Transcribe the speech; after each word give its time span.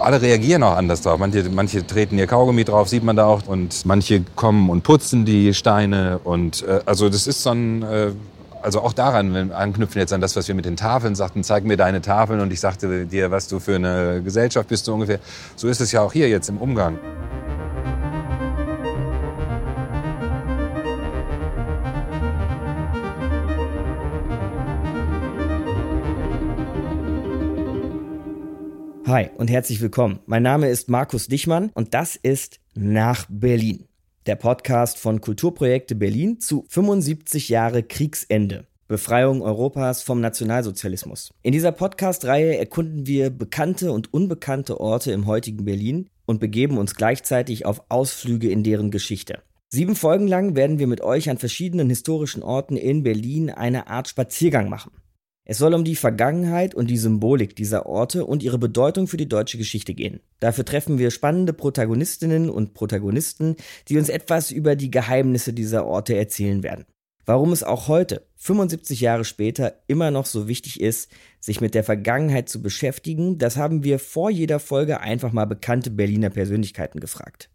alle 0.00 0.20
reagieren 0.20 0.62
auch 0.62 0.76
anders 0.76 1.02
drauf. 1.02 1.18
Manche, 1.18 1.48
manche 1.50 1.86
treten 1.86 2.18
ihr 2.18 2.26
Kaugummi 2.26 2.64
drauf, 2.64 2.88
sieht 2.88 3.04
man 3.04 3.16
da 3.16 3.26
auch. 3.26 3.46
Und 3.46 3.84
manche 3.84 4.22
kommen 4.36 4.70
und 4.70 4.82
putzen 4.82 5.24
die 5.24 5.54
Steine. 5.54 6.20
Und 6.24 6.62
äh, 6.62 6.80
also 6.86 7.08
das 7.08 7.26
ist 7.26 7.42
so 7.42 7.50
ein... 7.50 7.82
Äh, 7.82 8.10
also 8.62 8.82
auch 8.82 8.92
daran, 8.92 9.32
wenn 9.32 9.48
wir 9.48 9.56
anknüpfen 9.56 10.00
jetzt 10.00 10.12
an 10.12 10.20
das, 10.20 10.36
was 10.36 10.46
wir 10.46 10.54
mit 10.54 10.66
den 10.66 10.76
Tafeln 10.76 11.14
sagten, 11.14 11.42
zeig 11.42 11.64
mir 11.64 11.78
deine 11.78 12.02
Tafeln 12.02 12.40
und 12.40 12.52
ich 12.52 12.60
sagte 12.60 13.06
dir, 13.06 13.30
was 13.30 13.48
du 13.48 13.58
für 13.58 13.76
eine 13.76 14.20
Gesellschaft 14.22 14.68
bist 14.68 14.86
du 14.86 14.92
ungefähr. 14.92 15.18
So 15.56 15.68
ist 15.68 15.80
es 15.80 15.92
ja 15.92 16.02
auch 16.02 16.12
hier 16.12 16.28
jetzt 16.28 16.50
im 16.50 16.58
Umgang. 16.58 16.98
Hi 29.10 29.28
und 29.36 29.50
herzlich 29.50 29.80
willkommen. 29.80 30.20
Mein 30.26 30.44
Name 30.44 30.68
ist 30.68 30.88
Markus 30.88 31.26
Dichmann 31.26 31.72
und 31.74 31.94
das 31.94 32.14
ist 32.14 32.60
Nach 32.76 33.26
Berlin. 33.28 33.88
Der 34.26 34.36
Podcast 34.36 34.98
von 34.98 35.20
Kulturprojekte 35.20 35.96
Berlin 35.96 36.38
zu 36.38 36.64
75 36.68 37.48
Jahre 37.48 37.82
Kriegsende. 37.82 38.68
Befreiung 38.86 39.42
Europas 39.42 40.04
vom 40.04 40.20
Nationalsozialismus. 40.20 41.34
In 41.42 41.50
dieser 41.50 41.72
Podcast-Reihe 41.72 42.56
erkunden 42.56 43.08
wir 43.08 43.30
bekannte 43.30 43.90
und 43.90 44.14
unbekannte 44.14 44.78
Orte 44.78 45.10
im 45.10 45.26
heutigen 45.26 45.64
Berlin 45.64 46.08
und 46.24 46.38
begeben 46.38 46.78
uns 46.78 46.94
gleichzeitig 46.94 47.66
auf 47.66 47.82
Ausflüge 47.88 48.48
in 48.48 48.62
deren 48.62 48.92
Geschichte. 48.92 49.42
Sieben 49.70 49.96
Folgen 49.96 50.28
lang 50.28 50.54
werden 50.54 50.78
wir 50.78 50.86
mit 50.86 51.00
euch 51.00 51.28
an 51.30 51.38
verschiedenen 51.38 51.88
historischen 51.88 52.44
Orten 52.44 52.76
in 52.76 53.02
Berlin 53.02 53.50
eine 53.50 53.88
Art 53.88 54.06
Spaziergang 54.06 54.68
machen. 54.68 54.92
Es 55.50 55.58
soll 55.58 55.74
um 55.74 55.82
die 55.82 55.96
Vergangenheit 55.96 56.76
und 56.76 56.88
die 56.90 56.96
Symbolik 56.96 57.56
dieser 57.56 57.86
Orte 57.86 58.24
und 58.24 58.44
ihre 58.44 58.56
Bedeutung 58.56 59.08
für 59.08 59.16
die 59.16 59.28
deutsche 59.28 59.58
Geschichte 59.58 59.94
gehen. 59.94 60.20
Dafür 60.38 60.64
treffen 60.64 61.00
wir 61.00 61.10
spannende 61.10 61.52
Protagonistinnen 61.52 62.48
und 62.48 62.72
Protagonisten, 62.72 63.56
die 63.88 63.98
uns 63.98 64.10
etwas 64.10 64.52
über 64.52 64.76
die 64.76 64.92
Geheimnisse 64.92 65.52
dieser 65.52 65.86
Orte 65.86 66.16
erzählen 66.16 66.62
werden. 66.62 66.84
Warum 67.26 67.50
es 67.50 67.64
auch 67.64 67.88
heute, 67.88 68.28
75 68.36 69.00
Jahre 69.00 69.24
später, 69.24 69.74
immer 69.88 70.12
noch 70.12 70.26
so 70.26 70.46
wichtig 70.46 70.80
ist, 70.80 71.10
sich 71.40 71.60
mit 71.60 71.74
der 71.74 71.82
Vergangenheit 71.82 72.48
zu 72.48 72.62
beschäftigen, 72.62 73.38
das 73.38 73.56
haben 73.56 73.82
wir 73.82 73.98
vor 73.98 74.30
jeder 74.30 74.60
Folge 74.60 75.00
einfach 75.00 75.32
mal 75.32 75.46
bekannte 75.46 75.90
Berliner 75.90 76.30
Persönlichkeiten 76.30 77.00
gefragt. 77.00 77.50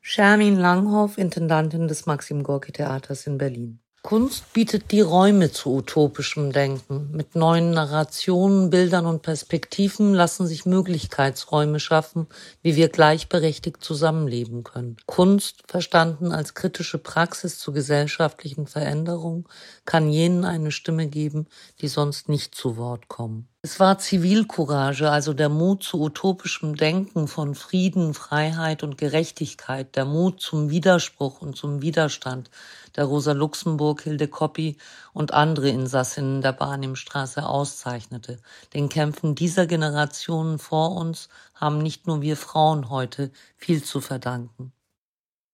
Shermin 0.00 0.56
Langhoff, 0.56 1.18
Intendantin 1.18 1.88
des 1.88 2.06
Maxim 2.06 2.42
Gorki 2.42 2.72
Theaters 2.72 3.26
in 3.26 3.36
Berlin. 3.36 3.83
Kunst 4.06 4.52
bietet 4.52 4.92
die 4.92 5.00
Räume 5.00 5.50
zu 5.50 5.76
utopischem 5.76 6.52
Denken. 6.52 7.10
Mit 7.12 7.34
neuen 7.34 7.70
Narrationen, 7.70 8.68
Bildern 8.68 9.06
und 9.06 9.22
Perspektiven 9.22 10.12
lassen 10.12 10.46
sich 10.46 10.66
Möglichkeitsräume 10.66 11.80
schaffen, 11.80 12.26
wie 12.60 12.76
wir 12.76 12.90
gleichberechtigt 12.90 13.82
zusammenleben 13.82 14.62
können. 14.62 14.98
Kunst, 15.06 15.62
verstanden 15.66 16.32
als 16.32 16.52
kritische 16.52 16.98
Praxis 16.98 17.58
zur 17.58 17.72
gesellschaftlichen 17.72 18.66
Veränderung, 18.66 19.48
kann 19.86 20.10
jenen 20.10 20.44
eine 20.44 20.70
Stimme 20.70 21.06
geben, 21.06 21.46
die 21.80 21.88
sonst 21.88 22.28
nicht 22.28 22.54
zu 22.54 22.76
Wort 22.76 23.08
kommen. 23.08 23.48
Es 23.62 23.80
war 23.80 23.96
Zivilcourage, 23.96 25.10
also 25.10 25.32
der 25.32 25.48
Mut 25.48 25.82
zu 25.82 25.98
utopischem 25.98 26.76
Denken 26.76 27.28
von 27.28 27.54
Frieden, 27.54 28.12
Freiheit 28.12 28.82
und 28.82 28.98
Gerechtigkeit, 28.98 29.96
der 29.96 30.04
Mut 30.04 30.42
zum 30.42 30.68
Widerspruch 30.68 31.40
und 31.40 31.56
zum 31.56 31.80
Widerstand, 31.80 32.50
der 32.96 33.04
Rosa 33.04 33.32
Luxemburg, 33.32 34.02
Hilde 34.02 34.28
Koppi 34.28 34.76
und 35.12 35.32
andere 35.32 35.68
Insassinnen 35.68 36.42
der 36.42 36.52
Barnimstraße 36.52 37.46
auszeichnete. 37.46 38.38
Den 38.72 38.88
Kämpfen 38.88 39.34
dieser 39.34 39.66
Generationen 39.66 40.58
vor 40.58 40.96
uns 40.96 41.28
haben 41.54 41.78
nicht 41.78 42.06
nur 42.06 42.22
wir 42.22 42.36
Frauen 42.36 42.90
heute 42.90 43.30
viel 43.56 43.82
zu 43.82 44.00
verdanken. 44.00 44.72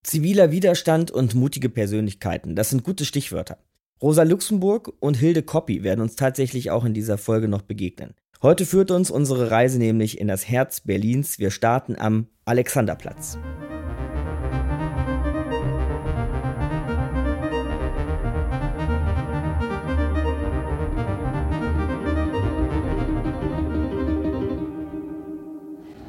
Ziviler 0.02 0.50
Widerstand 0.50 1.11
und 1.11 1.34
mutige 1.34 1.68
Persönlichkeiten, 1.68 2.56
das 2.56 2.70
sind 2.70 2.84
gute 2.84 3.05
Stichwörter. 3.05 3.58
Rosa 4.02 4.23
Luxemburg 4.23 4.95
und 5.00 5.18
Hilde 5.18 5.42
Koppi 5.42 5.83
werden 5.83 6.00
uns 6.00 6.17
tatsächlich 6.17 6.70
auch 6.70 6.86
in 6.86 6.95
dieser 6.95 7.18
Folge 7.18 7.48
noch 7.48 7.62
begegnen. 7.62 8.14
Heute 8.40 8.64
führt 8.64 8.90
uns 8.90 9.11
unsere 9.11 9.50
Reise 9.50 9.79
nämlich 9.79 10.18
in 10.18 10.27
das 10.27 10.48
Herz 10.48 10.80
Berlins. 10.80 11.39
Wir 11.39 11.50
starten 11.50 11.96
am 11.96 12.29
Alexanderplatz. 12.46 13.36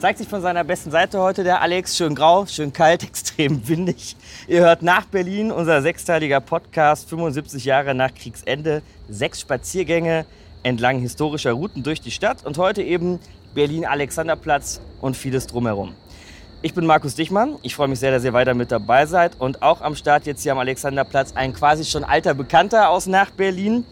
Zeigt 0.01 0.17
sich 0.17 0.27
von 0.27 0.41
seiner 0.41 0.63
besten 0.63 0.89
Seite 0.89 1.19
heute 1.19 1.43
der 1.43 1.61
Alex. 1.61 1.95
Schön 1.95 2.15
grau, 2.15 2.47
schön 2.47 2.73
kalt, 2.73 3.03
extrem 3.07 3.67
windig. 3.67 4.15
Ihr 4.47 4.61
hört 4.61 4.81
nach 4.81 5.05
Berlin, 5.05 5.51
unser 5.51 5.83
sechsteiliger 5.83 6.41
Podcast, 6.41 7.07
75 7.07 7.65
Jahre 7.65 7.93
nach 7.93 8.11
Kriegsende. 8.11 8.81
Sechs 9.09 9.41
Spaziergänge 9.41 10.25
entlang 10.63 10.97
historischer 10.97 11.51
Routen 11.51 11.83
durch 11.83 12.01
die 12.01 12.09
Stadt 12.09 12.43
und 12.43 12.57
heute 12.57 12.81
eben 12.81 13.19
Berlin-Alexanderplatz 13.53 14.81
und 15.01 15.15
vieles 15.15 15.45
drumherum. 15.45 15.93
Ich 16.63 16.73
bin 16.73 16.87
Markus 16.87 17.13
Dichmann. 17.13 17.57
Ich 17.61 17.75
freue 17.75 17.87
mich 17.87 17.99
sehr, 17.99 18.09
dass 18.09 18.23
ihr 18.23 18.33
weiter 18.33 18.55
mit 18.55 18.71
dabei 18.71 19.05
seid. 19.05 19.39
Und 19.39 19.61
auch 19.61 19.81
am 19.81 19.95
Start 19.95 20.25
jetzt 20.25 20.41
hier 20.41 20.53
am 20.53 20.59
Alexanderplatz 20.59 21.33
ein 21.35 21.53
quasi 21.53 21.85
schon 21.85 22.03
alter 22.03 22.33
Bekannter 22.33 22.89
aus 22.89 23.05
nach 23.05 23.29
Berlin 23.29 23.85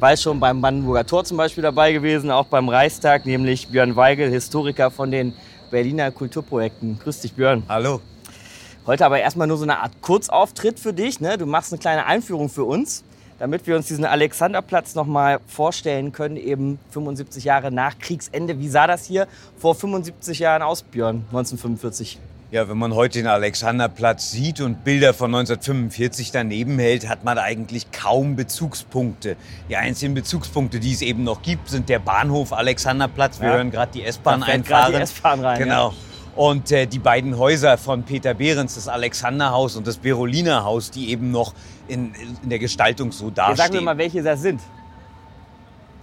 weil 0.00 0.16
schon 0.16 0.40
beim 0.40 0.60
Brandenburger 0.60 1.06
Tor 1.06 1.24
zum 1.24 1.36
Beispiel 1.36 1.62
dabei 1.62 1.92
gewesen, 1.92 2.30
auch 2.30 2.46
beim 2.46 2.68
Reichstag, 2.68 3.26
nämlich 3.26 3.68
Björn 3.68 3.96
Weigel, 3.96 4.28
Historiker 4.28 4.90
von 4.90 5.10
den 5.10 5.32
Berliner 5.74 6.12
Kulturprojekten. 6.12 7.00
Grüß 7.00 7.18
dich, 7.18 7.32
Björn. 7.32 7.64
Hallo. 7.68 8.00
Heute 8.86 9.04
aber 9.04 9.18
erstmal 9.18 9.48
nur 9.48 9.56
so 9.56 9.64
eine 9.64 9.80
Art 9.80 10.00
Kurzauftritt 10.02 10.78
für 10.78 10.92
dich. 10.92 11.18
Ne? 11.18 11.36
Du 11.36 11.46
machst 11.46 11.72
eine 11.72 11.80
kleine 11.80 12.06
Einführung 12.06 12.48
für 12.48 12.62
uns, 12.62 13.02
damit 13.40 13.66
wir 13.66 13.74
uns 13.74 13.88
diesen 13.88 14.04
Alexanderplatz 14.04 14.94
noch 14.94 15.06
mal 15.06 15.40
vorstellen 15.48 16.12
können, 16.12 16.36
eben 16.36 16.78
75 16.90 17.42
Jahre 17.42 17.72
nach 17.72 17.98
Kriegsende. 17.98 18.60
Wie 18.60 18.68
sah 18.68 18.86
das 18.86 19.04
hier 19.04 19.26
vor 19.58 19.74
75 19.74 20.38
Jahren 20.38 20.62
aus, 20.62 20.84
Björn, 20.84 21.24
1945? 21.32 22.20
Ja, 22.54 22.68
wenn 22.68 22.78
man 22.78 22.94
heute 22.94 23.18
den 23.18 23.26
Alexanderplatz 23.26 24.30
sieht 24.30 24.60
und 24.60 24.84
Bilder 24.84 25.12
von 25.12 25.34
1945 25.34 26.30
daneben 26.30 26.78
hält, 26.78 27.08
hat 27.08 27.24
man 27.24 27.36
eigentlich 27.36 27.90
kaum 27.90 28.36
Bezugspunkte. 28.36 29.34
Die 29.68 29.74
einzigen 29.74 30.14
Bezugspunkte, 30.14 30.78
die 30.78 30.92
es 30.92 31.02
eben 31.02 31.24
noch 31.24 31.42
gibt, 31.42 31.68
sind 31.68 31.88
der 31.88 31.98
Bahnhof 31.98 32.52
Alexanderplatz. 32.52 33.40
Wir 33.40 33.48
ja. 33.48 33.54
hören 33.54 33.72
gerade 33.72 33.90
die 33.90 34.04
S-Bahn 34.04 34.44
einfahren. 34.44 34.92
Die 34.92 35.00
S-Bahn 35.00 35.40
rein. 35.40 35.58
Genau. 35.58 35.88
Ja. 35.88 35.94
Und 36.36 36.70
äh, 36.70 36.86
die 36.86 37.00
beiden 37.00 37.36
Häuser 37.36 37.76
von 37.76 38.04
Peter 38.04 38.34
Behrens, 38.34 38.76
das 38.76 38.86
Alexanderhaus 38.86 39.74
und 39.74 39.88
das 39.88 39.96
Beroliner 39.96 40.62
Haus, 40.62 40.92
die 40.92 41.10
eben 41.10 41.32
noch 41.32 41.54
in, 41.88 42.14
in 42.44 42.50
der 42.50 42.60
Gestaltung 42.60 43.10
so 43.10 43.30
dastehen. 43.30 43.56
Ja, 43.56 43.64
sagen 43.64 43.74
wir 43.74 43.80
mal, 43.80 43.98
welche 43.98 44.22
das 44.22 44.42
sind. 44.42 44.60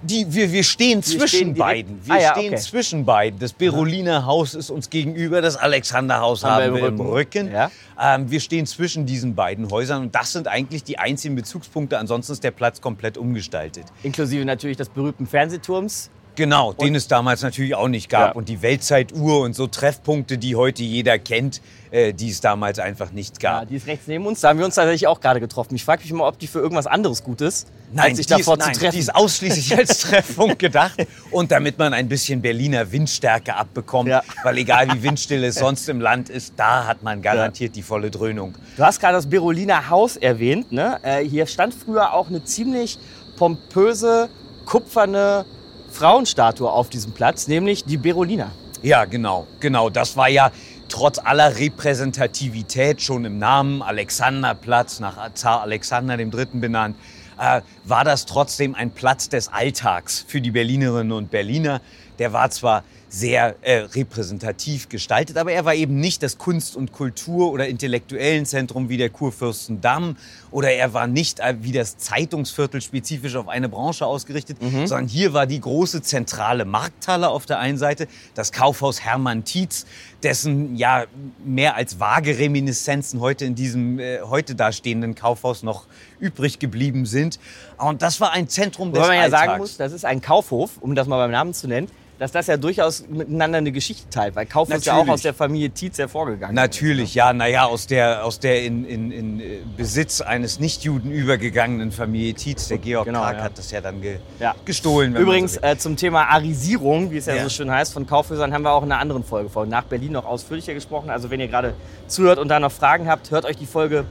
Die, 0.03 0.33
wir, 0.33 0.51
wir 0.51 0.63
stehen 0.63 0.99
wir 0.99 1.03
zwischen 1.03 1.27
stehen 1.27 1.53
beiden. 1.53 2.05
Wir 2.05 2.15
ah, 2.15 2.19
ja, 2.19 2.31
stehen 2.31 2.53
okay. 2.53 2.61
zwischen 2.61 3.05
beiden. 3.05 3.39
Das 3.39 3.53
Beroliner 3.53 4.25
Haus 4.25 4.55
ist 4.55 4.69
uns 4.71 4.89
gegenüber, 4.89 5.41
das 5.41 5.57
Alexanderhaus 5.57 6.43
haben, 6.43 6.63
haben 6.63 6.75
wir 6.75 6.87
im 6.87 6.99
Rücken. 6.99 7.47
Rücken. 7.47 7.51
Ja? 7.51 7.71
Ähm, 7.99 8.31
wir 8.31 8.39
stehen 8.39 8.65
zwischen 8.65 9.05
diesen 9.05 9.35
beiden 9.35 9.69
Häusern 9.69 10.01
und 10.01 10.15
das 10.15 10.31
sind 10.33 10.47
eigentlich 10.47 10.83
die 10.83 10.97
einzigen 10.97 11.35
Bezugspunkte. 11.35 11.99
Ansonsten 11.99 12.33
ist 12.33 12.43
der 12.43 12.51
Platz 12.51 12.81
komplett 12.81 13.17
umgestaltet. 13.17 13.85
Inklusive 14.01 14.43
natürlich 14.43 14.77
des 14.77 14.89
berühmten 14.89 15.27
Fernsehturms. 15.27 16.09
Genau, 16.35 16.69
und 16.69 16.81
den 16.81 16.95
es 16.95 17.07
damals 17.07 17.41
natürlich 17.41 17.75
auch 17.75 17.87
nicht 17.87 18.09
gab. 18.09 18.29
Ja. 18.29 18.35
Und 18.35 18.47
die 18.49 18.61
Weltzeituhr 18.61 19.41
und 19.41 19.53
so 19.53 19.67
Treffpunkte, 19.67 20.37
die 20.37 20.55
heute 20.55 20.83
jeder 20.83 21.19
kennt, 21.19 21.61
äh, 21.91 22.13
die 22.13 22.29
es 22.29 22.39
damals 22.39 22.79
einfach 22.79 23.11
nicht 23.11 23.39
gab. 23.39 23.63
Ja, 23.63 23.65
die 23.65 23.75
ist 23.75 23.87
rechts 23.87 24.07
neben 24.07 24.25
uns. 24.25 24.41
Da 24.41 24.49
haben 24.49 24.59
wir 24.59 24.65
uns 24.65 24.75
tatsächlich 24.75 25.07
auch 25.07 25.19
gerade 25.19 25.41
getroffen. 25.41 25.75
Ich 25.75 25.83
frage 25.83 26.03
mich 26.03 26.13
mal, 26.13 26.27
ob 26.27 26.39
die 26.39 26.47
für 26.47 26.59
irgendwas 26.59 26.87
anderes 26.87 27.23
gut 27.23 27.41
ist, 27.41 27.67
nein, 27.91 28.09
als 28.09 28.17
sich 28.17 28.27
davor 28.27 28.57
ist, 28.57 28.63
zu 28.63 28.69
nein, 28.69 28.77
treffen. 28.77 28.93
Die 28.93 28.99
ist 28.99 29.13
ausschließlich 29.13 29.77
als 29.77 29.99
Treffpunkt 29.99 30.59
gedacht. 30.59 31.05
Und 31.31 31.51
damit 31.51 31.77
man 31.77 31.93
ein 31.93 32.07
bisschen 32.07 32.41
Berliner 32.41 32.91
Windstärke 32.91 33.55
abbekommt. 33.55 34.09
Ja. 34.09 34.23
Weil 34.43 34.57
egal 34.57 34.87
wie 34.93 35.03
windstill 35.03 35.43
es 35.43 35.55
sonst 35.55 35.89
im 35.89 35.99
Land 35.99 36.29
ist, 36.29 36.53
da 36.55 36.87
hat 36.87 37.03
man 37.03 37.21
garantiert 37.21 37.75
die 37.75 37.83
volle 37.83 38.09
Dröhnung. 38.09 38.57
Du 38.77 38.83
hast 38.83 39.01
gerade 39.01 39.15
das 39.15 39.29
Beroliner 39.29 39.89
Haus 39.89 40.15
erwähnt. 40.15 40.71
Ne? 40.71 40.97
Äh, 41.03 41.25
hier 41.25 41.45
stand 41.45 41.73
früher 41.73 42.13
auch 42.13 42.29
eine 42.29 42.43
ziemlich 42.43 42.97
pompöse, 43.35 44.29
kupferne 44.65 45.45
Frauenstatue 45.91 46.71
auf 46.71 46.89
diesem 46.89 47.11
Platz, 47.11 47.47
nämlich 47.47 47.83
die 47.83 47.97
Berolina. 47.97 48.51
Ja, 48.81 49.05
genau, 49.05 49.45
genau. 49.59 49.89
Das 49.89 50.17
war 50.17 50.29
ja 50.29 50.51
trotz 50.89 51.19
aller 51.19 51.57
Repräsentativität 51.57 53.01
schon 53.01 53.25
im 53.25 53.37
Namen 53.37 53.81
Alexanderplatz 53.81 54.99
nach 54.99 55.33
Zar 55.33 55.61
Alexander 55.61 56.17
III. 56.17 56.47
benannt, 56.53 56.95
äh, 57.39 57.61
war 57.83 58.03
das 58.03 58.25
trotzdem 58.25 58.73
ein 58.73 58.91
Platz 58.91 59.29
des 59.29 59.49
Alltags 59.49 60.25
für 60.27 60.41
die 60.41 60.51
Berlinerinnen 60.51 61.11
und 61.11 61.29
Berliner. 61.29 61.81
Der 62.19 62.33
war 62.33 62.49
zwar 62.49 62.83
sehr 63.11 63.55
äh, 63.61 63.79
repräsentativ 63.79 64.87
gestaltet. 64.87 65.37
Aber 65.37 65.51
er 65.51 65.65
war 65.65 65.75
eben 65.75 65.99
nicht 65.99 66.23
das 66.23 66.37
Kunst- 66.37 66.77
und 66.77 66.93
Kultur- 66.93 67.51
oder 67.51 67.67
intellektuellen 67.67 68.45
Zentrum 68.45 68.87
wie 68.87 68.95
der 68.95 69.09
Kurfürstendamm 69.09 70.15
oder 70.49 70.71
er 70.71 70.93
war 70.93 71.07
nicht 71.07 71.41
äh, 71.41 71.55
wie 71.59 71.73
das 71.73 71.97
Zeitungsviertel 71.97 72.81
spezifisch 72.81 73.35
auf 73.35 73.49
eine 73.49 73.67
Branche 73.67 74.05
ausgerichtet, 74.05 74.61
mhm. 74.61 74.87
sondern 74.87 75.09
hier 75.09 75.33
war 75.33 75.45
die 75.45 75.59
große 75.59 76.01
zentrale 76.01 76.63
Markthalle 76.63 77.27
auf 77.27 77.45
der 77.45 77.59
einen 77.59 77.77
Seite, 77.77 78.07
das 78.33 78.53
Kaufhaus 78.53 79.01
Hermann 79.01 79.43
Tietz, 79.43 79.85
dessen 80.23 80.77
ja 80.77 81.03
mehr 81.43 81.75
als 81.75 81.99
vage 81.99 82.37
Reminiszenzen 82.37 83.19
heute 83.19 83.43
in 83.43 83.55
diesem 83.55 83.99
äh, 83.99 84.21
heute 84.21 84.55
dastehenden 84.55 85.15
Kaufhaus 85.15 85.63
noch 85.63 85.85
übrig 86.21 86.59
geblieben 86.59 87.05
sind. 87.05 87.39
Und 87.77 88.01
das 88.01 88.21
war 88.21 88.31
ein 88.31 88.47
Zentrum 88.47 88.93
des 88.93 89.03
Wobei 89.03 89.17
man 89.17 89.25
ja 89.25 89.29
sagen 89.29 89.57
muss, 89.57 89.75
das 89.75 89.91
ist 89.91 90.05
ein 90.05 90.21
Kaufhof, 90.21 90.77
um 90.79 90.95
das 90.95 91.07
mal 91.07 91.17
beim 91.17 91.31
Namen 91.31 91.53
zu 91.53 91.67
nennen 91.67 91.89
dass 92.21 92.31
das 92.31 92.45
ja 92.45 92.55
durchaus 92.55 93.07
miteinander 93.07 93.57
eine 93.57 93.71
Geschichte 93.71 94.07
teilt, 94.11 94.35
weil 94.35 94.45
Kauf 94.45 94.69
ist 94.69 94.85
ja 94.85 94.95
auch 94.95 95.07
aus 95.07 95.23
der 95.23 95.33
Familie 95.33 95.71
Tietz 95.71 95.97
hervorgegangen. 95.97 96.55
Natürlich, 96.55 97.09
ist, 97.09 97.15
ne? 97.15 97.17
ja, 97.17 97.33
naja, 97.33 97.65
aus 97.65 97.87
der, 97.87 98.23
aus 98.23 98.37
der 98.37 98.63
in, 98.63 98.85
in, 98.85 99.11
in 99.11 99.39
äh, 99.39 99.57
Besitz 99.75 100.21
eines 100.21 100.59
Nichtjuden 100.59 101.11
übergegangenen 101.11 101.91
Familie 101.91 102.35
Tietz, 102.35 102.67
der 102.67 102.77
Georg 102.77 103.07
genau, 103.07 103.21
Karg 103.21 103.37
ja. 103.37 103.43
hat 103.45 103.57
das 103.57 103.71
ja 103.71 103.81
dann 103.81 104.01
ge 104.01 104.19
ja. 104.39 104.53
gestohlen. 104.65 105.15
Übrigens 105.15 105.55
so 105.55 105.61
äh, 105.61 105.79
zum 105.79 105.97
Thema 105.97 106.25
Arisierung, 106.25 107.09
wie 107.09 107.17
es 107.17 107.25
ja, 107.25 107.33
ja, 107.33 107.41
so 107.41 107.49
schön 107.49 107.71
heißt, 107.71 107.91
von 107.91 108.05
Kaufhäusern 108.05 108.53
haben 108.53 108.61
wir 108.61 108.71
auch 108.71 108.83
in 108.83 108.91
einer 108.91 109.01
anderen 109.01 109.23
Folge 109.23 109.49
von 109.49 109.67
nach 109.67 109.85
Berlin 109.85 110.11
noch 110.11 110.25
ausführlicher 110.25 110.75
gesprochen. 110.75 111.09
Also 111.09 111.31
wenn 111.31 111.39
ihr 111.39 111.47
gerade 111.47 111.73
zuhört 112.05 112.37
und 112.37 112.49
da 112.49 112.59
noch 112.59 112.71
Fragen 112.71 113.09
habt, 113.09 113.31
hört 113.31 113.45
euch 113.45 113.57
die 113.57 113.65
Folge 113.65 114.05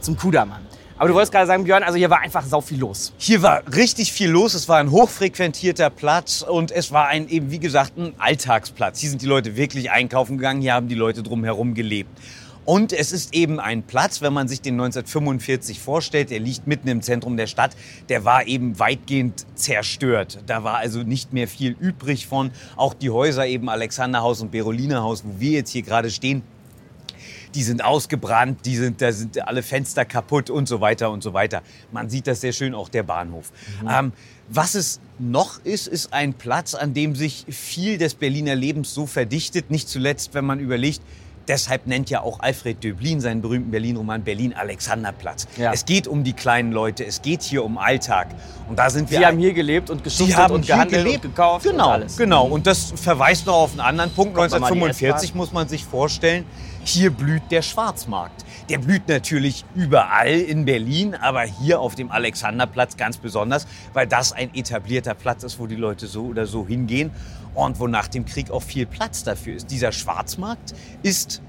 zum 0.00 0.16
Kudamann. 0.16 0.62
Aber 0.98 1.08
du 1.08 1.14
wolltest 1.14 1.32
gerade 1.32 1.46
sagen, 1.46 1.64
Björn, 1.64 1.82
also 1.82 1.98
hier 1.98 2.08
war 2.08 2.20
einfach 2.20 2.44
sau 2.46 2.62
viel 2.62 2.78
los. 2.78 3.12
Hier 3.18 3.42
war 3.42 3.62
richtig 3.74 4.12
viel 4.12 4.30
los. 4.30 4.54
Es 4.54 4.66
war 4.66 4.78
ein 4.78 4.90
hochfrequentierter 4.90 5.90
Platz 5.90 6.40
und 6.40 6.70
es 6.70 6.90
war 6.90 7.08
ein 7.08 7.28
eben, 7.28 7.50
wie 7.50 7.58
gesagt, 7.58 7.98
ein 7.98 8.14
Alltagsplatz. 8.16 9.00
Hier 9.00 9.10
sind 9.10 9.20
die 9.20 9.26
Leute 9.26 9.56
wirklich 9.56 9.90
einkaufen 9.90 10.38
gegangen. 10.38 10.62
Hier 10.62 10.72
haben 10.72 10.88
die 10.88 10.94
Leute 10.94 11.22
drumherum 11.22 11.74
gelebt. 11.74 12.10
Und 12.64 12.92
es 12.92 13.12
ist 13.12 13.34
eben 13.34 13.60
ein 13.60 13.82
Platz, 13.84 14.22
wenn 14.22 14.32
man 14.32 14.48
sich 14.48 14.60
den 14.60 14.74
1945 14.74 15.78
vorstellt, 15.78 16.30
der 16.30 16.40
liegt 16.40 16.66
mitten 16.66 16.88
im 16.88 17.00
Zentrum 17.00 17.36
der 17.36 17.46
Stadt, 17.46 17.76
der 18.08 18.24
war 18.24 18.46
eben 18.46 18.78
weitgehend 18.80 19.46
zerstört. 19.54 20.40
Da 20.46 20.64
war 20.64 20.78
also 20.78 21.04
nicht 21.04 21.32
mehr 21.32 21.46
viel 21.46 21.76
übrig 21.78 22.26
von. 22.26 22.50
Auch 22.74 22.94
die 22.94 23.10
Häuser 23.10 23.46
eben 23.46 23.68
Alexanderhaus 23.68 24.40
und 24.40 24.50
Berolinerhaus, 24.50 25.24
wo 25.24 25.38
wir 25.38 25.52
jetzt 25.52 25.70
hier 25.70 25.82
gerade 25.82 26.10
stehen, 26.10 26.42
die 27.56 27.62
sind 27.62 27.82
ausgebrannt, 27.82 28.66
die 28.66 28.76
sind, 28.76 29.00
da 29.00 29.10
sind 29.10 29.46
alle 29.48 29.62
Fenster 29.62 30.04
kaputt 30.04 30.50
und 30.50 30.68
so 30.68 30.82
weiter 30.82 31.10
und 31.10 31.22
so 31.22 31.32
weiter. 31.32 31.62
Man 31.90 32.10
sieht 32.10 32.26
das 32.26 32.42
sehr 32.42 32.52
schön, 32.52 32.74
auch 32.74 32.90
der 32.90 33.02
Bahnhof. 33.02 33.50
Mhm. 33.82 33.88
Ähm, 33.90 34.12
was 34.48 34.74
es 34.74 35.00
noch 35.18 35.64
ist, 35.64 35.88
ist 35.88 36.12
ein 36.12 36.34
Platz, 36.34 36.74
an 36.74 36.92
dem 36.92 37.16
sich 37.16 37.46
viel 37.48 37.96
des 37.96 38.14
Berliner 38.14 38.54
Lebens 38.54 38.92
so 38.92 39.06
verdichtet, 39.06 39.70
nicht 39.70 39.88
zuletzt, 39.88 40.34
wenn 40.34 40.44
man 40.44 40.60
überlegt, 40.60 41.00
Deshalb 41.48 41.86
nennt 41.86 42.10
ja 42.10 42.22
auch 42.22 42.40
Alfred 42.40 42.82
Döblin 42.82 43.20
seinen 43.20 43.40
berühmten 43.40 43.70
Berlin-Roman 43.70 44.24
Berlin 44.24 44.52
Alexanderplatz. 44.52 45.46
Ja. 45.56 45.72
Es 45.72 45.84
geht 45.84 46.08
um 46.08 46.24
die 46.24 46.32
kleinen 46.32 46.72
Leute, 46.72 47.06
es 47.06 47.22
geht 47.22 47.42
hier 47.42 47.64
um 47.64 47.78
Alltag. 47.78 48.34
Und 48.68 48.80
da 48.80 48.90
sind 48.90 49.10
wir. 49.12 49.18
Sie 49.18 49.26
haben 49.26 49.38
hier 49.38 49.52
gelebt 49.52 49.88
und 49.88 50.02
geschuftet 50.02 50.50
und 50.50 50.66
gehandelt 50.66 51.04
gelebt. 51.04 51.24
und 51.24 51.36
gekauft 51.36 51.64
genau, 51.64 51.86
und 51.86 51.92
alles. 51.92 52.16
Genau, 52.16 52.46
und 52.46 52.66
das 52.66 52.92
verweist 52.96 53.46
noch 53.46 53.54
auf 53.54 53.70
einen 53.70 53.80
anderen 53.80 54.10
Punkt. 54.10 54.36
1945 54.36 55.36
muss 55.36 55.52
man 55.52 55.68
sich 55.68 55.84
vorstellen, 55.84 56.44
hier 56.86 57.10
blüht 57.10 57.42
der 57.50 57.62
Schwarzmarkt. 57.62 58.44
Der 58.68 58.78
blüht 58.78 59.08
natürlich 59.08 59.64
überall 59.74 60.38
in 60.40 60.64
Berlin, 60.64 61.14
aber 61.14 61.42
hier 61.42 61.80
auf 61.80 61.94
dem 61.94 62.10
Alexanderplatz 62.10 62.96
ganz 62.96 63.16
besonders, 63.16 63.66
weil 63.92 64.06
das 64.06 64.32
ein 64.32 64.54
etablierter 64.54 65.14
Platz 65.14 65.42
ist, 65.42 65.58
wo 65.58 65.66
die 65.66 65.76
Leute 65.76 66.06
so 66.06 66.26
oder 66.26 66.46
so 66.46 66.66
hingehen 66.66 67.10
und 67.54 67.80
wo 67.80 67.86
nach 67.86 68.08
dem 68.08 68.24
Krieg 68.24 68.50
auch 68.50 68.62
viel 68.62 68.86
Platz 68.86 69.24
dafür 69.24 69.56
ist. 69.56 69.70
Dieser 69.70 69.92
Schwarzmarkt 69.92 70.74
ist 71.02 71.42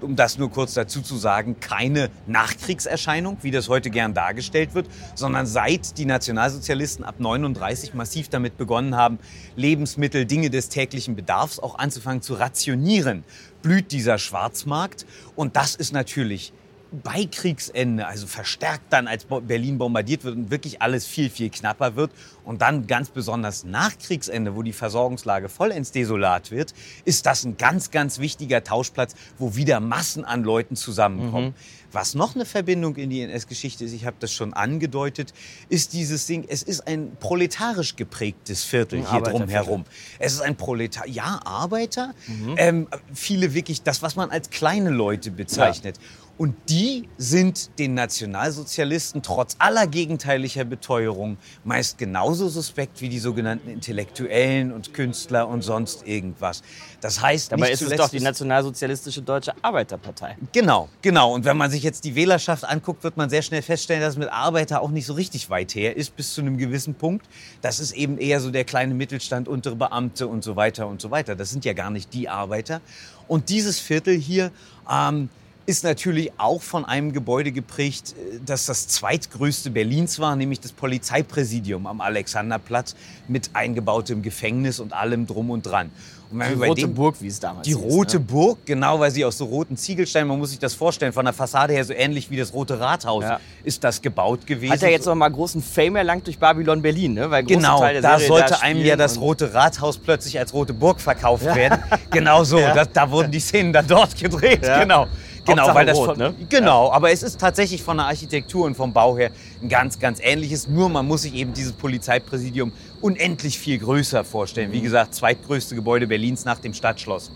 um 0.00 0.16
das 0.16 0.38
nur 0.38 0.50
kurz 0.50 0.74
dazu 0.74 1.02
zu 1.02 1.16
sagen, 1.16 1.60
keine 1.60 2.10
Nachkriegserscheinung, 2.26 3.38
wie 3.42 3.50
das 3.50 3.68
heute 3.68 3.90
gern 3.90 4.14
dargestellt 4.14 4.74
wird, 4.74 4.88
sondern 5.14 5.46
seit 5.46 5.98
die 5.98 6.04
Nationalsozialisten 6.04 7.04
ab 7.04 7.16
39 7.18 7.94
massiv 7.94 8.28
damit 8.28 8.56
begonnen 8.56 8.96
haben, 8.96 9.18
Lebensmittel, 9.56 10.26
Dinge 10.26 10.50
des 10.50 10.68
täglichen 10.68 11.16
Bedarfs 11.16 11.58
auch 11.58 11.78
anzufangen 11.78 12.22
zu 12.22 12.34
rationieren, 12.34 13.24
blüht 13.62 13.92
dieser 13.92 14.18
Schwarzmarkt. 14.18 15.06
Und 15.36 15.56
das 15.56 15.74
ist 15.74 15.92
natürlich 15.92 16.52
bei 17.02 17.26
Kriegsende, 17.26 18.06
also 18.06 18.26
verstärkt 18.26 18.92
dann, 18.92 19.08
als 19.08 19.24
Berlin 19.24 19.78
bombardiert 19.78 20.24
wird 20.24 20.36
und 20.36 20.50
wirklich 20.50 20.82
alles 20.82 21.06
viel, 21.06 21.30
viel 21.30 21.50
knapper 21.50 21.96
wird 21.96 22.10
und 22.44 22.62
dann 22.62 22.86
ganz 22.86 23.10
besonders 23.10 23.64
nach 23.64 23.98
Kriegsende, 23.98 24.54
wo 24.54 24.62
die 24.62 24.72
Versorgungslage 24.72 25.48
vollends 25.48 25.92
desolat 25.92 26.50
wird, 26.50 26.74
ist 27.04 27.26
das 27.26 27.44
ein 27.44 27.56
ganz, 27.56 27.90
ganz 27.90 28.18
wichtiger 28.18 28.62
Tauschplatz, 28.62 29.14
wo 29.38 29.56
wieder 29.56 29.80
Massen 29.80 30.24
an 30.24 30.44
Leuten 30.44 30.76
zusammenkommen. 30.76 31.48
Mhm. 31.48 31.54
Was 31.94 32.14
noch 32.14 32.34
eine 32.34 32.44
Verbindung 32.44 32.96
in 32.96 33.08
die 33.08 33.20
NS-Geschichte 33.20 33.84
ist, 33.84 33.92
ich 33.92 34.04
habe 34.04 34.16
das 34.18 34.32
schon 34.32 34.52
angedeutet, 34.52 35.32
ist 35.68 35.92
dieses 35.92 36.26
Ding, 36.26 36.44
es 36.48 36.64
ist 36.64 36.88
ein 36.88 37.12
proletarisch 37.20 37.94
geprägtes 37.94 38.64
Viertel 38.64 38.98
ein 38.98 39.10
hier 39.10 39.20
drumherum. 39.20 39.84
Es 40.18 40.32
ist 40.32 40.40
ein 40.40 40.56
Proletar, 40.56 41.06
ja, 41.06 41.40
Arbeiter, 41.44 42.12
mhm. 42.26 42.54
ähm, 42.56 42.88
viele 43.12 43.54
wirklich 43.54 43.82
das, 43.82 44.02
was 44.02 44.16
man 44.16 44.30
als 44.30 44.50
kleine 44.50 44.90
Leute 44.90 45.30
bezeichnet. 45.30 45.96
Ja. 45.98 46.23
Und 46.36 46.56
die 46.68 47.08
sind 47.16 47.78
den 47.78 47.94
Nationalsozialisten 47.94 49.22
trotz 49.22 49.54
aller 49.60 49.86
gegenteiliger 49.86 50.64
Beteuerung 50.64 51.36
meist 51.62 51.96
genauso 51.96 52.48
suspekt 52.48 53.00
wie 53.00 53.08
die 53.08 53.20
sogenannten 53.20 53.68
Intellektuellen 53.68 54.72
und 54.72 54.92
Künstler 54.94 55.46
und 55.46 55.62
sonst 55.62 56.06
irgendwas. 56.06 56.62
Das 57.00 57.22
heißt, 57.22 57.52
dabei 57.52 57.70
ist 57.70 57.82
es 57.82 57.96
doch 57.96 58.08
die 58.08 58.18
nationalsozialistische 58.18 59.22
Deutsche 59.22 59.52
Arbeiterpartei. 59.62 60.36
Genau, 60.52 60.88
genau. 61.02 61.32
Und 61.32 61.44
wenn 61.44 61.56
man 61.56 61.70
sich 61.70 61.84
jetzt 61.84 62.04
die 62.04 62.16
Wählerschaft 62.16 62.64
anguckt, 62.64 63.04
wird 63.04 63.16
man 63.16 63.30
sehr 63.30 63.42
schnell 63.42 63.62
feststellen, 63.62 64.02
dass 64.02 64.14
es 64.14 64.18
mit 64.18 64.28
Arbeiter 64.28 64.82
auch 64.82 64.90
nicht 64.90 65.06
so 65.06 65.12
richtig 65.12 65.50
weit 65.50 65.74
her 65.76 65.96
ist 65.96 66.16
bis 66.16 66.34
zu 66.34 66.40
einem 66.40 66.58
gewissen 66.58 66.94
Punkt. 66.94 67.26
Das 67.62 67.78
ist 67.78 67.92
eben 67.92 68.18
eher 68.18 68.40
so 68.40 68.50
der 68.50 68.64
kleine 68.64 68.94
Mittelstand, 68.94 69.46
untere 69.46 69.76
Beamte 69.76 70.26
und 70.26 70.42
so 70.42 70.56
weiter 70.56 70.88
und 70.88 71.00
so 71.00 71.12
weiter. 71.12 71.36
Das 71.36 71.50
sind 71.50 71.64
ja 71.64 71.74
gar 71.74 71.90
nicht 71.90 72.12
die 72.12 72.28
Arbeiter. 72.28 72.80
Und 73.28 73.50
dieses 73.50 73.78
Viertel 73.78 74.16
hier 74.16 74.50
ähm, 74.90 75.28
ist 75.66 75.84
natürlich 75.84 76.32
auch 76.38 76.62
von 76.62 76.84
einem 76.84 77.12
Gebäude 77.12 77.52
geprägt, 77.52 78.14
äh, 78.18 78.38
das 78.44 78.66
das 78.66 78.88
zweitgrößte 78.88 79.70
Berlins 79.70 80.18
war, 80.18 80.36
nämlich 80.36 80.60
das 80.60 80.72
Polizeipräsidium 80.72 81.86
am 81.86 82.00
Alexanderplatz 82.00 82.94
mit 83.28 83.50
eingebautem 83.54 84.22
Gefängnis 84.22 84.80
und 84.80 84.92
allem 84.92 85.26
drum 85.26 85.50
und 85.50 85.64
dran. 85.64 85.90
Und 86.30 86.40
die 86.40 86.54
Rote 86.54 86.80
den, 86.80 86.94
Burg, 86.94 87.16
wie 87.20 87.28
es 87.28 87.38
damals 87.38 87.64
Die 87.64 87.74
hieß, 87.74 87.82
Rote 87.82 88.18
ne? 88.18 88.24
Burg, 88.24 88.58
genau, 88.64 88.98
weil 88.98 89.10
sie 89.10 89.24
aus 89.24 89.38
so 89.38 89.44
roten 89.44 89.76
Ziegelsteinen, 89.76 90.26
man 90.26 90.38
muss 90.38 90.50
sich 90.50 90.58
das 90.58 90.74
vorstellen, 90.74 91.12
von 91.12 91.24
der 91.24 91.34
Fassade 91.34 91.72
her 91.72 91.84
so 91.84 91.92
ähnlich 91.92 92.28
wie 92.30 92.36
das 92.36 92.52
Rote 92.52 92.80
Rathaus 92.80 93.22
ja. 93.22 93.40
ist 93.62 93.84
das 93.84 94.02
gebaut 94.02 94.46
gewesen. 94.46 94.72
Hat 94.72 94.82
ja 94.82 94.88
jetzt 94.88 95.06
noch 95.06 95.14
mal 95.14 95.28
großen 95.28 95.62
Fame 95.62 95.96
erlangt 95.96 96.26
durch 96.26 96.38
Babylon 96.38 96.82
Berlin, 96.82 97.14
ne? 97.14 97.30
Weil 97.30 97.44
genau, 97.44 97.80
da 98.00 98.18
sollte 98.18 98.50
da 98.50 98.58
einem 98.60 98.84
ja 98.84 98.96
das 98.96 99.20
Rote 99.20 99.54
Rathaus 99.54 99.96
plötzlich 99.98 100.38
als 100.38 100.52
Rote 100.52 100.72
Burg 100.72 101.00
verkauft 101.00 101.44
ja. 101.44 101.54
werden. 101.54 101.78
genau 102.10 102.42
so, 102.42 102.58
ja. 102.60 102.74
da, 102.74 102.84
da, 102.84 103.10
wurden 103.10 103.30
die 103.30 103.40
Szenen 103.40 103.72
dann 103.72 103.86
dort 103.86 104.16
gedreht, 104.18 104.62
genau. 104.62 105.06
Genau, 105.44 105.74
weil 105.74 105.86
das 105.86 105.98
rot, 105.98 106.06
von, 106.06 106.18
ne? 106.18 106.34
genau, 106.48 106.90
aber 106.90 107.10
es 107.10 107.22
ist 107.22 107.38
tatsächlich 107.38 107.82
von 107.82 107.98
der 107.98 108.06
Architektur 108.06 108.64
und 108.64 108.76
vom 108.76 108.92
Bau 108.92 109.16
her 109.16 109.30
ein 109.62 109.68
ganz, 109.68 109.98
ganz 109.98 110.18
ähnliches. 110.22 110.68
Nur 110.68 110.88
man 110.88 111.06
muss 111.06 111.22
sich 111.22 111.34
eben 111.34 111.52
dieses 111.52 111.72
Polizeipräsidium 111.72 112.72
unendlich 113.00 113.58
viel 113.58 113.78
größer 113.78 114.24
vorstellen. 114.24 114.72
Wie 114.72 114.78
mhm. 114.78 114.84
gesagt, 114.84 115.14
zweitgrößte 115.14 115.74
Gebäude 115.74 116.06
Berlins 116.06 116.44
nach 116.44 116.58
dem 116.58 116.72
Stadtschloss 116.72 117.30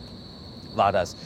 war 0.74 0.92
das. 0.92 1.16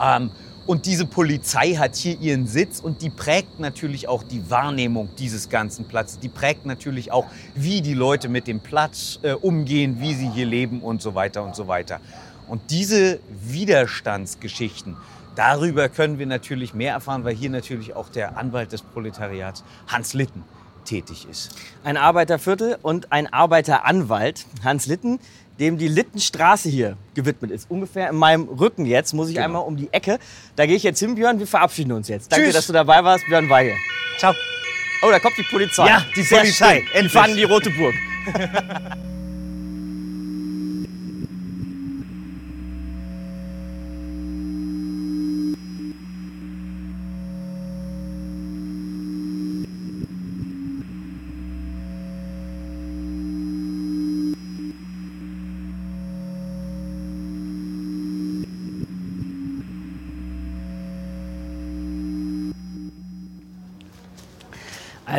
Ähm, 0.00 0.30
und 0.64 0.86
diese 0.86 1.06
Polizei 1.06 1.74
hat 1.74 1.96
hier 1.96 2.18
ihren 2.20 2.46
Sitz 2.46 2.78
und 2.78 3.02
die 3.02 3.10
prägt 3.10 3.58
natürlich 3.58 4.06
auch 4.06 4.22
die 4.22 4.48
Wahrnehmung 4.48 5.08
dieses 5.18 5.48
ganzen 5.48 5.86
Platzes. 5.86 6.20
Die 6.20 6.28
prägt 6.28 6.66
natürlich 6.66 7.10
auch, 7.10 7.26
wie 7.54 7.82
die 7.82 7.94
Leute 7.94 8.28
mit 8.28 8.46
dem 8.46 8.60
Platz 8.60 9.18
äh, 9.22 9.32
umgehen, 9.32 9.96
wie 9.98 10.14
sie 10.14 10.28
hier 10.28 10.46
leben 10.46 10.80
und 10.80 11.02
so 11.02 11.16
weiter 11.16 11.42
und 11.42 11.56
so 11.56 11.66
weiter. 11.66 12.00
Und 12.46 12.70
diese 12.70 13.18
Widerstandsgeschichten, 13.44 14.96
Darüber 15.34 15.88
können 15.88 16.18
wir 16.18 16.26
natürlich 16.26 16.74
mehr 16.74 16.92
erfahren, 16.92 17.24
weil 17.24 17.34
hier 17.34 17.50
natürlich 17.50 17.94
auch 17.94 18.08
der 18.08 18.36
Anwalt 18.36 18.72
des 18.72 18.82
Proletariats 18.82 19.64
Hans 19.88 20.14
Litten 20.14 20.44
tätig 20.84 21.26
ist. 21.30 21.54
Ein 21.84 21.96
Arbeiterviertel 21.96 22.78
und 22.82 23.12
ein 23.12 23.32
Arbeiteranwalt, 23.32 24.46
Hans 24.64 24.86
Litten, 24.86 25.20
dem 25.58 25.78
die 25.78 25.88
Littenstraße 25.88 26.68
hier 26.68 26.96
gewidmet 27.14 27.50
ist. 27.50 27.70
Ungefähr 27.70 28.10
in 28.10 28.16
meinem 28.16 28.48
Rücken 28.48 28.86
jetzt, 28.86 29.12
muss 29.12 29.28
ich 29.28 29.34
genau. 29.34 29.46
einmal 29.46 29.62
um 29.62 29.76
die 29.76 29.92
Ecke. 29.92 30.18
Da 30.56 30.66
gehe 30.66 30.76
ich 30.76 30.82
jetzt 30.82 30.98
hin, 30.98 31.14
Björn. 31.14 31.38
Wir 31.38 31.46
verabschieden 31.46 31.92
uns 31.92 32.08
jetzt. 32.08 32.32
Danke, 32.32 32.46
Tschüss. 32.46 32.54
dass 32.54 32.66
du 32.66 32.72
dabei 32.72 33.04
warst, 33.04 33.24
Björn 33.26 33.48
Weige. 33.48 33.74
Ciao. 34.18 34.34
Oh, 35.02 35.10
da 35.10 35.18
kommt 35.18 35.36
die 35.36 35.42
Polizei. 35.42 35.86
Ja, 35.86 36.04
die 36.16 36.22
Polizei. 36.22 36.82
Die 37.00 37.08
fahren 37.08 37.36
die 37.36 37.44
Rote 37.44 37.70
Burg. 37.70 37.94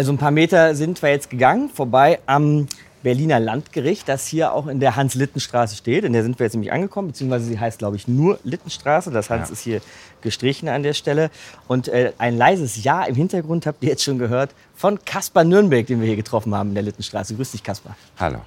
Also 0.04 0.12
ein 0.12 0.18
paar 0.18 0.32
Meter 0.32 0.76
sind 0.76 1.02
wir 1.02 1.12
jetzt 1.12 1.30
gegangen, 1.30 1.70
vorbei 1.70 2.20
am 2.26 2.68
Berliner 3.04 3.40
Landgericht, 3.40 4.10
das 4.10 4.28
hier 4.28 4.52
auch 4.52 4.68
in 4.68 4.82
der 4.82 4.98
Hans-Litten-Straße 4.98 5.78
steht. 5.78 6.04
In 6.04 6.12
der 6.12 6.24
sind 6.24 6.40
wir 6.40 6.46
jetzt 6.46 6.56
nämlich 6.56 6.74
angekommen, 6.74 7.08
beziehungsweise 7.08 7.46
sie 7.46 7.58
heißt, 7.58 7.80
glaube 7.80 7.96
ich, 7.96 8.10
nur 8.10 8.38
Littenstraße. 8.44 9.12
Das 9.12 9.30
Hans 9.30 9.48
ja. 9.48 9.54
ist 9.54 9.62
hier 9.62 9.82
gestrichen 10.20 10.68
an 10.68 10.84
der 10.84 10.92
Stelle. 10.92 11.32
Und 11.70 11.88
äh, 11.88 12.12
ein 12.18 12.38
leises 12.38 12.84
Ja 12.84 13.06
im 13.06 13.16
Hintergrund 13.16 13.66
habt 13.66 13.82
ihr 13.82 13.92
jetzt 13.92 14.04
schon 14.04 14.20
gehört 14.20 14.50
von 14.76 15.00
Kaspar 15.06 15.46
Nürnberg, 15.46 15.88
den 15.88 16.02
wir 16.02 16.08
hier 16.08 16.18
getroffen 16.18 16.54
haben 16.54 16.68
in 16.68 16.76
der 16.76 16.84
Littenstraße. 16.84 17.36
Grüß 17.36 17.54
dich, 17.54 17.64
Kaspar. 17.64 17.96
Hallo. 18.20 18.40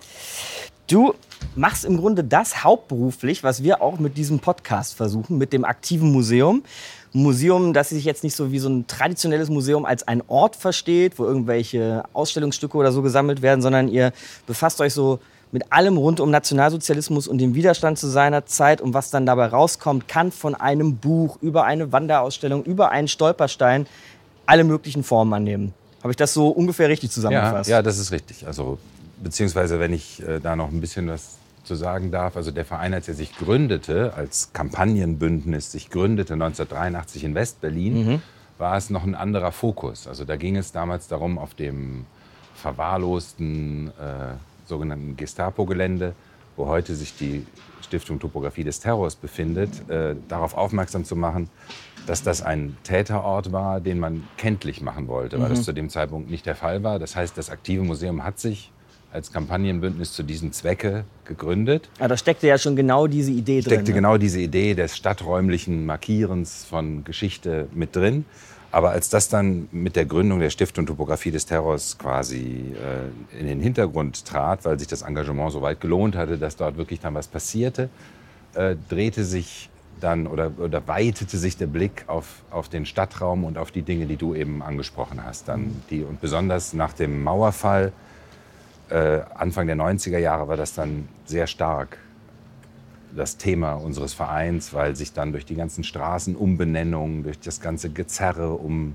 Du 0.88 1.14
machst 1.54 1.86
im 1.86 1.96
Grunde 1.96 2.22
das 2.22 2.64
hauptberuflich, 2.64 3.42
was 3.42 3.62
wir 3.62 3.80
auch 3.80 3.98
mit 3.98 4.18
diesem 4.18 4.40
Podcast 4.40 4.94
versuchen, 4.94 5.38
mit 5.38 5.54
dem 5.54 5.64
aktiven 5.64 6.12
Museum. 6.12 6.64
Museum, 7.16 7.73
das 7.73 7.88
sich 7.88 8.04
jetzt 8.04 8.25
nicht 8.25 8.37
so 8.37 8.52
wie 8.52 8.58
so 8.58 8.68
ein 8.68 8.87
traditionelles 8.87 9.49
Museum 9.49 9.85
als 9.85 10.06
ein 10.06 10.23
Ort 10.28 10.54
versteht, 10.54 11.18
wo 11.18 11.25
irgendwelche 11.25 12.04
Ausstellungsstücke 12.12 12.76
oder 12.76 12.92
so 12.92 13.00
gesammelt 13.00 13.42
werden, 13.42 13.62
sondern 13.62 13.88
ihr 13.88 14.12
befasst 14.46 14.80
euch 14.80 14.92
so 14.92 15.18
mit 15.50 15.73
allem 15.73 15.96
rund 15.96 16.20
um 16.20 16.30
Nationalsozialismus 16.30 17.26
und 17.26 17.38
den 17.38 17.54
Widerstand 17.54 17.99
zu 17.99 18.08
seiner 18.08 18.44
Zeit 18.44 18.80
und 18.80 18.92
was 18.92 19.11
dann 19.11 19.25
dabei 19.25 19.46
rauskommt, 19.46 20.08
kann 20.08 20.30
von 20.30 20.54
einem 20.54 20.96
Buch 20.96 21.38
über 21.40 21.64
eine 21.64 21.92
Wanderausstellung, 21.92 22.64
über 22.64 22.90
einen 22.90 23.08
Stolperstein 23.08 23.87
alle 24.44 24.64
möglichen 24.64 25.02
Formen 25.02 25.32
annehmen. 25.32 25.75
Habe 26.02 26.12
ich 26.12 26.16
das 26.16 26.35
so 26.35 26.49
ungefähr 26.49 26.88
richtig 26.88 27.11
zusammengefasst? 27.11 27.70
Ja, 27.70 27.78
ja 27.78 27.82
das 27.82 27.99
ist 27.99 28.12
richtig. 28.12 28.46
Also 28.46 28.78
beziehungsweise 29.23 29.80
wenn 29.80 29.92
ich 29.92 30.23
äh, 30.23 30.38
da 30.40 30.54
noch 30.54 30.70
ein 30.70 30.80
bisschen 30.80 31.08
was 31.08 31.38
zu 31.66 31.75
sagen 31.75 32.11
darf, 32.11 32.37
also 32.37 32.50
der 32.50 32.64
Verein, 32.64 32.94
als 32.94 33.08
er 33.08 33.14
sich 33.14 33.37
gründete, 33.37 34.14
als 34.14 34.52
Kampagnenbündnis 34.52 35.73
sich 35.73 35.90
gründete 35.90 36.35
1983 36.35 37.25
in 37.25 37.35
Westberlin, 37.35 38.06
mhm. 38.06 38.23
war 38.58 38.76
es 38.76 38.90
noch 38.90 39.04
ein 39.04 39.14
anderer 39.14 39.52
Fokus. 39.52 40.06
Also 40.06 40.25
da 40.25 40.37
ging 40.37 40.56
es 40.56 40.73
damals 40.73 41.08
darum, 41.08 41.38
auf 41.38 41.54
dem 41.54 42.06
verwahrlosten 42.54 43.88
äh, 43.88 44.35
sogenannten 44.66 45.16
Gestapo-Gelände, 45.16 46.14
wo 46.56 46.66
heute 46.66 46.94
sich 46.94 47.16
die 47.16 47.46
Stiftung 47.82 48.18
Topographie 48.18 48.64
des 48.64 48.80
Terrors 48.80 49.14
befindet, 49.14 49.88
äh, 49.90 50.16
darauf 50.28 50.56
aufmerksam 50.56 51.04
zu 51.04 51.14
machen, 51.16 51.49
dass 52.06 52.23
das 52.23 52.42
ein 52.42 52.76
Täterort 52.82 53.52
war, 53.52 53.80
den 53.80 53.99
man 53.99 54.25
kenntlich 54.37 54.80
machen 54.80 55.08
wollte, 55.08 55.38
weil 55.38 55.49
mhm. 55.49 55.54
das 55.54 55.64
zu 55.64 55.73
dem 55.73 55.90
Zeitpunkt 55.90 56.30
nicht 56.30 56.46
der 56.46 56.54
Fall 56.54 56.82
war. 56.82 56.99
Das 56.99 57.16
heißt, 57.16 57.37
das 57.37 57.50
aktive 57.50 57.82
Museum 57.82 58.25
hat 58.25 58.38
sich 58.38 58.73
als 59.16 59.32
Kampagnenbündnis 59.32 60.12
zu 60.12 60.23
diesem 60.23 60.52
Zwecke 60.52 61.04
gegründet. 61.25 61.88
Ja, 61.99 62.06
da 62.06 62.16
steckte 62.18 62.46
ja 62.46 62.58
schon 62.58 62.76
genau 62.76 63.06
diese 63.06 63.32
Idee 63.32 63.61
drin. 63.61 63.73
Steckte 63.73 63.90
ne? 63.92 63.96
genau 63.96 64.18
diese 64.18 64.38
Idee 64.40 64.75
des 64.75 64.94
stadträumlichen 64.94 65.87
Markierens 65.87 66.66
von 66.68 67.02
Geschichte 67.02 67.66
mit 67.75 67.96
drin. 67.96 68.26
Aber 68.73 68.90
als 68.90 69.08
das 69.08 69.30
dann 69.30 69.68
mit 69.73 69.96
der 69.96 70.04
Gründung 70.04 70.38
der 70.38 70.50
Stiftung 70.50 70.85
Topographie 70.85 71.30
des 71.30 71.46
Terrors 71.46 71.96
quasi 71.96 72.75
äh, 72.75 73.40
in 73.40 73.46
den 73.46 73.61
Hintergrund 73.61 74.26
trat, 74.26 74.66
weil 74.66 74.78
sich 74.78 74.87
das 74.87 75.00
Engagement 75.00 75.50
so 75.50 75.62
weit 75.62 75.80
gelohnt 75.80 76.14
hatte, 76.14 76.37
dass 76.37 76.56
dort 76.56 76.76
wirklich 76.76 77.00
dann 77.00 77.14
was 77.14 77.26
passierte, 77.26 77.88
äh, 78.54 78.76
drehte 78.90 79.25
sich 79.25 79.70
dann 79.99 80.26
oder, 80.26 80.52
oder 80.58 80.87
weitete 80.87 81.38
sich 81.38 81.56
der 81.56 81.68
Blick 81.68 82.04
auf, 82.06 82.42
auf 82.50 82.68
den 82.68 82.85
Stadtraum 82.85 83.44
und 83.44 83.56
auf 83.56 83.70
die 83.70 83.80
Dinge, 83.80 84.04
die 84.04 84.16
du 84.16 84.35
eben 84.35 84.62
angesprochen 84.62 85.25
hast. 85.25 85.49
Dann 85.49 85.80
die, 85.88 86.02
und 86.02 86.20
besonders 86.20 86.75
nach 86.75 86.92
dem 86.92 87.23
Mauerfall 87.23 87.92
äh, 88.90 89.20
Anfang 89.34 89.66
der 89.66 89.76
90er 89.76 90.18
Jahre 90.18 90.48
war 90.48 90.56
das 90.56 90.74
dann 90.74 91.08
sehr 91.24 91.46
stark 91.46 91.98
das 93.14 93.38
Thema 93.38 93.74
unseres 93.74 94.14
Vereins, 94.14 94.74
weil 94.74 94.94
sich 94.94 95.12
dann 95.12 95.32
durch 95.32 95.46
die 95.46 95.54
ganzen 95.54 95.84
Straßenumbenennungen, 95.84 97.24
durch 97.24 97.40
das 97.40 97.60
ganze 97.60 97.90
Gezerre 97.90 98.52
um 98.52 98.94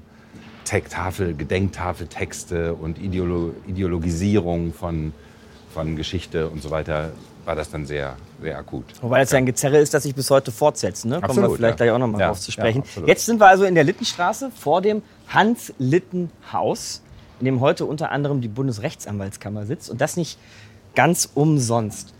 Tafel, 0.89 1.36
Gedenktafeltexte 1.36 2.74
und 2.75 2.98
Ideolo 2.98 3.53
Ideologisierung 3.67 4.74
von, 4.74 5.12
von 5.74 5.98
Geschichte 5.98 6.48
und 6.48 6.62
so 6.62 6.69
weiter 6.71 7.12
war 7.43 7.55
das 7.55 7.71
dann 7.71 7.86
sehr, 7.86 8.15
sehr 8.41 8.57
akut. 8.57 8.86
Wobei 9.01 9.21
es 9.21 9.31
ja 9.31 9.39
ein 9.39 9.45
Gezerre 9.45 9.79
ist, 9.79 9.93
das 9.93 10.03
sich 10.03 10.15
bis 10.15 10.29
heute 10.29 10.51
fortsetzt. 10.51 11.05
Ne? 11.05 11.19
Kommen 11.19 11.41
wir 11.41 11.50
vielleicht 11.50 11.79
ja. 11.79 11.86
gleich 11.86 11.91
auch 11.91 12.00
noch 12.00 12.07
mal 12.07 12.19
ja, 12.19 12.27
drauf 12.27 12.39
zu 12.39 12.51
sprechen. 12.51 12.83
Ja, 12.95 13.07
Jetzt 13.07 13.25
sind 13.25 13.39
wir 13.39 13.48
also 13.48 13.65
in 13.65 13.75
der 13.75 13.83
Littenstraße 13.83 14.51
vor 14.51 14.81
dem 14.81 15.01
Hans-Litten-Haus 15.27 17.01
in 17.41 17.45
dem 17.45 17.60
heute 17.60 17.86
unter 17.86 18.12
anderem 18.12 18.39
die 18.39 18.48
Bundesrechtsanwaltskammer 18.48 19.65
sitzt. 19.65 19.89
Und 19.89 20.00
das 20.00 20.15
nicht 20.15 20.39
ganz 20.95 21.29
umsonst. 21.33 22.13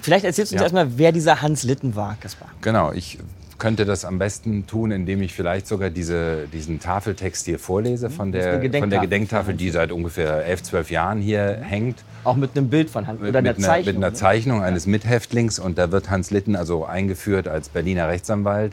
Vielleicht 0.00 0.24
erzählst 0.24 0.52
du 0.52 0.56
uns 0.56 0.60
ja. 0.60 0.64
erstmal, 0.64 0.98
wer 0.98 1.12
dieser 1.12 1.40
Hans 1.40 1.62
Litten 1.62 1.94
war, 1.94 2.16
Kaspar. 2.20 2.48
Genau, 2.60 2.92
ich 2.92 3.18
könnte 3.58 3.84
das 3.84 4.04
am 4.04 4.18
besten 4.18 4.66
tun, 4.66 4.90
indem 4.90 5.22
ich 5.22 5.32
vielleicht 5.32 5.66
sogar 5.66 5.90
diese, 5.90 6.48
diesen 6.52 6.80
Tafeltext 6.80 7.46
hier 7.46 7.58
vorlese 7.58 8.10
von 8.10 8.32
der, 8.32 8.60
von 8.78 8.90
der 8.90 9.00
Gedenktafel, 9.00 9.54
die 9.54 9.70
seit 9.70 9.92
ungefähr 9.92 10.44
elf, 10.44 10.62
zwölf 10.62 10.90
Jahren 10.90 11.20
hier 11.20 11.58
hängt. 11.62 12.02
Auch 12.24 12.36
mit 12.36 12.56
einem 12.56 12.68
Bild 12.68 12.90
von 12.90 13.06
Hans 13.06 13.20
oder 13.20 13.42
mit, 13.42 13.56
einer 13.56 13.58
Zeichnung. 13.58 13.94
Mit 13.94 13.96
einer 13.96 14.10
ne? 14.10 14.16
Zeichnung 14.16 14.58
ne? 14.58 14.64
eines 14.64 14.86
Mithäftlings 14.86 15.58
und 15.58 15.78
da 15.78 15.92
wird 15.92 16.10
Hans 16.10 16.30
Litten 16.30 16.56
also 16.56 16.84
eingeführt 16.84 17.48
als 17.48 17.68
Berliner 17.68 18.08
Rechtsanwalt 18.08 18.72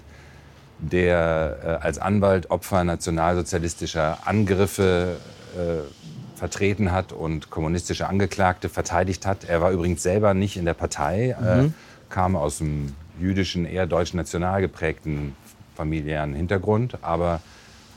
der 0.81 1.57
äh, 1.63 1.85
als 1.85 1.99
Anwalt 1.99 2.49
Opfer 2.49 2.83
nationalsozialistischer 2.83 4.17
Angriffe 4.25 5.17
vertreten 6.41 6.91
hat 6.91 7.13
und 7.13 7.51
kommunistische 7.51 8.07
Angeklagte 8.07 8.67
verteidigt 8.67 9.27
hat. 9.27 9.43
Er 9.43 9.61
war 9.61 9.71
übrigens 9.71 10.01
selber 10.01 10.33
nicht 10.33 10.57
in 10.57 10.65
der 10.65 10.73
Partei, 10.73 11.35
äh, 11.39 11.61
mhm. 11.61 11.67
äh, 11.67 11.71
kam 12.09 12.35
aus 12.35 12.61
einem 12.61 12.95
jüdischen, 13.19 13.65
eher 13.65 13.85
deutsch-national 13.85 14.61
geprägten 14.61 15.35
familiären 15.75 16.33
Hintergrund, 16.33 16.97
aber 17.03 17.41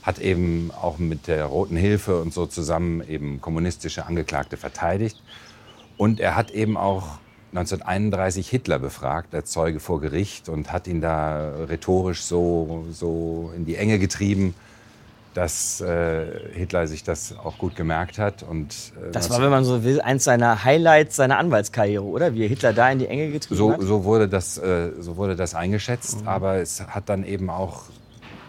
hat 0.03 0.19
eben 0.19 0.71
auch 0.71 0.99
mit 0.99 1.27
der 1.27 1.47
Roten 1.47 1.77
Hilfe 1.77 2.21
und 2.21 2.35
so 2.35 2.45
zusammen 2.45 3.03
eben 3.09 3.41
kommunistische 3.41 4.05
Angeklagte 4.05 4.59
verteidigt. 4.59 5.23
Und 5.97 6.21
er 6.21 6.37
hat 6.37 6.51
eben 6.51 6.77
auch 6.77 7.19
1931 7.53 8.49
Hitler 8.49 8.79
befragt 8.79 9.35
als 9.35 9.51
Zeuge 9.51 9.81
vor 9.81 10.01
Gericht 10.01 10.51
und 10.51 10.71
hat 10.71 10.87
ihn 10.87 11.01
da 11.01 11.55
rhetorisch 11.69 12.23
so, 12.23 12.85
so 12.91 13.53
in 13.57 13.65
die 13.65 13.77
Enge 13.77 13.99
getrieben, 13.99 14.55
dass 15.35 15.81
äh, 15.81 16.27
Hitler 16.53 16.87
sich 16.87 17.03
das 17.03 17.37
auch 17.37 17.59
gut 17.59 17.77
gemerkt 17.77 18.19
hat. 18.19 18.43
Und, 18.43 18.93
äh, 18.97 19.11
das 19.11 19.29
war, 19.31 19.43
wenn 19.43 19.51
man 19.51 19.65
so 19.65 19.85
will, 19.85 20.01
eins 20.01 20.25
seiner 20.25 20.65
Highlights 20.65 21.17
seiner 21.17 21.39
Anwaltskarriere, 21.39 22.05
oder? 22.05 22.35
Wie 22.35 22.47
Hitler 22.47 22.73
da 22.73 22.91
in 22.91 23.01
die 23.01 23.09
Enge 23.09 23.31
getrieben 23.31 23.57
so, 23.57 23.73
hat? 23.73 23.81
So 23.83 24.05
wurde 24.05 24.29
das, 24.29 24.57
äh, 24.59 24.93
so 24.99 25.17
wurde 25.17 25.37
das 25.37 25.55
eingeschätzt, 25.55 26.23
mhm. 26.23 26.29
aber 26.29 26.57
es 26.57 26.81
hat 26.81 27.09
dann 27.09 27.25
eben 27.25 27.51
auch 27.51 27.83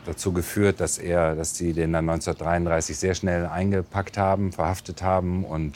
dazu 0.06 0.32
geführt, 0.32 0.80
dass 0.80 1.00
er, 1.00 1.36
dass 1.36 1.54
die 1.54 1.74
den 1.74 1.92
dann 1.92 2.08
1933 2.08 2.98
sehr 2.98 3.16
schnell 3.16 3.48
eingepackt 3.48 4.18
haben, 4.18 4.52
verhaftet 4.52 5.02
haben 5.02 5.44
und 5.44 5.74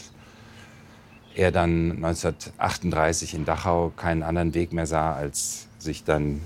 er 1.36 1.52
dann 1.52 2.04
1938 2.04 3.34
in 3.34 3.46
Dachau 3.46 3.92
keinen 3.96 4.24
anderen 4.24 4.54
Weg 4.54 4.74
mehr 4.74 4.86
sah, 4.86 5.14
als 5.14 5.68
sich 5.80 6.04
dann 6.04 6.42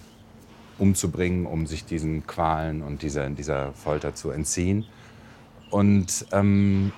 umzubringen, 0.77 1.45
um 1.45 1.67
sich 1.67 1.85
diesen 1.85 2.25
Qualen 2.27 2.81
und 2.81 3.01
dieser, 3.01 3.29
dieser 3.29 3.73
Folter 3.73 4.15
zu 4.15 4.31
entziehen. 4.31 4.85
Und 5.69 6.25
ähm, 6.31 6.91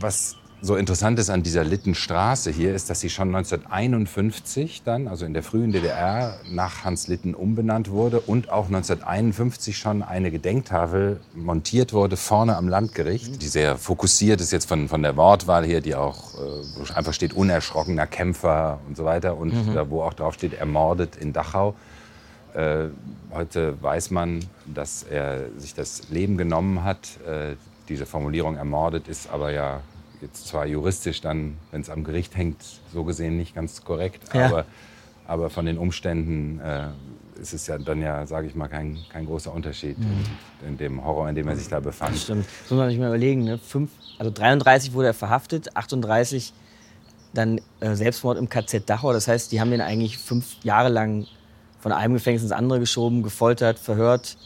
was 0.00 0.36
so 0.60 0.74
interessant 0.74 1.18
ist 1.18 1.30
an 1.30 1.42
dieser 1.42 1.62
Littenstraße 1.62 2.50
hier, 2.50 2.74
ist, 2.74 2.90
dass 2.90 3.00
sie 3.00 3.10
schon 3.10 3.34
1951 3.34 4.82
dann, 4.82 5.06
also 5.06 5.24
in 5.24 5.32
der 5.32 5.42
frühen 5.42 5.70
DDR, 5.70 6.34
nach 6.50 6.84
Hans 6.84 7.06
Litten 7.06 7.34
umbenannt 7.34 7.90
wurde 7.90 8.20
und 8.20 8.50
auch 8.50 8.66
1951 8.66 9.78
schon 9.78 10.02
eine 10.02 10.30
Gedenktafel 10.30 11.20
montiert 11.34 11.92
wurde 11.92 12.16
vorne 12.16 12.56
am 12.56 12.68
Landgericht, 12.68 13.40
die 13.40 13.48
sehr 13.48 13.76
fokussiert 13.76 14.40
ist 14.40 14.50
jetzt 14.50 14.68
von, 14.68 14.88
von 14.88 15.02
der 15.02 15.16
Wortwahl 15.16 15.64
her, 15.64 15.80
die 15.80 15.94
auch 15.94 16.34
äh, 16.34 16.92
einfach 16.92 17.12
steht 17.12 17.34
unerschrockener 17.34 18.06
Kämpfer 18.06 18.80
und 18.88 18.96
so 18.96 19.04
weiter 19.04 19.36
und 19.36 19.54
mhm. 19.54 19.74
da, 19.74 19.88
wo 19.88 20.02
auch 20.02 20.14
drauf 20.14 20.34
steht 20.34 20.54
ermordet 20.54 21.16
in 21.16 21.32
Dachau. 21.32 21.74
Äh, 22.58 22.88
heute 23.32 23.80
weiß 23.80 24.10
man, 24.10 24.40
dass 24.66 25.04
er 25.04 25.48
sich 25.58 25.74
das 25.74 26.08
Leben 26.10 26.36
genommen 26.36 26.82
hat. 26.82 27.20
Äh, 27.24 27.54
diese 27.88 28.04
Formulierung 28.04 28.56
ermordet 28.56 29.06
ist 29.06 29.30
aber 29.30 29.52
ja 29.52 29.80
jetzt 30.20 30.48
zwar 30.48 30.66
juristisch 30.66 31.20
dann, 31.20 31.56
wenn 31.70 31.82
es 31.82 31.88
am 31.88 32.02
Gericht 32.02 32.36
hängt, 32.36 32.60
so 32.92 33.04
gesehen 33.04 33.36
nicht 33.36 33.54
ganz 33.54 33.84
korrekt, 33.84 34.34
ja. 34.34 34.46
aber, 34.46 34.64
aber 35.28 35.50
von 35.50 35.66
den 35.66 35.78
Umständen 35.78 36.58
äh, 36.58 36.88
ist 37.40 37.54
es 37.54 37.68
ja 37.68 37.78
dann 37.78 38.02
ja, 38.02 38.26
sage 38.26 38.48
ich 38.48 38.56
mal, 38.56 38.66
kein, 38.66 38.98
kein 39.08 39.26
großer 39.26 39.54
Unterschied 39.54 39.96
mhm. 39.96 40.24
in, 40.62 40.68
in, 40.70 40.78
dem 40.78 41.04
Horror, 41.04 41.28
in 41.28 41.36
dem 41.36 41.46
er 41.46 41.54
sich 41.54 41.68
da 41.68 41.78
befand. 41.78 42.16
Das 42.16 42.24
stimmt. 42.24 42.44
Das 42.44 42.70
muss 42.72 42.78
man 42.78 42.90
sich 42.90 42.98
mal 42.98 43.06
überlegen. 43.06 43.44
Ne? 43.44 43.58
Fünf, 43.58 43.92
also 44.18 44.32
33 44.32 44.94
wurde 44.94 45.06
er 45.06 45.14
verhaftet, 45.14 45.76
38 45.76 46.52
dann 47.34 47.60
äh, 47.78 47.94
Selbstmord 47.94 48.36
im 48.36 48.48
KZ 48.48 48.90
Dachau. 48.90 49.12
Das 49.12 49.28
heißt, 49.28 49.52
die 49.52 49.60
haben 49.60 49.70
den 49.70 49.80
eigentlich 49.80 50.18
fünf 50.18 50.56
Jahre 50.64 50.88
lang 50.88 51.28
von 51.80 51.92
einem 51.92 52.14
Gefängnis 52.14 52.42
ins 52.42 52.52
andere 52.52 52.80
geschoben, 52.80 53.22
gefoltert, 53.22 53.78
verhört. 53.78 54.36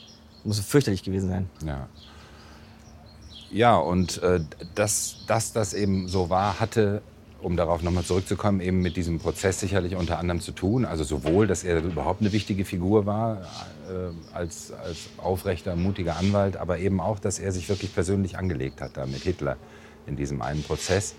Muss 0.44 0.60
fürchterlich 0.60 1.02
gewesen 1.02 1.28
sein. 1.28 1.50
Ja. 1.64 1.88
Ja, 3.50 3.76
und 3.76 4.22
äh, 4.22 4.40
dass, 4.74 5.26
dass 5.26 5.52
das 5.52 5.74
eben 5.74 6.08
so 6.08 6.30
war, 6.30 6.58
hatte 6.58 7.02
um 7.42 7.56
darauf 7.56 7.82
nochmal 7.82 8.04
zurückzukommen, 8.04 8.60
eben 8.60 8.80
mit 8.80 8.96
diesem 8.96 9.18
Prozess 9.18 9.60
sicherlich 9.60 9.96
unter 9.96 10.18
anderem 10.18 10.40
zu 10.40 10.52
tun. 10.52 10.84
Also 10.84 11.04
sowohl, 11.04 11.46
dass 11.46 11.64
er 11.64 11.82
überhaupt 11.82 12.20
eine 12.20 12.32
wichtige 12.32 12.64
Figur 12.64 13.04
war 13.04 13.42
äh, 13.88 14.34
als, 14.34 14.72
als 14.72 15.08
aufrechter, 15.18 15.76
mutiger 15.76 16.16
Anwalt, 16.16 16.56
aber 16.56 16.78
eben 16.78 17.00
auch, 17.00 17.18
dass 17.18 17.38
er 17.38 17.52
sich 17.52 17.68
wirklich 17.68 17.92
persönlich 17.92 18.38
angelegt 18.38 18.80
hat 18.80 18.96
da 18.96 19.06
mit 19.06 19.22
Hitler 19.22 19.56
in 20.06 20.16
diesem 20.16 20.40
einen 20.40 20.62
Prozess. 20.62 21.14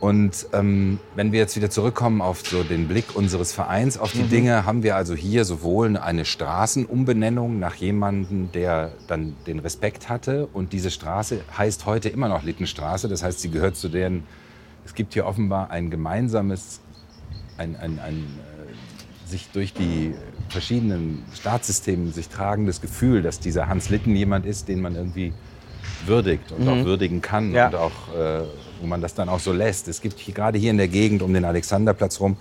Und 0.00 0.46
ähm, 0.52 0.98
wenn 1.14 1.32
wir 1.32 1.38
jetzt 1.38 1.56
wieder 1.56 1.70
zurückkommen 1.70 2.20
auf 2.20 2.46
so 2.46 2.62
den 2.62 2.88
Blick 2.88 3.14
unseres 3.14 3.52
Vereins 3.52 3.96
auf 3.96 4.12
die 4.12 4.24
mhm. 4.24 4.30
Dinge, 4.30 4.66
haben 4.66 4.82
wir 4.82 4.96
also 4.96 5.14
hier 5.14 5.44
sowohl 5.44 5.96
eine 5.96 6.24
Straßenumbenennung 6.24 7.58
nach 7.58 7.76
jemandem, 7.76 8.52
der 8.52 8.92
dann 9.06 9.34
den 9.46 9.60
Respekt 9.60 10.08
hatte. 10.08 10.46
Und 10.52 10.72
diese 10.72 10.90
Straße 10.90 11.40
heißt 11.56 11.86
heute 11.86 12.10
immer 12.10 12.28
noch 12.28 12.42
Littenstraße. 12.42 13.08
Das 13.08 13.22
heißt, 13.22 13.40
sie 13.40 13.50
gehört 13.50 13.76
zu 13.76 13.88
deren 13.88 14.24
es 14.84 14.94
gibt 14.94 15.14
hier 15.14 15.26
offenbar 15.26 15.70
ein 15.70 15.90
gemeinsames, 15.90 16.80
ein, 17.56 17.76
ein, 17.76 17.98
ein 17.98 18.16
äh, 18.16 19.28
sich 19.28 19.48
durch 19.52 19.72
die 19.72 20.14
verschiedenen 20.48 21.24
Staatssysteme 21.34 22.10
sich 22.10 22.28
tragendes 22.28 22.80
Gefühl, 22.80 23.22
dass 23.22 23.40
dieser 23.40 23.68
Hans 23.68 23.88
Litten 23.88 24.14
jemand 24.14 24.46
ist, 24.46 24.68
den 24.68 24.80
man 24.80 24.94
irgendwie 24.94 25.32
würdigt 26.06 26.52
und 26.52 26.64
mhm. 26.64 26.68
auch 26.68 26.84
würdigen 26.84 27.22
kann 27.22 27.52
ja. 27.52 27.68
und 27.68 27.74
auch, 27.74 28.14
äh, 28.14 28.42
wo 28.80 28.86
man 28.86 29.00
das 29.00 29.14
dann 29.14 29.28
auch 29.28 29.40
so 29.40 29.52
lässt. 29.52 29.88
Es 29.88 30.00
gibt 30.00 30.18
hier, 30.18 30.34
gerade 30.34 30.58
hier 30.58 30.70
in 30.70 30.78
der 30.78 30.88
Gegend 30.88 31.22
um 31.22 31.32
den 31.32 31.44
Alexanderplatz 31.44 32.20
rum 32.20 32.36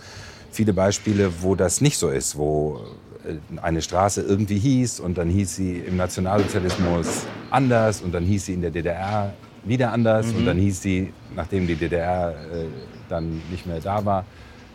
viele 0.53 0.73
Beispiele, 0.73 1.31
wo 1.41 1.55
das 1.55 1.81
nicht 1.81 1.97
so 1.97 2.09
ist, 2.09 2.37
wo 2.37 2.79
äh, 3.25 3.35
eine 3.61 3.81
Straße 3.81 4.21
irgendwie 4.21 4.59
hieß 4.59 4.99
und 4.99 5.17
dann 5.17 5.29
hieß 5.29 5.55
sie 5.55 5.79
im 5.79 5.97
Nationalsozialismus 5.97 7.25
anders 7.49 8.01
und 8.01 8.13
dann 8.13 8.23
hieß 8.23 8.45
sie 8.45 8.53
in 8.53 8.61
der 8.61 8.71
DDR 8.71 9.33
wieder 9.63 9.91
anders. 9.91 10.27
Mhm. 10.27 10.37
Und 10.37 10.45
dann 10.45 10.57
hieß 10.57 10.81
sie, 10.81 11.13
nachdem 11.35 11.67
die 11.67 11.75
DDR 11.75 12.31
äh, 12.31 12.65
dann 13.09 13.41
nicht 13.49 13.65
mehr 13.65 13.79
da 13.79 14.03
war, 14.05 14.25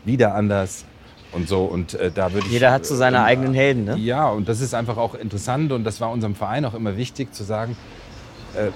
wieder 0.05 0.35
anders. 0.35 0.85
Und 1.31 1.47
so, 1.47 1.65
und 1.65 1.95
äh, 1.95 2.11
da 2.11 2.33
würde 2.33 2.47
ich. 2.47 2.53
Jeder 2.55 2.73
hat 2.73 2.87
so 2.87 2.97
seine 2.97 3.19
äh, 3.19 3.21
eigenen 3.21 3.53
Helden, 3.53 3.85
ne? 3.85 3.97
Ja, 3.99 4.29
und 4.31 4.49
das 4.49 4.62
ist 4.62 4.75
einfach 4.75 4.97
auch 4.97 5.15
interessant 5.15 5.73
und 5.73 5.85
das 5.85 6.00
war 6.00 6.11
unserem 6.11 6.35
Verein 6.35 6.65
auch 6.65 6.73
immer 6.73 6.97
wichtig 6.97 7.35
zu 7.35 7.45
sagen, 7.45 7.77
äh, 8.55 8.71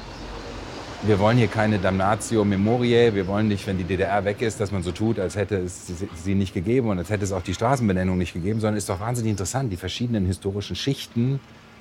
wir 1.05 1.19
wollen 1.19 1.37
hier 1.37 1.49
keine 1.49 1.79
Damnatio 1.79 2.45
Memoriae, 2.45 3.15
wir 3.15 3.27
wollen 3.27 3.49
nicht, 3.49 3.67
wenn 3.67 3.77
die 3.77 3.85
DDR 3.85 4.25
weg 4.25 4.41
ist, 4.41 4.61
dass 4.61 4.71
man 4.71 4.83
so 4.83 4.93
tut, 4.93 5.19
als 5.19 5.35
hätte 5.35 5.57
es 5.57 5.93
sie 6.23 6.35
nicht 6.35 6.55
gegeben 6.55 6.91
und 6.91 6.99
als 6.99 7.11
hätte 7.11 7.25
es 7.25 7.33
auch 7.33 7.43
die 7.43 7.55
Straßenbenennung 7.55 8.17
nicht 8.17 8.33
gegeben, 8.33 8.61
sondern 8.61 8.77
es 8.77 8.85
ist 8.85 8.89
doch 8.89 9.01
wahnsinnig 9.01 9.31
interessant, 9.31 9.73
die 9.73 9.77
verschiedenen 9.77 10.27
historischen 10.27 10.77
Schichten 10.77 11.41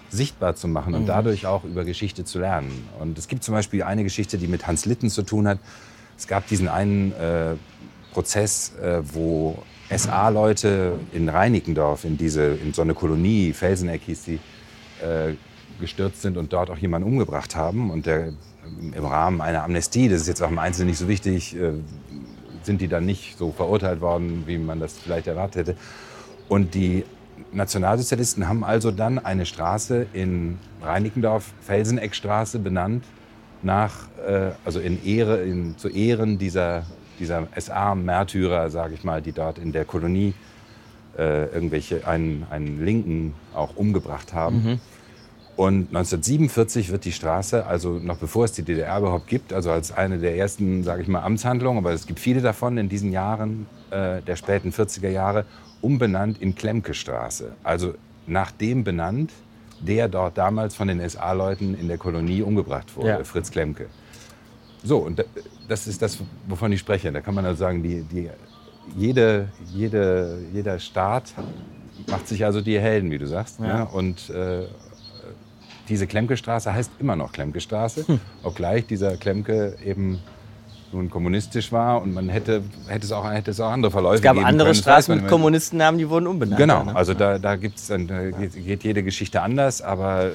sichtbar 0.09 0.55
zu 0.55 0.67
machen 0.67 0.95
und 0.95 1.03
mhm. 1.03 1.07
dadurch 1.07 1.45
auch 1.45 1.63
über 1.63 1.85
Geschichte 1.85 2.25
zu 2.25 2.39
lernen. 2.39 2.87
Und 2.99 3.17
es 3.17 3.27
gibt 3.27 3.43
zum 3.43 3.53
Beispiel 3.53 3.83
eine 3.83 4.03
Geschichte, 4.03 4.37
die 4.37 4.47
mit 4.47 4.65
Hans 4.65 4.85
Litten 4.85 5.09
zu 5.09 5.21
tun 5.21 5.47
hat. 5.47 5.59
Es 6.17 6.27
gab 6.27 6.47
diesen 6.47 6.67
einen 6.67 7.11
äh, 7.13 7.55
Prozess, 8.11 8.73
äh, 8.81 9.01
wo 9.03 9.61
SA-Leute 9.95 10.93
in 11.13 11.29
Reinickendorf, 11.29 12.05
in, 12.05 12.17
diese, 12.17 12.55
in 12.55 12.73
so 12.73 12.81
eine 12.81 12.93
Kolonie, 12.95 13.53
Felseneck 13.53 14.01
hieß 14.03 14.23
die, 14.23 14.39
äh, 15.01 15.35
gestürzt 15.79 16.21
sind 16.21 16.37
und 16.37 16.53
dort 16.53 16.69
auch 16.69 16.77
jemanden 16.77 17.07
umgebracht 17.07 17.55
haben. 17.55 17.89
Und 17.91 18.05
der, 18.05 18.33
im 18.93 19.05
Rahmen 19.05 19.41
einer 19.41 19.63
Amnestie, 19.63 20.09
das 20.09 20.21
ist 20.21 20.27
jetzt 20.27 20.41
auch 20.41 20.49
im 20.49 20.59
Einzelnen 20.59 20.89
nicht 20.89 20.99
so 20.99 21.07
wichtig, 21.07 21.55
äh, 21.55 21.73
sind 22.63 22.81
die 22.81 22.87
dann 22.87 23.05
nicht 23.05 23.37
so 23.37 23.51
verurteilt 23.51 24.01
worden, 24.01 24.43
wie 24.45 24.57
man 24.57 24.79
das 24.79 24.93
vielleicht 24.97 25.27
erwartet 25.27 25.67
hätte. 25.67 25.77
Und 26.47 26.73
die 26.73 27.03
Nationalsozialisten 27.51 28.47
haben 28.47 28.63
also 28.63 28.91
dann 28.91 29.19
eine 29.19 29.45
Straße 29.45 30.05
in 30.13 30.57
Reinickendorf, 30.81 31.53
Felseneckstraße, 31.61 32.59
benannt, 32.59 33.03
nach, 33.63 34.07
äh, 34.25 34.51
also 34.65 34.79
in 34.79 35.03
Ehre, 35.03 35.41
in, 35.43 35.77
zu 35.77 35.89
Ehren 35.89 36.37
dieser, 36.37 36.85
dieser 37.19 37.47
SA-Märtyrer, 37.55 38.69
sage 38.69 38.93
ich 38.93 39.03
mal, 39.03 39.21
die 39.21 39.31
dort 39.31 39.59
in 39.59 39.71
der 39.71 39.85
Kolonie 39.85 40.33
äh, 41.17 41.45
irgendwelche, 41.47 42.07
einen, 42.07 42.45
einen 42.49 42.83
Linken 42.83 43.33
auch 43.53 43.75
umgebracht 43.75 44.33
haben. 44.33 44.63
Mhm. 44.63 44.79
Und 45.61 45.89
1947 45.89 46.91
wird 46.91 47.05
die 47.05 47.11
Straße, 47.11 47.67
also 47.67 47.99
noch 47.99 48.17
bevor 48.17 48.45
es 48.45 48.51
die 48.51 48.63
DDR 48.63 48.97
überhaupt 48.97 49.27
gibt, 49.27 49.53
also 49.53 49.69
als 49.69 49.91
eine 49.91 50.17
der 50.17 50.35
ersten, 50.35 50.83
sage 50.83 51.03
ich 51.03 51.07
mal, 51.07 51.21
Amtshandlungen, 51.21 51.77
aber 51.77 51.93
es 51.93 52.07
gibt 52.07 52.19
viele 52.19 52.41
davon 52.41 52.79
in 52.79 52.89
diesen 52.89 53.11
Jahren 53.11 53.67
äh, 53.91 54.23
der 54.23 54.37
späten 54.37 54.71
40er 54.71 55.09
Jahre, 55.09 55.45
umbenannt 55.79 56.41
in 56.41 56.55
Klemke-Straße. 56.55 57.51
Also 57.61 57.93
nach 58.25 58.49
dem 58.49 58.83
benannt, 58.83 59.31
der 59.79 60.07
dort 60.07 60.35
damals 60.35 60.73
von 60.73 60.87
den 60.87 61.07
SA-Leuten 61.07 61.75
in 61.75 61.87
der 61.87 61.99
Kolonie 61.99 62.41
umgebracht 62.41 62.95
wurde, 62.95 63.09
ja. 63.09 63.23
Fritz 63.23 63.51
Klemke. 63.51 63.85
So, 64.83 64.97
und 64.97 65.23
das 65.67 65.85
ist 65.85 66.01
das, 66.01 66.17
wovon 66.47 66.71
ich 66.71 66.79
spreche. 66.79 67.11
Da 67.11 67.21
kann 67.21 67.35
man 67.35 67.45
also 67.45 67.59
sagen, 67.59 67.83
die, 67.83 68.01
die, 68.01 68.31
jede, 68.97 69.49
jede, 69.71 70.39
jeder 70.51 70.79
Staat 70.79 71.35
macht 72.07 72.27
sich 72.27 72.43
also 72.45 72.61
die 72.61 72.79
Helden, 72.79 73.11
wie 73.11 73.19
du 73.19 73.27
sagst. 73.27 73.59
Ja. 73.59 73.67
Ja? 73.67 73.83
Und 73.83 74.31
äh, 74.31 74.65
diese 75.91 76.07
Klemke-Straße 76.07 76.73
heißt 76.73 76.91
immer 76.99 77.17
noch 77.17 77.33
Klemke-Straße, 77.33 78.07
hm. 78.07 78.19
obgleich 78.43 78.87
dieser 78.87 79.17
Klemke 79.17 79.75
eben 79.85 80.19
nun 80.93 81.09
kommunistisch 81.09 81.71
war 81.71 82.01
und 82.01 82.13
man 82.13 82.29
hätte, 82.29 82.63
hätte, 82.87 83.05
es, 83.05 83.11
auch, 83.11 83.29
hätte 83.29 83.51
es 83.51 83.59
auch 83.59 83.71
andere 83.71 83.91
Verläufe 83.91 84.15
Es 84.15 84.21
gab 84.21 84.37
andere 84.37 84.69
können. 84.69 84.75
Straßen 84.75 85.15
mit 85.15 85.27
Kommunistennamen, 85.27 85.97
die 85.97 86.09
wurden 86.09 86.27
umbenannt. 86.27 86.59
Genau, 86.59 86.83
ne? 86.83 86.95
also 86.95 87.13
da, 87.13 87.39
da, 87.39 87.55
gibt's, 87.57 87.87
da 87.87 87.97
geht, 88.31 88.53
geht 88.53 88.83
jede 88.83 89.03
Geschichte 89.03 89.41
anders, 89.41 89.81
aber 89.81 90.27
äh, 90.27 90.31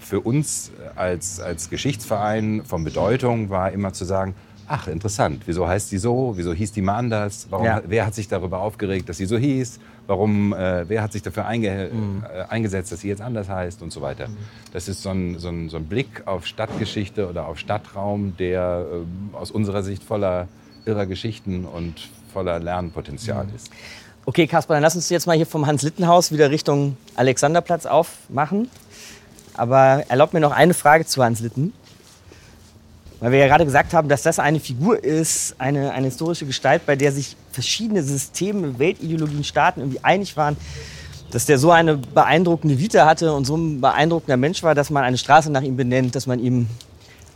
für 0.00 0.20
uns 0.20 0.72
als, 0.96 1.40
als 1.40 1.70
Geschichtsverein 1.70 2.62
von 2.64 2.82
Bedeutung 2.82 3.48
war 3.48 3.70
immer 3.70 3.92
zu 3.92 4.04
sagen, 4.04 4.34
ach 4.66 4.88
interessant, 4.88 5.42
wieso 5.46 5.68
heißt 5.68 5.90
die 5.92 5.98
so, 5.98 6.32
wieso 6.36 6.52
hieß 6.52 6.72
die 6.72 6.82
mal 6.82 6.96
anders, 6.96 7.46
Warum, 7.50 7.66
ja. 7.66 7.82
wer 7.86 8.06
hat 8.06 8.14
sich 8.14 8.26
darüber 8.26 8.60
aufgeregt, 8.60 9.08
dass 9.08 9.18
sie 9.18 9.26
so 9.26 9.38
hieß, 9.38 9.78
warum, 10.10 10.52
äh, 10.52 10.88
wer 10.88 11.02
hat 11.02 11.12
sich 11.12 11.22
dafür 11.22 11.46
einge 11.46 11.88
mhm. 11.92 12.24
äh, 12.24 12.42
eingesetzt, 12.42 12.90
dass 12.90 13.00
sie 13.00 13.08
jetzt 13.08 13.22
anders 13.22 13.48
heißt 13.48 13.80
und 13.80 13.92
so 13.92 14.02
weiter. 14.02 14.28
Mhm. 14.28 14.36
Das 14.72 14.88
ist 14.88 15.02
so 15.02 15.10
ein, 15.10 15.38
so, 15.38 15.48
ein, 15.48 15.70
so 15.70 15.76
ein, 15.76 15.86
Blick 15.86 16.26
auf 16.26 16.46
Stadtgeschichte 16.46 17.28
oder 17.28 17.46
auf 17.46 17.58
Stadtraum, 17.58 18.36
der 18.36 18.84
äh, 18.92 19.36
aus 19.36 19.52
unserer 19.52 19.82
Sicht 19.82 20.02
voller 20.02 20.48
irrer 20.84 21.06
Geschichten 21.06 21.64
und 21.64 22.08
voller 22.32 22.58
Lernpotenzial 22.58 23.46
mhm. 23.46 23.54
ist. 23.54 23.70
Okay, 24.26 24.46
Kasper, 24.46 24.74
dann 24.74 24.82
lass 24.82 24.96
uns 24.96 25.08
jetzt 25.08 25.26
mal 25.26 25.36
hier 25.36 25.46
vom 25.46 25.66
Hans-Litten-Haus 25.66 26.32
wieder 26.32 26.50
Richtung 26.50 26.96
Alexanderplatz 27.14 27.86
aufmachen. 27.86 28.68
Aber 29.54 30.04
erlaubt 30.08 30.34
mir 30.34 30.40
noch 30.40 30.52
eine 30.52 30.74
Frage 30.74 31.06
zu 31.06 31.22
Hans 31.22 31.40
Litten. 31.40 31.72
Weil 33.20 33.32
wir 33.32 33.38
ja 33.38 33.48
gerade 33.48 33.66
gesagt 33.66 33.92
haben, 33.92 34.08
dass 34.08 34.22
das 34.22 34.38
eine 34.38 34.60
Figur 34.60 35.02
ist, 35.04 35.54
eine, 35.58 35.92
eine 35.92 36.06
historische 36.06 36.46
Gestalt, 36.46 36.86
bei 36.86 36.96
der 36.96 37.12
sich 37.12 37.36
verschiedene 37.52 38.02
Systeme, 38.02 38.78
Weltideologien, 38.78 39.44
Staaten 39.44 39.80
irgendwie 39.80 40.02
einig 40.02 40.38
waren, 40.38 40.56
dass 41.30 41.44
der 41.44 41.58
so 41.58 41.70
eine 41.70 41.98
beeindruckende 41.98 42.78
Vita 42.78 43.04
hatte 43.04 43.32
und 43.34 43.44
so 43.44 43.56
ein 43.56 43.80
beeindruckender 43.80 44.38
Mensch 44.38 44.62
war, 44.62 44.74
dass 44.74 44.88
man 44.90 45.04
eine 45.04 45.18
Straße 45.18 45.52
nach 45.52 45.62
ihm 45.62 45.76
benennt, 45.76 46.16
dass 46.16 46.26
man 46.26 46.40
ihm 46.40 46.66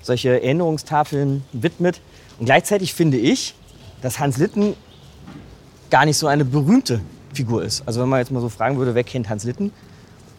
solche 0.02 0.30
Erinnerungstafeln 0.30 1.44
widmet. 1.52 2.00
Und 2.38 2.46
gleichzeitig 2.46 2.94
finde 2.94 3.18
ich, 3.18 3.54
dass 4.00 4.18
Hans 4.18 4.38
Litten 4.38 4.74
gar 5.90 6.06
nicht 6.06 6.16
so 6.16 6.26
eine 6.26 6.44
berühmte 6.44 7.00
Figur 7.32 7.62
ist. 7.62 7.82
Also 7.86 8.00
wenn 8.00 8.08
man 8.08 8.20
jetzt 8.20 8.32
mal 8.32 8.40
so 8.40 8.48
fragen 8.48 8.78
würde, 8.78 8.94
wer 8.94 9.04
kennt 9.04 9.28
Hans 9.28 9.44
Litten? 9.44 9.70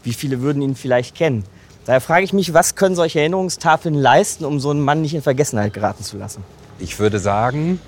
Wie 0.03 0.13
viele 0.13 0.41
würden 0.41 0.61
ihn 0.61 0.75
vielleicht 0.75 1.15
kennen? 1.15 1.43
Daher 1.85 2.01
frage 2.01 2.23
ich 2.25 2.33
mich, 2.33 2.53
was 2.53 2.75
können 2.75 2.95
solche 2.95 3.19
Erinnerungstafeln 3.19 3.93
leisten, 3.93 4.43
um 4.43 4.59
so 4.59 4.71
einen 4.71 4.81
Mann 4.81 5.01
nicht 5.01 5.13
in 5.13 5.21
Vergessenheit 5.21 5.73
geraten 5.73 6.03
zu 6.03 6.17
lassen? 6.17 6.43
Ich 6.79 6.99
würde 6.99 7.19
sagen, 7.19 7.79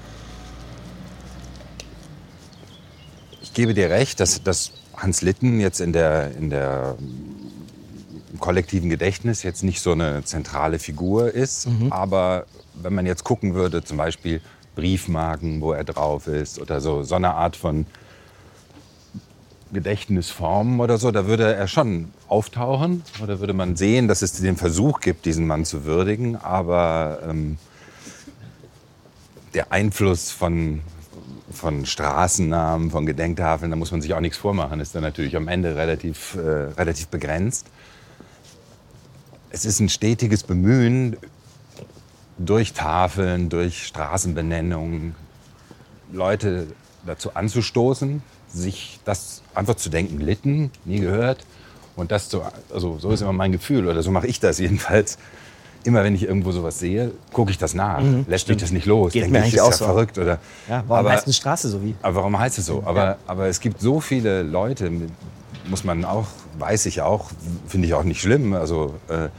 ich 3.42 3.54
gebe 3.54 3.74
dir 3.74 3.90
recht, 3.90 4.20
dass, 4.20 4.44
dass 4.44 4.72
Hans 4.96 5.22
Litten 5.22 5.60
jetzt 5.60 5.82
in 5.82 5.94
der, 5.94 6.32
in 6.38 6.50
der 6.52 6.96
im 8.32 8.40
kollektiven 8.40 8.90
Gedächtnis 8.90 9.42
jetzt 9.42 9.64
nicht 9.64 9.82
so 9.82 9.94
eine 9.94 10.24
zentrale 10.24 10.78
Figur 10.78 11.34
ist. 11.34 11.68
Mhm. 11.68 11.92
Aber 11.92 12.46
wenn 12.76 12.94
man 12.94 13.08
jetzt 13.08 13.24
gucken 13.24 13.56
würde, 13.56 13.84
zum 13.84 13.98
Beispiel 13.98 14.42
Briefmarken, 14.76 15.60
wo 15.60 15.72
er 15.72 15.84
drauf 15.84 16.28
ist 16.28 16.60
oder 16.60 16.82
so, 16.82 17.02
so 17.02 17.16
eine 17.16 17.34
Art 17.34 17.56
von 17.56 17.88
Gedächtnisformen 19.74 20.80
oder 20.80 21.00
so, 21.00 21.10
da 21.10 21.26
würde 21.26 21.52
er 21.56 21.68
schon 21.68 22.12
auftauchen 22.28 23.04
oder 23.22 23.40
würde 23.40 23.54
man 23.54 23.76
sehen, 23.76 24.08
dass 24.08 24.22
es 24.22 24.34
den 24.34 24.58
Versuch 24.58 25.00
gibt, 25.00 25.26
diesen 25.26 25.48
Mann 25.48 25.66
zu 25.66 25.86
würdigen. 25.86 26.36
Aber 26.36 27.20
ähm, 27.28 27.58
der 29.54 29.72
Einfluss 29.72 30.32
von, 30.32 30.82
von 31.52 31.86
Straßennamen, 31.86 32.92
von 32.92 33.06
Gedenktafeln, 33.06 33.72
da 33.72 33.78
muss 33.78 33.92
man 33.92 34.02
sich 34.02 34.14
auch 34.14 34.20
nichts 34.20 34.38
vormachen, 34.38 34.80
ist 34.80 34.94
dann 34.96 35.04
natürlich 35.04 35.36
am 35.36 35.48
Ende 35.48 35.76
relativ, 35.76 36.36
äh, 36.36 36.40
relativ 36.78 37.08
begrenzt. 37.08 37.68
Es 39.50 39.66
ist 39.66 39.80
ein 39.80 39.90
stetiges 39.90 40.44
Bemühen, 40.44 41.18
durch 42.38 42.74
Tafeln, 42.74 43.50
durch 43.50 43.88
Straßenbenennungen 43.88 45.16
Leute 46.12 46.68
dazu 47.06 47.34
anzustoßen, 47.34 48.22
sich 48.48 49.00
das 49.06 49.42
einfach 49.56 49.76
zu 49.76 49.90
denken, 49.90 50.20
Litten, 50.20 50.72
nie 50.86 51.00
gehört. 51.00 51.46
Und 51.98 52.12
das 52.12 52.30
zu, 52.30 52.42
also 52.74 52.98
so 53.00 53.12
ist 53.12 53.22
immer 53.22 53.34
mein 53.34 53.52
Gefühl, 53.52 53.88
oder 53.88 54.02
so 54.02 54.12
mache 54.12 54.28
ich 54.28 54.40
das 54.40 54.60
jedenfalls, 54.60 55.18
immer 55.84 56.04
wenn 56.04 56.16
ich 56.16 56.24
irgendwo 56.24 56.52
sowas 56.52 56.80
sehe, 56.80 57.12
gucke 57.34 57.52
ich 57.52 57.58
das 57.58 57.74
nach. 57.74 58.02
Mhm, 58.02 58.26
Lässt 58.28 58.44
stimmt. 58.44 58.58
mich 58.58 58.62
das 58.62 58.72
nicht 58.72 58.86
los. 58.86 59.12
Geht 59.12 59.24
Denke 59.24 59.40
mir 59.40 59.46
ich, 59.46 59.56
ist 59.56 59.60
auch 59.60 59.72
ja 59.72 59.78
so. 59.78 59.86
verrückt. 59.86 60.18
Oder, 60.18 60.38
ja, 60.70 60.84
warum 60.88 61.06
aber, 61.06 61.12
heißt 61.12 61.26
eine 61.26 61.34
Straße 61.34 61.70
so 61.70 61.84
wie? 61.84 61.96
Aber 62.02 62.16
warum 62.18 62.40
heißt 62.40 62.60
es 62.60 62.68
so? 62.68 62.84
Aber, 62.86 63.04
ja. 63.04 63.18
aber 63.26 63.48
es 63.48 63.60
gibt 63.60 63.82
so 63.82 64.00
viele 64.00 64.44
Leute, 64.44 64.92
muss 65.66 65.84
man 65.84 66.06
auch, 66.06 66.28
weiß 66.60 66.86
ich 66.86 67.02
auch, 67.02 67.32
finde 67.68 67.88
ich 67.88 67.94
auch 67.94 68.04
nicht 68.04 68.22
schlimm. 68.22 68.54
Also 68.54 68.94
äh, 69.10 69.30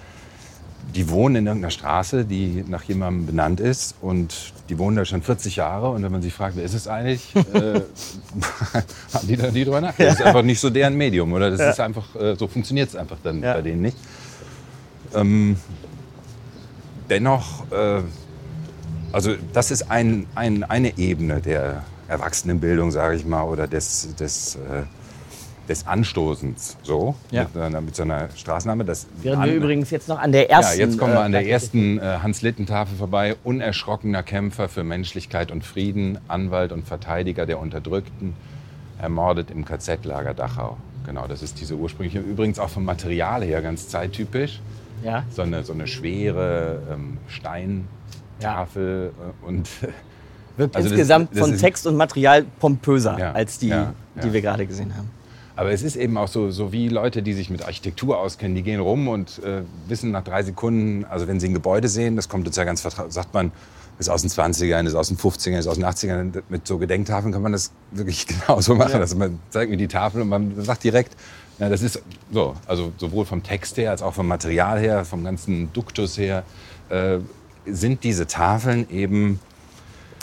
die 0.94 1.10
wohnen 1.10 1.36
in 1.36 1.46
irgendeiner 1.46 1.70
Straße, 1.70 2.24
die 2.24 2.64
nach 2.66 2.82
jemandem 2.84 3.26
benannt 3.26 3.60
ist 3.60 3.94
und 4.00 4.52
die 4.68 4.78
wohnen 4.78 4.96
da 4.96 5.04
schon 5.04 5.22
40 5.22 5.56
Jahre 5.56 5.90
und 5.90 6.02
wenn 6.02 6.12
man 6.12 6.22
sich 6.22 6.32
fragt, 6.32 6.56
wer 6.56 6.64
ist 6.64 6.74
es 6.74 6.88
eigentlich, 6.88 7.34
äh, 7.52 7.80
haben 9.12 9.28
die 9.28 9.36
da 9.36 9.50
nie 9.50 9.64
drüber 9.64 9.80
nachgedacht. 9.80 10.12
Das 10.12 10.20
ist 10.20 10.26
einfach 10.26 10.42
nicht 10.42 10.60
so 10.60 10.70
deren 10.70 10.94
Medium 10.94 11.32
oder 11.32 11.50
das 11.50 11.60
ja. 11.60 11.70
ist 11.70 11.80
einfach, 11.80 12.14
äh, 12.16 12.36
so 12.36 12.48
funktioniert 12.48 12.88
es 12.88 12.96
einfach 12.96 13.18
dann 13.22 13.42
ja. 13.42 13.54
bei 13.54 13.62
denen 13.62 13.82
nicht. 13.82 13.96
Ähm, 15.14 15.56
dennoch, 17.08 17.70
äh, 17.70 18.02
also 19.12 19.34
das 19.52 19.70
ist 19.70 19.90
ein, 19.90 20.26
ein, 20.34 20.64
eine 20.64 20.96
Ebene 20.98 21.40
der 21.40 21.84
Erwachsenenbildung, 22.08 22.90
sage 22.90 23.16
ich 23.16 23.26
mal, 23.26 23.42
oder 23.42 23.66
des, 23.66 24.14
des 24.16 24.56
äh, 24.56 24.82
des 25.68 25.86
Anstoßens. 25.86 26.76
So, 26.82 27.14
ja. 27.30 27.44
mit, 27.44 27.62
einer, 27.62 27.80
mit 27.80 27.94
so 27.94 28.02
einer 28.02 28.28
Straßenname. 28.34 28.84
Das 28.84 29.06
Während 29.22 29.44
wir 29.44 29.54
übrigens 29.54 29.90
jetzt 29.90 30.08
noch 30.08 30.18
an 30.18 30.32
der 30.32 30.50
ersten. 30.50 30.78
Ja, 30.78 30.86
jetzt 30.86 30.98
kommen 30.98 31.12
wir 31.12 31.20
an 31.20 31.32
der 31.32 31.44
äh, 31.44 31.50
ersten 31.50 31.98
äh, 31.98 32.18
Hans-Litten-Tafel 32.22 32.96
vorbei. 32.96 33.36
Unerschrockener 33.44 34.22
Kämpfer 34.22 34.68
für 34.68 34.84
Menschlichkeit 34.84 35.50
und 35.50 35.64
Frieden, 35.64 36.18
Anwalt 36.28 36.72
und 36.72 36.86
Verteidiger 36.86 37.46
der 37.46 37.60
Unterdrückten, 37.60 38.34
ermordet 39.00 39.50
im 39.50 39.64
KZ-Lager 39.64 40.34
Dachau. 40.34 40.78
Genau, 41.04 41.26
das 41.26 41.42
ist 41.42 41.60
diese 41.60 41.74
ursprüngliche, 41.74 42.20
übrigens 42.20 42.58
auch 42.58 42.68
vom 42.68 42.84
Material 42.84 43.42
her 43.42 43.62
ganz 43.62 43.88
zeittypisch. 43.88 44.60
Ja. 45.04 45.24
So 45.30 45.42
eine, 45.42 45.62
so 45.62 45.72
eine 45.72 45.86
schwere 45.86 46.82
ähm, 46.90 47.18
Steintafel 47.28 49.12
ja. 49.16 49.28
Äh, 49.28 49.46
und 49.46 49.68
wirkt 50.56 50.76
also 50.76 50.88
insgesamt 50.88 51.30
das, 51.30 51.38
das 51.38 51.48
von 51.48 51.58
Text 51.58 51.86
und 51.86 51.96
Material 51.96 52.44
pompöser 52.58 53.16
ja, 53.18 53.32
als 53.32 53.58
die, 53.58 53.68
ja, 53.68 53.92
die 54.22 54.32
wir 54.32 54.42
gerade 54.42 54.66
gesehen 54.66 54.94
haben. 54.96 55.08
Aber 55.58 55.72
es 55.72 55.82
ist 55.82 55.96
eben 55.96 56.16
auch 56.16 56.28
so, 56.28 56.52
so 56.52 56.70
wie 56.70 56.88
Leute, 56.88 57.20
die 57.20 57.32
sich 57.32 57.50
mit 57.50 57.64
Architektur 57.64 58.20
auskennen, 58.20 58.54
die 58.54 58.62
gehen 58.62 58.78
rum 58.78 59.08
und 59.08 59.42
äh, 59.42 59.62
wissen 59.88 60.12
nach 60.12 60.22
drei 60.22 60.44
Sekunden, 60.44 61.04
also 61.04 61.26
wenn 61.26 61.40
sie 61.40 61.48
ein 61.48 61.52
Gebäude 61.52 61.88
sehen, 61.88 62.14
das 62.14 62.28
kommt 62.28 62.46
uns 62.46 62.54
ja 62.54 62.62
ganz 62.62 62.80
vertraut, 62.80 63.12
sagt 63.12 63.34
man, 63.34 63.50
ist 63.98 64.08
aus 64.08 64.22
den 64.22 64.30
20ern, 64.30 64.86
ist 64.86 64.94
aus 64.94 65.08
den 65.08 65.16
50ern, 65.16 65.58
ist 65.58 65.66
aus 65.66 65.74
den 65.74 65.84
80ern. 65.84 66.44
Mit 66.48 66.68
so 66.68 66.78
Gedenktafeln 66.78 67.32
kann 67.32 67.42
man 67.42 67.50
das 67.50 67.72
wirklich 67.90 68.26
genauso 68.46 68.76
machen. 68.76 68.92
Ja. 68.92 69.00
Also 69.00 69.16
man 69.16 69.40
zeigt 69.50 69.72
mir 69.72 69.76
die 69.76 69.88
Tafel 69.88 70.22
und 70.22 70.28
man 70.28 70.62
sagt 70.62 70.84
direkt, 70.84 71.16
ja, 71.58 71.68
das 71.68 71.82
ist 71.82 72.00
so, 72.32 72.54
also 72.68 72.92
sowohl 72.96 73.24
vom 73.24 73.42
Text 73.42 73.78
her 73.78 73.90
als 73.90 74.00
auch 74.00 74.14
vom 74.14 74.28
Material 74.28 74.78
her, 74.78 75.04
vom 75.04 75.24
ganzen 75.24 75.72
Duktus 75.72 76.18
her, 76.18 76.44
äh, 76.88 77.18
sind 77.66 78.04
diese 78.04 78.28
Tafeln 78.28 78.88
eben 78.90 79.40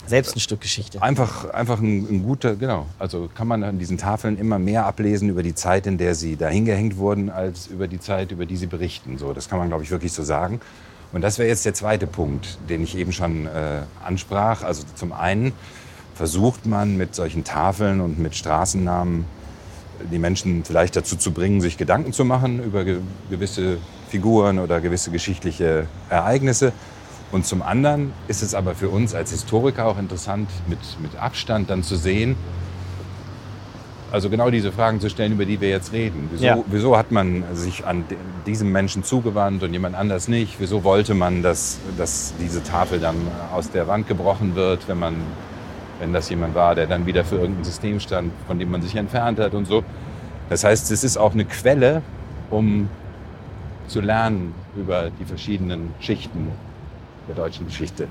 selbst 0.08 0.36
ein 0.36 0.40
Stück 0.40 0.62
Geschichte. 0.62 1.02
Einfach, 1.02 1.50
einfach 1.50 1.80
ein, 1.80 2.08
ein, 2.10 2.24
guter, 2.24 2.56
genau. 2.56 2.86
Also 3.00 3.30
kann 3.34 3.48
man 3.48 3.64
an 3.64 3.80
diesen 3.80 3.98
Tafeln 3.98 4.38
immer 4.38 4.60
mehr 4.60 4.86
ablesen 4.86 5.30
über 5.30 5.44
die 5.44 5.56
Zeit, 5.56 5.88
in 5.88 5.98
der 5.98 6.16
sie 6.16 6.36
dahingehängt 6.36 6.98
wurden, 6.98 7.30
als 7.30 7.68
über 7.68 7.88
die 7.88 8.00
Zeit, 8.00 8.32
über 8.32 8.46
die 8.46 8.58
sie 8.58 8.68
berichten. 8.68 9.18
So, 9.18 9.34
das 9.34 9.50
kann 9.50 9.60
man, 9.60 9.70
glaube 9.70 9.84
ich, 9.84 9.92
wirklich 9.92 10.14
so 10.14 10.24
sagen. 10.24 10.62
Und 11.14 11.22
das 11.22 11.40
wäre 11.40 11.48
jetzt 11.48 11.66
der 11.66 11.74
zweite 11.74 12.08
Punkt, 12.08 12.58
den 12.70 12.84
ich 12.84 12.98
eben 12.98 13.12
schon 13.12 13.46
äh, 13.46 13.82
ansprach. 14.04 14.64
Also 14.64 14.84
zum 14.96 15.14
einen 15.14 15.54
versucht 16.14 16.66
man 16.66 16.98
mit 16.98 17.16
solchen 17.16 17.44
Tafeln 17.44 18.02
und 18.02 18.20
mit 18.20 18.36
Straßennamen 18.36 19.26
die 20.12 20.20
Menschen 20.20 20.64
vielleicht 20.66 20.96
dazu 20.96 21.16
zu 21.16 21.32
bringen, 21.32 21.62
sich 21.62 21.78
Gedanken 21.78 22.14
zu 22.14 22.26
machen 22.26 22.64
über 22.64 22.84
ge 22.84 23.00
gewisse 23.30 23.78
Figuren 24.10 24.60
oder 24.60 24.82
gewisse 24.82 25.12
geschichtliche 25.12 25.88
Ereignisse. 26.10 26.74
Und 27.36 27.46
zum 27.46 27.62
anderen 27.62 28.14
ist 28.30 28.42
es 28.42 28.56
aber 28.56 28.76
für 28.76 28.88
uns 28.88 29.14
als 29.14 29.32
Historiker 29.32 29.88
auch 29.88 30.00
interessant, 30.00 30.50
mit, 30.68 30.80
mit 31.02 31.18
Abstand 31.18 31.70
dann 31.70 31.84
zu 31.84 31.98
sehen, 31.98 32.38
also 34.10 34.30
genau 34.30 34.50
diese 34.50 34.72
Fragen 34.72 35.02
zu 35.02 35.10
stellen, 35.10 35.34
über 35.34 35.44
die 35.44 35.60
wir 35.60 35.68
jetzt 35.68 35.92
reden. 35.92 36.30
Wieso, 36.32 36.46
ja. 36.46 36.58
wieso 36.68 36.98
hat 36.98 37.12
man 37.12 37.44
sich 37.52 37.86
an 37.86 38.06
diesem 38.46 38.72
Menschen 38.72 39.04
zugewandt 39.04 39.64
und 39.64 39.74
jemand 39.74 39.98
anders 39.98 40.30
nicht? 40.30 40.62
Wieso 40.62 40.86
wollte 40.86 41.14
man, 41.14 41.44
dass, 41.44 41.78
dass 41.98 42.34
diese 42.40 42.64
Tafel 42.64 43.02
dann 43.02 43.18
aus 43.54 43.70
der 43.70 43.90
Wand 43.90 44.08
gebrochen 44.08 44.56
wird, 44.56 44.88
wenn, 44.88 45.00
man, 45.00 45.16
wenn 46.00 46.14
das 46.14 46.30
jemand 46.30 46.56
war, 46.56 46.74
der 46.74 46.88
dann 46.88 47.06
wieder 47.06 47.26
für 47.26 47.36
irgendein 47.36 47.66
System 47.66 48.00
stand, 48.00 48.32
von 48.48 48.60
dem 48.60 48.72
man 48.72 48.82
sich 48.82 48.96
entfernt 48.96 49.40
hat 49.40 49.54
und 49.56 49.68
so? 49.68 49.84
Das 50.48 50.64
heißt, 50.64 50.90
es 50.90 51.04
ist 51.04 51.18
auch 51.18 51.34
eine 51.34 51.44
Quelle, 51.44 52.02
um 52.50 52.88
zu 53.90 54.00
lernen 54.00 54.54
über 54.78 55.10
die 55.20 55.26
verschiedenen 55.26 55.94
Schichten 56.00 56.48
der 57.28 57.36
deutschen 57.36 57.66
Geschichte. 57.66 58.08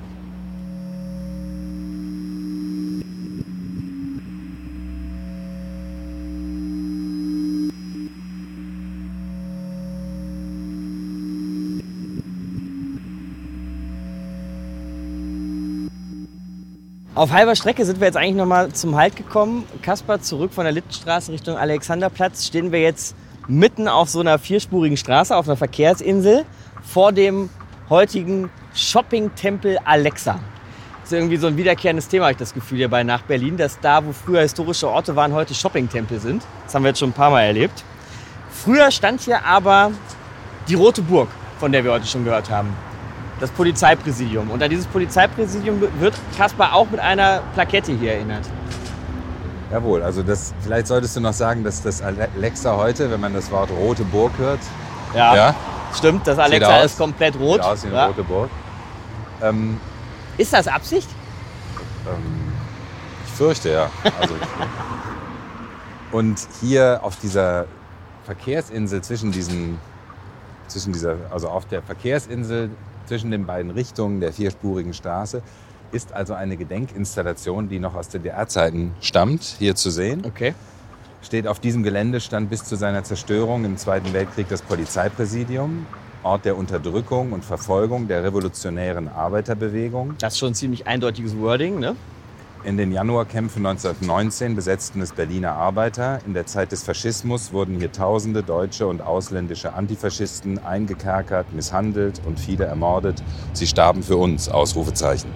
Auf 17.16 17.30
halber 17.30 17.54
Strecke 17.54 17.84
sind 17.84 18.00
wir 18.00 18.08
jetzt 18.08 18.16
eigentlich 18.16 18.34
noch 18.34 18.44
mal 18.44 18.72
zum 18.72 18.96
Halt 18.96 19.14
gekommen. 19.14 19.64
Kaspar, 19.82 20.20
zurück 20.20 20.52
von 20.52 20.64
der 20.64 20.72
Littenstraße 20.72 21.30
Richtung 21.30 21.56
Alexanderplatz 21.56 22.44
stehen 22.44 22.72
wir 22.72 22.82
jetzt 22.82 23.14
mitten 23.46 23.86
auf 23.86 24.08
so 24.08 24.18
einer 24.18 24.38
vierspurigen 24.40 24.96
Straße, 24.96 25.36
auf 25.36 25.46
einer 25.46 25.56
Verkehrsinsel, 25.56 26.44
vor 26.82 27.12
dem 27.12 27.50
heutigen 27.88 28.50
Shopping-Tempel 28.74 29.78
Alexa. 29.84 30.40
Das 31.00 31.12
ist 31.12 31.18
irgendwie 31.18 31.36
so 31.36 31.46
ein 31.46 31.56
wiederkehrendes 31.56 32.08
Thema, 32.08 32.24
habe 32.24 32.32
ich 32.32 32.38
das 32.38 32.54
Gefühl, 32.54 32.78
hier 32.78 32.88
bei 32.88 33.04
nach 33.04 33.22
Berlin, 33.22 33.56
dass 33.56 33.78
da, 33.78 34.04
wo 34.04 34.12
früher 34.12 34.40
historische 34.40 34.88
Orte 34.88 35.14
waren, 35.14 35.32
heute 35.32 35.54
Shopping-Tempel 35.54 36.18
sind. 36.18 36.42
Das 36.64 36.74
haben 36.74 36.82
wir 36.82 36.88
jetzt 36.88 36.98
schon 36.98 37.10
ein 37.10 37.14
paar 37.14 37.30
Mal 37.30 37.42
erlebt. 37.42 37.84
Früher 38.50 38.90
stand 38.90 39.20
hier 39.20 39.44
aber 39.44 39.92
die 40.68 40.74
Rote 40.74 41.02
Burg, 41.02 41.28
von 41.60 41.72
der 41.72 41.84
wir 41.84 41.92
heute 41.92 42.06
schon 42.06 42.24
gehört 42.24 42.50
haben. 42.50 42.74
Das 43.38 43.50
Polizeipräsidium. 43.50 44.50
Und 44.50 44.62
an 44.62 44.70
dieses 44.70 44.86
Polizeipräsidium 44.86 45.82
wird 46.00 46.14
Kaspar 46.36 46.72
auch 46.72 46.88
mit 46.90 47.00
einer 47.00 47.42
Plakette 47.54 47.92
hier 47.92 48.14
erinnert. 48.14 48.44
Jawohl, 49.70 50.02
also 50.02 50.22
das, 50.22 50.54
vielleicht 50.62 50.86
solltest 50.86 51.16
du 51.16 51.20
noch 51.20 51.32
sagen, 51.32 51.64
dass 51.64 51.82
das 51.82 52.00
Alexa 52.00 52.76
heute, 52.76 53.10
wenn 53.10 53.20
man 53.20 53.34
das 53.34 53.50
Wort 53.50 53.70
Rote 53.70 54.04
Burg 54.04 54.32
hört, 54.38 54.60
ja. 55.14 55.34
ja 55.34 55.54
Stimmt, 55.96 56.26
das 56.26 56.38
Alexa 56.38 56.80
ist 56.80 56.98
komplett 56.98 57.38
rot. 57.38 57.56
Sieht 57.56 57.64
aus 57.64 57.84
wie 57.84 57.88
eine 57.88 57.96
ja. 57.96 58.06
rote 58.06 58.24
Burg. 58.24 58.50
Ähm, 59.44 59.80
ist 60.38 60.52
das 60.52 60.66
Absicht? 60.66 61.08
Ähm, 62.06 62.52
ich 63.26 63.32
fürchte 63.32 63.70
ja. 63.70 63.90
Also, 64.20 64.34
und 66.12 66.46
hier 66.60 67.00
auf 67.02 67.16
dieser 67.16 67.66
Verkehrsinsel 68.24 69.02
zwischen 69.02 69.32
diesen, 69.32 69.78
zwischen 70.68 70.92
dieser, 70.92 71.16
also 71.30 71.48
auf 71.48 71.66
der 71.66 71.82
Verkehrsinsel 71.82 72.70
zwischen 73.06 73.30
den 73.30 73.44
beiden 73.46 73.70
Richtungen 73.70 74.20
der 74.20 74.32
vierspurigen 74.32 74.94
Straße 74.94 75.42
ist 75.92 76.12
also 76.12 76.34
eine 76.34 76.56
Gedenkinstallation, 76.56 77.68
die 77.68 77.78
noch 77.78 77.94
aus 77.94 78.08
DDR-Zeiten 78.08 78.94
stammt, 79.00 79.42
hier 79.42 79.74
zu 79.76 79.90
sehen. 79.90 80.24
Okay 80.26 80.54
steht 81.24 81.46
auf 81.46 81.58
diesem 81.58 81.82
Gelände 81.82 82.20
stand 82.20 82.50
bis 82.50 82.64
zu 82.64 82.76
seiner 82.76 83.02
Zerstörung 83.02 83.64
im 83.64 83.76
Zweiten 83.76 84.12
Weltkrieg 84.12 84.48
das 84.48 84.62
Polizeipräsidium, 84.62 85.86
Ort 86.24 86.44
der 86.44 86.56
Unterdrückung 86.56 87.32
und 87.32 87.44
Verfolgung 87.44 88.08
der 88.08 88.24
revolutionären 88.24 89.08
Arbeiterbewegung. 89.08 90.14
Das 90.18 90.34
ist 90.34 90.38
schon 90.38 90.52
ein 90.52 90.54
ziemlich 90.54 90.86
eindeutiges 90.86 91.38
Wording, 91.38 91.78
ne? 91.78 91.94
In 92.64 92.78
den 92.78 92.92
Januarkämpfen 92.92 93.66
1919 93.66 94.56
besetzten 94.56 95.02
es 95.02 95.12
Berliner 95.12 95.52
Arbeiter. 95.52 96.20
In 96.26 96.32
der 96.32 96.46
Zeit 96.46 96.72
des 96.72 96.82
Faschismus 96.82 97.52
wurden 97.52 97.76
hier 97.78 97.92
tausende 97.92 98.42
deutsche 98.42 98.86
und 98.86 99.02
ausländische 99.02 99.74
Antifaschisten 99.74 100.64
eingekerkert, 100.64 101.52
misshandelt 101.52 102.22
und 102.26 102.40
viele 102.40 102.64
ermordet. 102.64 103.22
Sie 103.52 103.66
starben 103.66 104.02
für 104.02 104.16
uns, 104.16 104.48
Ausrufezeichen. 104.48 105.30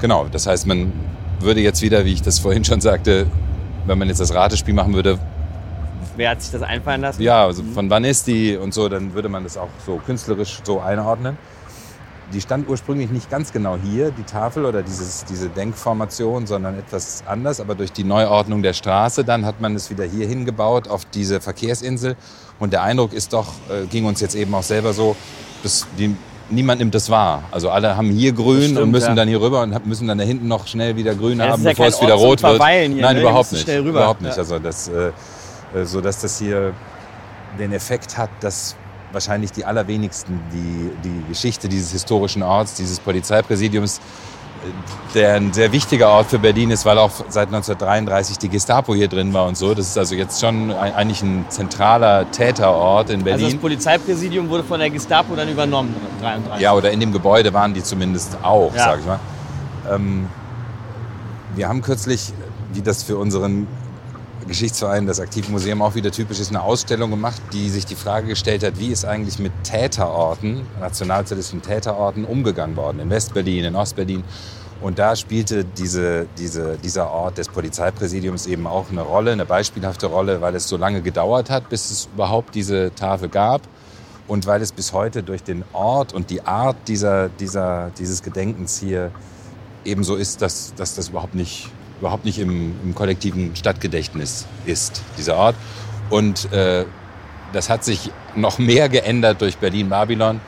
Genau, 0.00 0.26
das 0.30 0.46
heißt, 0.46 0.68
man 0.68 0.92
würde 1.40 1.60
jetzt 1.60 1.82
wieder, 1.82 2.04
wie 2.04 2.12
ich 2.12 2.22
das 2.22 2.38
vorhin 2.38 2.64
schon 2.64 2.80
sagte, 2.80 3.26
wenn 3.86 3.98
man 3.98 4.06
jetzt 4.06 4.20
das 4.20 4.32
Ratespiel 4.32 4.74
machen 4.74 4.94
würde. 4.94 5.18
Wer 6.20 6.28
hat 6.28 6.42
sich 6.42 6.52
das 6.52 6.60
einfallen 6.60 7.00
lassen? 7.00 7.22
Ja, 7.22 7.46
also 7.46 7.62
von 7.62 7.88
wann 7.88 8.04
ist 8.04 8.26
die 8.26 8.54
und 8.54 8.74
so, 8.74 8.90
dann 8.90 9.14
würde 9.14 9.30
man 9.30 9.42
das 9.42 9.56
auch 9.56 9.70
so 9.86 9.96
künstlerisch 10.04 10.58
so 10.64 10.78
einordnen. 10.78 11.38
Die 12.34 12.42
stand 12.42 12.68
ursprünglich 12.68 13.08
nicht 13.08 13.30
ganz 13.30 13.54
genau 13.54 13.78
hier, 13.82 14.10
die 14.10 14.24
Tafel 14.24 14.66
oder 14.66 14.82
dieses, 14.82 15.24
diese 15.24 15.48
Denkformation, 15.48 16.46
sondern 16.46 16.78
etwas 16.78 17.24
anders. 17.26 17.58
Aber 17.58 17.74
durch 17.74 17.90
die 17.90 18.04
Neuordnung 18.04 18.60
der 18.60 18.74
Straße, 18.74 19.24
dann 19.24 19.46
hat 19.46 19.62
man 19.62 19.74
es 19.74 19.88
wieder 19.88 20.04
hier 20.04 20.28
hingebaut 20.28 20.88
auf 20.88 21.06
diese 21.06 21.40
Verkehrsinsel. 21.40 22.16
Und 22.58 22.74
der 22.74 22.82
Eindruck 22.82 23.14
ist 23.14 23.32
doch, 23.32 23.54
äh, 23.70 23.86
ging 23.86 24.04
uns 24.04 24.20
jetzt 24.20 24.34
eben 24.34 24.54
auch 24.54 24.62
selber 24.62 24.92
so, 24.92 25.16
dass 25.62 25.86
die 25.96 26.14
niemand 26.50 26.80
nimmt 26.80 26.94
das 26.94 27.08
wahr. 27.08 27.44
Also 27.50 27.70
alle 27.70 27.96
haben 27.96 28.10
hier 28.10 28.34
grün 28.34 28.64
stimmt, 28.64 28.78
und 28.80 28.90
müssen 28.90 29.08
ja. 29.08 29.14
dann 29.14 29.28
hier 29.28 29.40
rüber 29.40 29.62
und 29.62 29.86
müssen 29.86 30.06
dann 30.06 30.18
da 30.18 30.24
hinten 30.24 30.48
noch 30.48 30.66
schnell 30.66 30.96
wieder 30.96 31.14
grün 31.14 31.38
ja, 31.38 31.48
haben, 31.48 31.64
bevor 31.64 31.86
ja 31.86 31.90
es 31.90 32.02
wieder 32.02 32.12
rot 32.12 32.42
wird. 32.42 32.62
Hier, 32.62 32.88
Nein, 32.90 33.16
ne? 33.16 33.20
überhaupt 33.22 33.52
nicht. 33.52 33.66
Überhaupt 33.66 34.20
nicht. 34.20 34.36
Also 34.36 34.58
das, 34.58 34.88
äh, 34.88 35.12
so 35.84 36.00
dass 36.00 36.20
das 36.20 36.38
hier 36.38 36.74
den 37.58 37.72
Effekt 37.72 38.16
hat, 38.16 38.30
dass 38.40 38.76
wahrscheinlich 39.12 39.52
die 39.52 39.64
allerwenigsten 39.64 40.40
die, 40.52 40.90
die 41.02 41.28
Geschichte 41.28 41.68
dieses 41.68 41.92
historischen 41.92 42.42
Orts, 42.42 42.74
dieses 42.74 43.00
Polizeipräsidiums 43.00 44.00
der 45.14 45.34
ein 45.34 45.52
sehr 45.52 45.72
wichtiger 45.72 46.10
Ort 46.10 46.26
für 46.26 46.38
Berlin 46.38 46.70
ist, 46.70 46.84
weil 46.84 46.98
auch 46.98 47.10
seit 47.28 47.48
1933 47.48 48.38
die 48.38 48.48
Gestapo 48.48 48.94
hier 48.94 49.08
drin 49.08 49.32
war 49.32 49.46
und 49.46 49.56
so. 49.56 49.74
Das 49.74 49.88
ist 49.88 49.98
also 49.98 50.14
jetzt 50.14 50.40
schon 50.40 50.70
eigentlich 50.72 51.22
ein 51.22 51.46
zentraler 51.48 52.30
Täterort 52.30 53.10
in 53.10 53.24
Berlin. 53.24 53.44
Also 53.44 53.56
das 53.56 53.60
Polizeipräsidium 53.60 54.48
wurde 54.48 54.64
von 54.64 54.78
der 54.78 54.90
Gestapo 54.90 55.34
dann 55.34 55.48
übernommen, 55.48 55.94
1933? 56.20 56.62
Ja, 56.62 56.74
oder 56.74 56.90
in 56.90 57.00
dem 57.00 57.12
Gebäude 57.12 57.52
waren 57.52 57.74
die 57.74 57.82
zumindest 57.82 58.36
auch, 58.42 58.74
ja. 58.74 58.84
sag 58.84 59.00
ich 59.00 59.06
mal. 59.06 59.20
Ähm, 59.90 60.28
wir 61.54 61.68
haben 61.68 61.82
kürzlich, 61.82 62.32
wie 62.72 62.82
das 62.82 63.02
für 63.02 63.16
unseren 63.16 63.66
Geschichtsverein, 64.46 65.06
das 65.06 65.20
Aktivmuseum 65.20 65.82
auch 65.82 65.94
wieder 65.94 66.10
typisch 66.10 66.40
ist, 66.40 66.50
eine 66.50 66.62
Ausstellung 66.62 67.10
gemacht, 67.10 67.40
die 67.52 67.68
sich 67.68 67.86
die 67.86 67.94
Frage 67.94 68.28
gestellt 68.28 68.62
hat, 68.62 68.78
wie 68.78 68.88
ist 68.88 69.04
eigentlich 69.04 69.38
mit 69.38 69.52
Täterorten, 69.64 70.62
nationalsozialistischen 70.80 71.62
Täterorten 71.62 72.24
umgegangen 72.24 72.76
worden, 72.76 73.00
in 73.00 73.10
Westberlin, 73.10 73.64
in 73.64 73.76
Ostberlin. 73.76 74.24
Und 74.80 74.98
da 74.98 75.14
spielte 75.14 75.64
diese, 75.64 76.26
diese, 76.38 76.78
dieser 76.78 77.10
Ort 77.10 77.38
des 77.38 77.48
Polizeipräsidiums 77.48 78.46
eben 78.46 78.66
auch 78.66 78.90
eine 78.90 79.02
Rolle, 79.02 79.32
eine 79.32 79.44
beispielhafte 79.44 80.06
Rolle, 80.06 80.40
weil 80.40 80.54
es 80.54 80.68
so 80.68 80.76
lange 80.76 81.02
gedauert 81.02 81.50
hat, 81.50 81.68
bis 81.68 81.90
es 81.90 82.08
überhaupt 82.14 82.54
diese 82.54 82.94
Tafel 82.94 83.28
gab 83.28 83.60
und 84.26 84.46
weil 84.46 84.62
es 84.62 84.72
bis 84.72 84.92
heute 84.92 85.22
durch 85.22 85.42
den 85.42 85.64
Ort 85.72 86.14
und 86.14 86.30
die 86.30 86.46
Art 86.46 86.76
dieser, 86.88 87.28
dieser, 87.28 87.90
dieses 87.98 88.22
Gedenkens 88.22 88.78
hier 88.78 89.10
eben 89.84 90.04
so 90.04 90.16
ist, 90.16 90.40
dass, 90.40 90.72
dass 90.76 90.94
das 90.94 91.08
überhaupt 91.08 91.34
nicht 91.34 91.70
überhaupt 92.00 92.24
nicht 92.24 92.38
im, 92.38 92.74
im 92.82 92.94
kollektiven 92.94 93.54
Stadtgedächtnis 93.54 94.46
ist, 94.66 95.02
dieser 95.18 95.36
Ort. 95.36 95.54
Und 96.08 96.52
äh, 96.52 96.84
das 97.52 97.68
hat 97.68 97.84
sich 97.84 98.10
noch 98.34 98.58
mehr 98.58 98.88
geändert 98.88 99.40
durch 99.40 99.58
Berlin-Babylon, 99.58 100.40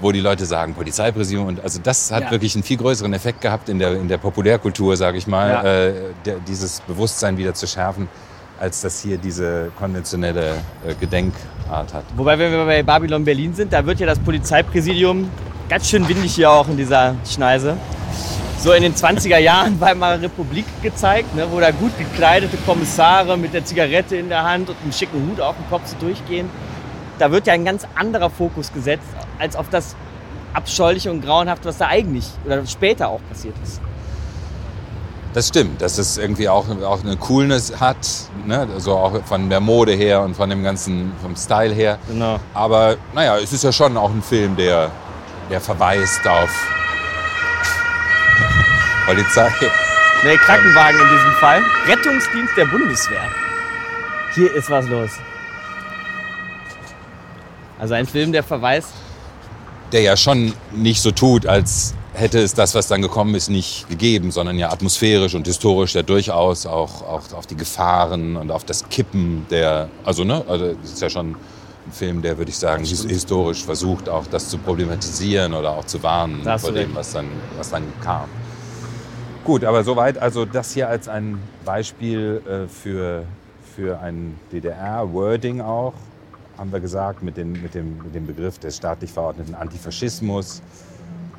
wo 0.00 0.12
die 0.12 0.20
Leute 0.20 0.46
sagen 0.46 0.74
Polizeipräsidium. 0.74 1.46
Und 1.46 1.60
also 1.60 1.80
das 1.82 2.12
hat 2.12 2.24
ja. 2.24 2.30
wirklich 2.30 2.54
einen 2.54 2.62
viel 2.62 2.76
größeren 2.76 3.12
Effekt 3.12 3.40
gehabt 3.40 3.68
in 3.68 3.78
der, 3.78 3.94
in 3.94 4.08
der 4.08 4.18
Populärkultur, 4.18 4.96
sage 4.96 5.18
ich 5.18 5.26
mal, 5.26 5.50
ja. 5.50 5.62
äh, 5.62 5.94
der, 6.24 6.36
dieses 6.46 6.80
Bewusstsein 6.80 7.36
wieder 7.36 7.54
zu 7.54 7.66
schärfen, 7.66 8.08
als 8.60 8.80
das 8.80 9.02
hier 9.02 9.18
diese 9.18 9.72
konventionelle 9.78 10.54
äh, 10.86 10.94
Gedenkart 10.98 11.92
hat. 11.92 12.04
Wobei, 12.16 12.38
wenn 12.38 12.52
wir 12.52 12.64
bei 12.64 12.82
Babylon 12.82 13.24
Berlin 13.24 13.54
sind, 13.54 13.72
da 13.72 13.84
wird 13.84 14.00
ja 14.00 14.06
das 14.06 14.18
Polizeipräsidium 14.18 15.30
ganz 15.68 15.88
schön 15.88 16.08
windig 16.08 16.34
hier 16.34 16.50
auch 16.50 16.68
in 16.68 16.76
dieser 16.76 17.16
Schneise 17.28 17.76
so 18.58 18.72
in 18.72 18.82
den 18.82 18.94
20er 18.94 19.38
Jahren 19.38 19.80
Weimarer 19.80 20.20
Republik 20.20 20.66
gezeigt, 20.82 21.34
ne, 21.34 21.46
wo 21.50 21.60
da 21.60 21.70
gut 21.70 21.96
gekleidete 21.98 22.56
Kommissare 22.58 23.36
mit 23.36 23.54
der 23.54 23.64
Zigarette 23.64 24.16
in 24.16 24.28
der 24.28 24.44
Hand 24.44 24.68
und 24.68 24.76
einem 24.82 24.92
schicken 24.92 25.28
Hut 25.30 25.40
auf 25.40 25.56
dem 25.56 25.68
Kopf 25.68 25.86
so 25.86 25.96
durchgehen. 25.98 26.48
Da 27.18 27.30
wird 27.30 27.46
ja 27.46 27.54
ein 27.54 27.64
ganz 27.64 27.86
anderer 27.94 28.30
Fokus 28.30 28.72
gesetzt, 28.72 29.06
als 29.38 29.56
auf 29.56 29.68
das 29.70 29.94
Abscheuliche 30.52 31.10
und 31.10 31.22
Grauenhafte, 31.22 31.68
was 31.68 31.78
da 31.78 31.88
eigentlich 31.88 32.26
oder 32.44 32.66
später 32.66 33.08
auch 33.08 33.20
passiert 33.28 33.54
ist. 33.62 33.80
Das 35.34 35.48
stimmt, 35.48 35.82
dass 35.82 35.98
es 35.98 36.16
irgendwie 36.16 36.48
auch, 36.48 36.64
auch 36.82 37.04
eine 37.04 37.16
Coolness 37.18 37.78
hat, 37.78 37.98
ne? 38.46 38.66
also 38.72 38.96
auch 38.96 39.22
von 39.26 39.50
der 39.50 39.60
Mode 39.60 39.92
her 39.92 40.22
und 40.22 40.34
von 40.34 40.48
dem 40.48 40.62
ganzen, 40.62 41.12
vom 41.20 41.36
Style 41.36 41.74
her. 41.74 41.98
Genau. 42.08 42.40
Aber 42.54 42.96
naja, 43.14 43.36
es 43.36 43.52
ist 43.52 43.62
ja 43.62 43.70
schon 43.70 43.98
auch 43.98 44.10
ein 44.10 44.22
Film, 44.22 44.56
der, 44.56 44.90
der 45.50 45.60
verweist 45.60 46.26
auf 46.26 46.48
Polizei. 49.06 49.48
Nee, 50.24 50.36
Krankenwagen 50.36 51.00
in 51.00 51.08
diesem 51.08 51.32
Fall. 51.38 51.62
Rettungsdienst 51.86 52.56
der 52.56 52.64
Bundeswehr. 52.64 53.22
Hier 54.34 54.52
ist 54.54 54.68
was 54.68 54.86
los. 54.88 55.10
Also 57.78 57.94
ein 57.94 58.06
Film, 58.06 58.32
der 58.32 58.42
verweist. 58.42 58.88
Der 59.92 60.00
ja 60.00 60.16
schon 60.16 60.52
nicht 60.72 61.00
so 61.00 61.12
tut, 61.12 61.46
als 61.46 61.94
hätte 62.14 62.40
es 62.40 62.54
das, 62.54 62.74
was 62.74 62.88
dann 62.88 63.02
gekommen 63.02 63.34
ist, 63.34 63.48
nicht 63.48 63.88
gegeben, 63.88 64.30
sondern 64.30 64.58
ja 64.58 64.72
atmosphärisch 64.72 65.34
und 65.34 65.46
historisch 65.46 65.94
ja 65.94 66.02
durchaus 66.02 66.66
auch, 66.66 67.02
auch 67.02 67.32
auf 67.32 67.46
die 67.46 67.56
Gefahren 67.56 68.36
und 68.36 68.50
auf 68.50 68.64
das 68.64 68.88
Kippen 68.88 69.46
der, 69.50 69.88
also 70.04 70.24
ne, 70.24 70.42
also 70.48 70.72
das 70.72 70.92
ist 70.92 71.02
ja 71.02 71.10
schon 71.10 71.32
ein 71.86 71.92
Film, 71.92 72.22
der 72.22 72.38
würde 72.38 72.50
ich 72.50 72.58
sagen 72.58 72.84
historisch 72.84 73.64
versucht, 73.64 74.08
auch 74.08 74.26
das 74.26 74.48
zu 74.48 74.58
problematisieren 74.58 75.54
oder 75.54 75.70
auch 75.70 75.84
zu 75.84 76.02
warnen 76.02 76.42
vor 76.58 76.72
dem, 76.72 76.94
was 76.94 77.12
dann, 77.12 77.28
was 77.56 77.70
dann 77.70 77.84
kam. 78.02 78.28
Gut, 79.46 79.62
aber 79.62 79.84
soweit, 79.84 80.18
also 80.18 80.44
das 80.44 80.72
hier 80.74 80.88
als 80.88 81.06
ein 81.06 81.38
Beispiel 81.64 82.42
äh, 82.48 82.66
für, 82.66 83.22
für 83.76 84.00
ein 84.00 84.36
DDR-Wording 84.50 85.60
auch, 85.60 85.92
haben 86.58 86.72
wir 86.72 86.80
gesagt, 86.80 87.22
mit, 87.22 87.36
den, 87.36 87.52
mit, 87.62 87.76
dem, 87.76 87.96
mit 88.02 88.12
dem 88.12 88.26
Begriff 88.26 88.58
des 88.58 88.76
staatlich 88.76 89.12
verordneten 89.12 89.54
Antifaschismus. 89.54 90.62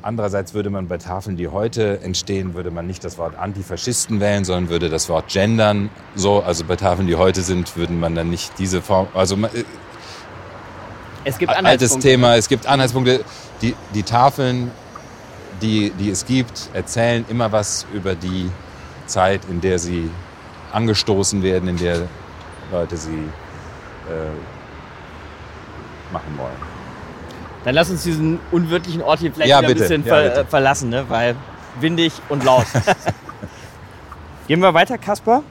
Andererseits 0.00 0.54
würde 0.54 0.70
man 0.70 0.88
bei 0.88 0.96
Tafeln, 0.96 1.36
die 1.36 1.48
heute 1.48 2.00
entstehen, 2.00 2.54
würde 2.54 2.70
man 2.70 2.86
nicht 2.86 3.04
das 3.04 3.18
Wort 3.18 3.36
Antifaschisten 3.38 4.20
wählen, 4.20 4.42
sondern 4.46 4.70
würde 4.70 4.88
das 4.88 5.10
Wort 5.10 5.28
gendern. 5.28 5.90
So, 6.14 6.42
also 6.42 6.64
bei 6.64 6.76
Tafeln, 6.76 7.08
die 7.08 7.16
heute 7.16 7.42
sind, 7.42 7.76
würden 7.76 8.00
man 8.00 8.14
dann 8.14 8.30
nicht 8.30 8.58
diese 8.58 8.80
Form. 8.80 9.08
Also 9.12 9.36
äh, 9.36 9.64
es 11.24 11.36
gibt 11.36 11.52
altes 11.54 11.98
Thema. 11.98 12.36
Es 12.36 12.48
gibt 12.48 12.66
Anhaltspunkte. 12.66 13.22
Die, 13.60 13.74
die 13.92 14.02
Tafeln 14.02 14.70
die, 15.62 15.90
die 15.90 16.10
es 16.10 16.24
gibt, 16.24 16.70
erzählen 16.72 17.24
immer 17.28 17.52
was 17.52 17.86
über 17.92 18.14
die 18.14 18.50
Zeit, 19.06 19.40
in 19.50 19.60
der 19.60 19.78
sie 19.78 20.10
angestoßen 20.72 21.42
werden, 21.42 21.68
in 21.68 21.76
der 21.76 22.08
Leute 22.70 22.96
sie 22.96 23.10
äh, 23.10 24.30
machen 26.12 26.36
wollen. 26.36 26.56
Dann 27.64 27.74
lass 27.74 27.90
uns 27.90 28.02
diesen 28.02 28.38
unwirtlichen 28.50 29.02
Ort 29.02 29.20
hier 29.20 29.32
vielleicht 29.32 29.50
ja, 29.50 29.58
ein 29.58 29.74
bisschen 29.74 30.04
ja, 30.04 30.14
ver 30.14 30.44
verlassen, 30.46 30.90
ne? 30.90 31.04
weil 31.08 31.34
windig 31.80 32.12
und 32.28 32.44
laut. 32.44 32.66
Gehen 34.46 34.60
wir 34.60 34.72
weiter, 34.72 34.96
Kasper. 34.96 35.42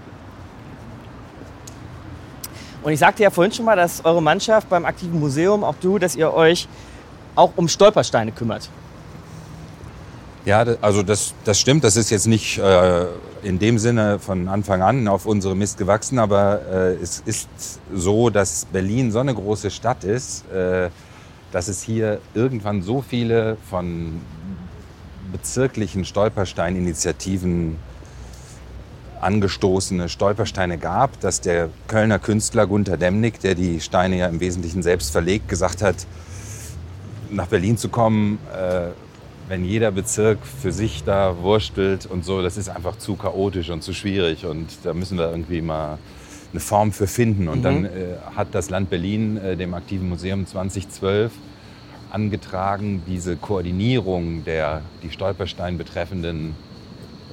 Und 2.81 2.93
ich 2.93 2.99
sagte 2.99 3.23
ja 3.23 3.29
vorhin 3.29 3.51
schon 3.51 3.65
mal, 3.65 3.75
dass 3.75 4.05
eure 4.05 4.21
Mannschaft 4.21 4.69
beim 4.69 4.85
aktiven 4.85 5.19
Museum, 5.19 5.63
auch 5.63 5.75
du, 5.81 5.99
dass 5.99 6.15
ihr 6.15 6.33
euch 6.33 6.67
auch 7.35 7.51
um 7.55 7.67
Stolpersteine 7.67 8.31
kümmert. 8.31 8.69
Ja, 10.47 10.65
also 10.79 11.03
das, 11.03 11.33
das 11.43 11.59
stimmt. 11.59 11.83
Das 11.83 11.97
ist 11.97 12.09
jetzt 12.09 12.25
nicht 12.25 12.57
äh, 12.57 13.05
in 13.43 13.59
dem 13.59 13.77
Sinne 13.77 14.17
von 14.17 14.47
Anfang 14.47 14.81
an 14.81 15.09
auf 15.09 15.25
unsere 15.25 15.57
Mist 15.57 15.77
gewachsen, 15.77 16.19
aber 16.19 16.61
äh, 16.71 16.93
es 17.03 17.21
ist 17.25 17.49
so, 17.93 18.29
dass 18.29 18.63
Berlin 18.63 19.11
so 19.11 19.19
eine 19.19 19.33
große 19.33 19.69
Stadt 19.69 20.05
ist, 20.05 20.49
äh, 20.49 20.89
dass 21.51 21.67
es 21.67 21.81
hier 21.81 22.21
irgendwann 22.33 22.81
so 22.81 23.01
viele 23.01 23.57
von 23.69 24.21
bezirklichen 25.33 26.05
Stolpersteininitiativen 26.05 27.75
angestoßene 29.19 30.07
Stolpersteine 30.07 30.77
gab, 30.77 31.19
dass 31.19 31.41
der 31.41 31.69
Kölner 31.89 32.19
Künstler 32.19 32.67
Gunther 32.67 32.95
Demnig, 32.95 33.41
der 33.41 33.53
die 33.53 33.81
Steine 33.81 34.19
ja 34.19 34.27
im 34.27 34.39
Wesentlichen 34.39 34.81
selbst 34.81 35.11
verlegt, 35.11 35.49
gesagt 35.49 35.81
hat, 35.81 36.07
nach 37.29 37.47
Berlin 37.47 37.77
zu 37.77 37.89
kommen, 37.89 38.39
äh, 38.55 38.91
wenn 39.47 39.63
jeder 39.63 39.91
Bezirk 39.91 40.39
für 40.45 40.71
sich 40.71 41.03
da 41.03 41.37
wurstelt 41.41 42.05
und 42.05 42.25
so, 42.25 42.41
das 42.41 42.57
ist 42.57 42.69
einfach 42.69 42.97
zu 42.97 43.15
chaotisch 43.15 43.69
und 43.69 43.81
zu 43.81 43.93
schwierig. 43.93 44.45
Und 44.45 44.67
da 44.83 44.93
müssen 44.93 45.17
wir 45.17 45.29
irgendwie 45.29 45.61
mal 45.61 45.97
eine 46.51 46.59
Form 46.59 46.91
für 46.91 47.07
finden. 47.07 47.47
Und 47.47 47.59
mhm. 47.59 47.63
dann 47.63 47.85
äh, 47.85 47.89
hat 48.35 48.49
das 48.51 48.69
Land 48.69 48.89
Berlin 48.89 49.37
äh, 49.37 49.55
dem 49.55 49.73
Aktiven 49.73 50.09
Museum 50.09 50.45
2012 50.45 51.31
angetragen, 52.09 53.03
diese 53.07 53.35
Koordinierung 53.35 54.43
der 54.45 54.81
die 55.03 55.11
Stolperstein 55.11 55.77
betreffenden 55.77 56.55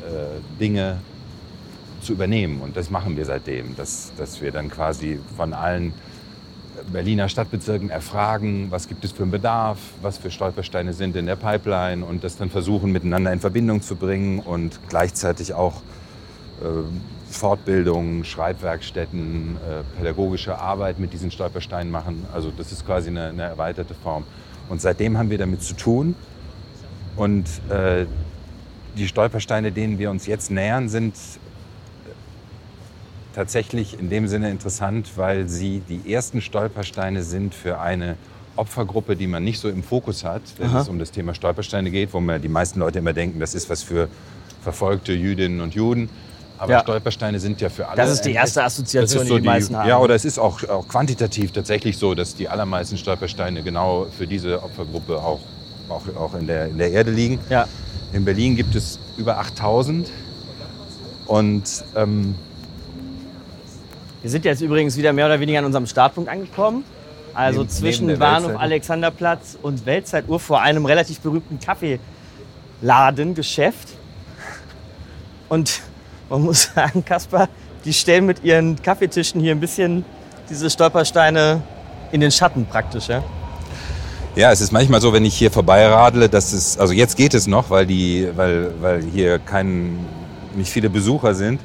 äh, 0.03 0.61
Dinge 0.61 0.98
zu 2.00 2.12
übernehmen. 2.12 2.61
Und 2.61 2.77
das 2.77 2.90
machen 2.90 3.16
wir 3.16 3.24
seitdem, 3.24 3.77
dass, 3.77 4.12
dass 4.16 4.40
wir 4.40 4.53
dann 4.53 4.70
quasi 4.70 5.18
von 5.37 5.53
allen 5.53 5.94
Berliner 6.92 7.29
Stadtbezirken 7.29 7.90
erfragen, 7.90 8.66
was 8.70 8.88
gibt 8.88 9.05
es 9.05 9.12
für 9.12 9.23
einen 9.23 9.33
Bedarf, 9.33 9.79
was 10.03 10.18
für 10.18 10.31
Stolpersteine 10.31 10.92
sind 10.92 11.16
in 11.16 11.27
der 11.27 11.37
Pipeline 11.37 12.05
und 12.05 12.25
das 12.25 12.37
dann 12.37 12.51
versuchen 12.51 12.92
miteinander 12.92 13.33
in 13.33 13.40
Verbindung 13.40 13.83
zu 13.83 13.97
bringen 13.97 14.38
und 14.38 14.79
gleichzeitig 14.88 15.55
auch 15.55 15.83
äh, 16.62 16.66
Fortbildungen, 17.31 18.25
Schreibwerkstätten, 18.25 19.57
äh, 19.57 19.99
pädagogische 19.99 20.59
Arbeit 20.59 20.99
mit 20.99 21.12
diesen 21.12 21.31
Stolpersteinen 21.31 21.90
machen. 21.90 22.27
Also 22.33 22.53
das 22.57 22.70
ist 22.70 22.87
quasi 22.87 23.09
eine, 23.09 23.29
eine 23.29 23.42
erweiterte 23.42 23.94
Form. 23.94 24.25
Und 24.68 24.81
seitdem 24.81 25.18
haben 25.18 25.31
wir 25.31 25.38
damit 25.38 25.62
zu 25.62 25.75
tun. 25.75 26.14
Und 27.16 27.47
äh, 27.70 28.07
die 28.97 29.09
Stolpersteine, 29.09 29.73
denen 29.73 29.99
wir 29.99 30.11
uns 30.11 30.27
jetzt 30.27 30.51
nähern, 30.51 30.88
sind 30.88 31.14
tatsächlich 33.35 33.99
in 33.99 34.11
dem 34.11 34.29
Sinne 34.29 34.51
interessant, 34.51 35.11
weil 35.16 35.49
sie 35.49 35.83
die 35.88 36.12
ersten 36.12 36.40
Stolpersteine 36.40 37.23
sind 37.23 37.55
für 37.55 37.81
eine 37.81 38.16
Opfergruppe, 38.57 39.16
die 39.16 39.27
man 39.27 39.42
nicht 39.42 39.61
so 39.61 39.68
im 39.68 39.83
Fokus 39.83 40.25
hat, 40.25 40.42
wenn 40.59 40.68
Aha. 40.68 40.83
es 40.83 40.88
um 40.88 40.99
das 40.99 41.11
Thema 41.11 41.35
Stolpersteine 41.35 41.90
geht, 41.90 42.12
wo 42.14 42.20
man 42.20 42.40
die 42.40 42.49
meisten 42.49 42.79
Leute 42.79 43.01
immer 43.01 43.12
denken, 43.12 43.40
das 43.40 43.55
ist 43.55 43.68
was 43.68 43.83
für 43.83 44.09
verfolgte 44.62 45.12
Jüdinnen 45.12 45.61
und 45.61 45.75
Juden. 45.75 46.09
Aber 46.57 46.73
Ja. 46.73 46.81
Stolpersteine 46.81 47.40
sind 47.40 47.61
ja 47.61 47.68
für 47.68 47.88
alle. 47.88 47.97
Das 47.97 48.11
ist 48.11 48.23
die 48.23 48.33
erste 48.33 48.62
Assoziation, 48.62 49.27
so 49.27 49.35
die 49.37 49.42
die 49.42 49.49
meisten 49.49 49.77
haben. 49.77 49.88
Ja, 49.88 49.99
oder 49.99 50.14
es 50.14 50.25
ist 50.25 50.38
auch, 50.38 50.62
auch 50.68 50.87
quantitativ 50.87 51.51
tatsächlich 51.51 51.99
so, 51.99 52.14
dass 52.14 52.37
die 52.37 52.49
allermeisten 52.49 52.97
Stolpersteine 52.97 53.64
genau 53.64 54.07
für 54.16 54.29
diese 54.29 54.62
Opfergruppe 54.62 55.18
auch, 55.18 55.40
auch, 55.88 56.03
auch 56.16 56.35
in, 56.35 56.47
der, 56.47 56.66
in 56.66 56.79
der 56.79 56.92
Erde 56.92 57.11
liegen. 57.11 57.40
Ja. 57.51 57.66
In 58.12 58.25
Berlin 58.25 58.55
gibt 58.55 58.77
es 58.77 59.01
über 59.16 59.38
8000. 59.38 60.09
Und 61.27 61.85
ähm, 61.97 62.37
Wir 64.25 64.31
sind 64.31 64.47
jetzt 64.47 64.63
übrigens 64.63 64.97
wieder 64.97 65.13
mehr 65.13 65.27
oder 65.27 65.39
weniger 65.39 65.59
an 65.59 65.67
unserem 65.67 65.87
Startpunkt 65.87 66.31
angekommen. 66.31 66.83
Also 67.35 67.59
Neben- 67.61 67.69
zwischen 67.71 68.07
neben 68.07 68.19
Bahnhof. 68.19 68.59
Alexanderplatz 68.59 69.59
und 69.61 69.85
Weltzeituhr 69.85 70.41
vor 70.41 70.63
einem 70.63 70.87
relativ 70.87 71.21
berühmten 71.21 71.59
Kaffeeladen, 71.61 73.35
Geschäft. 73.35 73.91
Und 75.51 75.83
man 76.31 76.41
muss 76.41 76.71
sagen, 76.75 77.05
Kaspar, 77.05 77.51
die 77.85 77.93
stellen 77.93 78.25
mit 78.25 78.43
ihren 78.43 78.81
Kaffeetischen 78.81 79.43
hier 79.43 79.53
ein 79.53 79.61
bisschen 79.61 80.07
diese 80.49 80.71
Stolpersteine 80.71 81.63
in 82.11 82.23
den 82.23 82.31
Schatten 82.31 82.65
praktisch. 82.65 83.09
Ja? 83.09 83.23
ja, 84.37 84.51
es 84.53 84.63
ist 84.63 84.73
manchmal 84.73 85.03
so, 85.03 85.13
wenn 85.13 85.27
ich 85.27 85.35
hier 85.35 85.51
vorbeiradle, 85.51 86.31
dass 86.31 86.55
es, 86.55 86.79
also 86.79 86.95
jetzt 86.95 87.19
geht 87.19 87.35
es 87.35 87.47
noch, 87.47 87.69
weil, 87.69 87.85
die, 87.85 88.27
weil, 88.35 88.71
weil 88.81 89.03
hier 89.03 89.39
kein, 89.39 89.99
nicht 90.57 90.71
viele 90.71 90.89
Besucher 90.89 91.35
sind. 91.35 91.61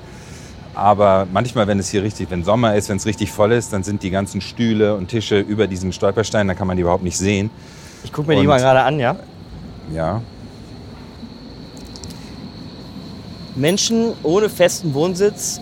Aber 0.75 1.27
manchmal, 1.31 1.67
wenn 1.67 1.79
es 1.79 1.89
hier 1.89 2.03
richtig, 2.03 2.29
wenn 2.31 2.43
Sommer 2.43 2.75
ist, 2.75 2.89
wenn 2.89 2.97
es 2.97 3.05
richtig 3.05 3.31
voll 3.31 3.51
ist, 3.51 3.73
dann 3.73 3.83
sind 3.83 4.03
die 4.03 4.11
ganzen 4.11 4.39
Stühle 4.39 4.95
und 4.95 5.07
Tische 5.07 5.39
über 5.39 5.67
diesen 5.67 5.91
Stolpersteinen, 5.91 6.47
dann 6.47 6.57
kann 6.57 6.67
man 6.67 6.77
die 6.77 6.81
überhaupt 6.81 7.03
nicht 7.03 7.17
sehen. 7.17 7.49
Ich 8.03 8.13
gucke 8.13 8.29
mir 8.29 8.35
die 8.35 8.41
Und- 8.41 8.47
mal 8.47 8.59
gerade 8.59 8.81
an, 8.81 8.99
ja. 8.99 9.15
Ja, 9.93 10.21
Menschen 13.55 14.13
ohne 14.23 14.47
festen 14.49 14.93
Wohnsitz 14.93 15.59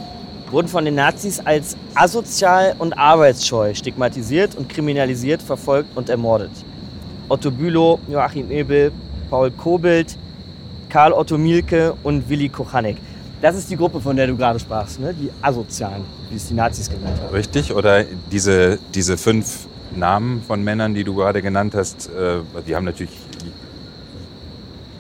wurden 0.52 0.68
von 0.68 0.86
den 0.86 0.96
Nazis 0.96 1.40
als 1.40 1.76
asozial 1.96 2.76
und 2.78 2.94
arbeitsscheu 2.94 3.74
stigmatisiert 3.74 4.56
und 4.56 4.70
kriminalisiert, 4.70 5.42
verfolgt 5.42 5.98
und 5.98 6.10
ermordet. 6.10 6.52
Otto 7.28 7.50
Bülow, 7.52 8.00
Joachim 8.08 8.52
Ebel, 8.52 8.92
Paul 9.30 9.52
Kobelt, 9.52 10.18
Karl 10.90 11.12
Otto 11.12 11.38
Mielke 11.38 11.96
und 12.04 12.30
Willi 12.30 12.50
Kochanek. 12.50 12.98
Das 13.42 13.56
ist 13.56 13.70
die 13.70 13.78
Gruppe, 13.78 14.02
von 14.02 14.16
der 14.16 14.26
du 14.28 14.36
gerade 14.36 14.60
sprachst, 14.60 15.00
ne? 15.00 15.14
die 15.14 15.30
Asozialen, 15.42 16.04
wie 16.30 16.36
es 16.36 16.48
die 16.48 16.56
Nazis 16.56 16.90
genannt 16.90 17.20
haben. 17.22 17.34
Richtig? 17.34 17.74
Oder 17.74 18.04
diese, 18.32 18.80
diese 18.96 19.16
fünf 19.16 19.68
Namen 19.96 20.42
von 20.42 20.64
Männern, 20.64 20.96
die 20.96 21.04
du 21.04 21.14
gerade 21.14 21.42
genannt 21.44 21.76
hast, 21.76 22.10
äh, 22.10 22.40
die 22.68 22.76
haben 22.76 22.86
natürlich, 22.86 23.12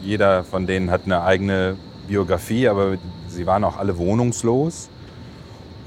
jeder 0.04 0.44
von 0.44 0.68
denen 0.68 0.92
hat 0.92 1.02
eine 1.06 1.24
eigene 1.24 1.78
Biografie, 2.08 2.68
aber 2.68 2.98
sie 3.28 3.48
waren 3.48 3.64
auch 3.64 3.78
alle 3.78 3.98
wohnungslos 3.98 4.90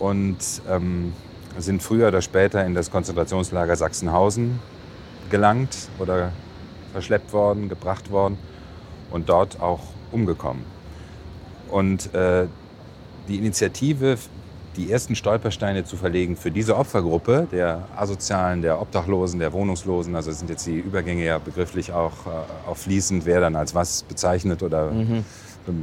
und 0.01 0.39
ähm, 0.69 1.13
sind 1.57 1.83
früher 1.83 2.09
oder 2.09 2.21
später 2.21 2.65
in 2.67 2.75
das 2.75 2.91
Konzentrationslager 2.91 3.77
Sachsenhausen 3.77 4.59
gelangt 5.31 5.89
oder 6.01 6.33
verschleppt 6.93 7.33
worden, 7.33 7.69
gebracht 7.69 8.11
worden 8.11 8.39
und 9.13 9.29
dort 9.29 9.61
auch 9.61 9.81
umgekommen. 10.11 10.65
Und 11.71 12.15
äh, 12.15 12.47
die 13.29 13.37
Initiative, 13.37 14.19
die 14.77 14.91
ersten 14.91 15.15
Stolpersteine 15.15 15.85
zu 15.85 15.97
verlegen 15.97 16.37
für 16.37 16.51
diese 16.51 16.77
Opfergruppe, 16.77 17.49
der 17.51 17.87
Asozialen, 17.97 18.63
der 18.63 18.81
Obdachlosen, 18.81 19.41
der 19.41 19.53
Wohnungslosen, 19.53 20.15
also 20.15 20.31
sind 20.33 20.51
jetzt 20.51 20.67
die 20.67 20.79
Übergänge 20.79 21.25
ja 21.25 21.39
begrifflich 21.39 21.93
auch, 21.93 22.27
äh, 22.27 22.69
auch 22.71 22.77
fließend, 22.77 23.27
wer 23.27 23.41
dann 23.41 23.57
als 23.57 23.75
was 23.75 24.03
bezeichnet 24.05 24.63
oder 24.63 24.93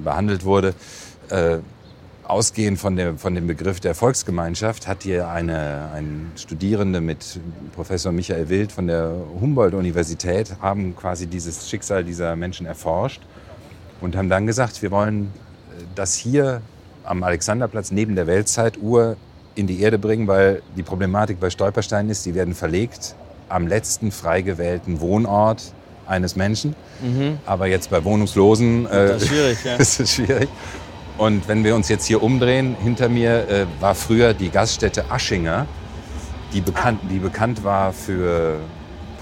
behandelt 0.03 0.43
wurde. 0.45 0.73
Äh, 1.29 1.59
ausgehend 2.27 2.77
von, 2.77 2.95
der, 2.95 3.17
von 3.17 3.35
dem 3.35 3.47
Begriff 3.47 3.79
der 3.79 3.95
Volksgemeinschaft 3.95 4.87
hat 4.87 5.03
hier 5.03 5.29
eine, 5.29 5.89
ein 5.93 6.31
Studierende 6.35 6.99
mit 6.99 7.39
Professor 7.73 8.11
Michael 8.11 8.49
Wild 8.49 8.71
von 8.71 8.87
der 8.87 9.13
Humboldt-Universität 9.39 10.57
haben 10.61 10.95
quasi 10.95 11.27
dieses 11.27 11.69
Schicksal 11.69 12.03
dieser 12.03 12.35
Menschen 12.35 12.65
erforscht 12.65 13.21
und 14.01 14.15
haben 14.15 14.29
dann 14.29 14.45
gesagt, 14.45 14.81
wir 14.81 14.91
wollen 14.91 15.31
das 15.95 16.15
hier 16.15 16.61
am 17.03 17.23
Alexanderplatz 17.23 17.91
neben 17.91 18.15
der 18.15 18.27
Weltzeituhr 18.27 19.15
in 19.55 19.67
die 19.67 19.81
Erde 19.81 19.97
bringen, 19.97 20.27
weil 20.27 20.61
die 20.75 20.83
Problematik 20.83 21.39
bei 21.39 21.49
Stolpersteinen 21.49 22.11
ist, 22.11 22.25
die 22.25 22.35
werden 22.35 22.53
verlegt 22.53 23.15
am 23.49 23.67
letzten 23.67 24.11
frei 24.11 24.41
gewählten 24.41 24.99
Wohnort 24.99 25.73
eines 26.05 26.35
Menschen. 26.35 26.75
Aber 27.45 27.67
jetzt 27.67 27.89
bei 27.89 28.03
Wohnungslosen 28.03 28.85
äh, 28.85 29.07
Das 29.07 29.23
ist 29.23 29.27
schwierig, 29.29 29.63
ja. 29.63 29.75
ist 29.77 29.99
es 29.99 30.13
schwierig. 30.13 30.49
Und 31.17 31.47
wenn 31.47 31.63
wir 31.63 31.75
uns 31.75 31.89
jetzt 31.89 32.05
hier 32.05 32.21
umdrehen, 32.21 32.75
hinter 32.81 33.09
mir 33.09 33.49
äh, 33.49 33.65
war 33.79 33.95
früher 33.95 34.33
die 34.33 34.49
Gaststätte 34.49 35.09
Aschinger, 35.09 35.65
die 36.53 36.61
bekannt, 36.61 36.99
die 37.09 37.19
bekannt 37.19 37.63
war 37.63 37.91
für 37.91 38.57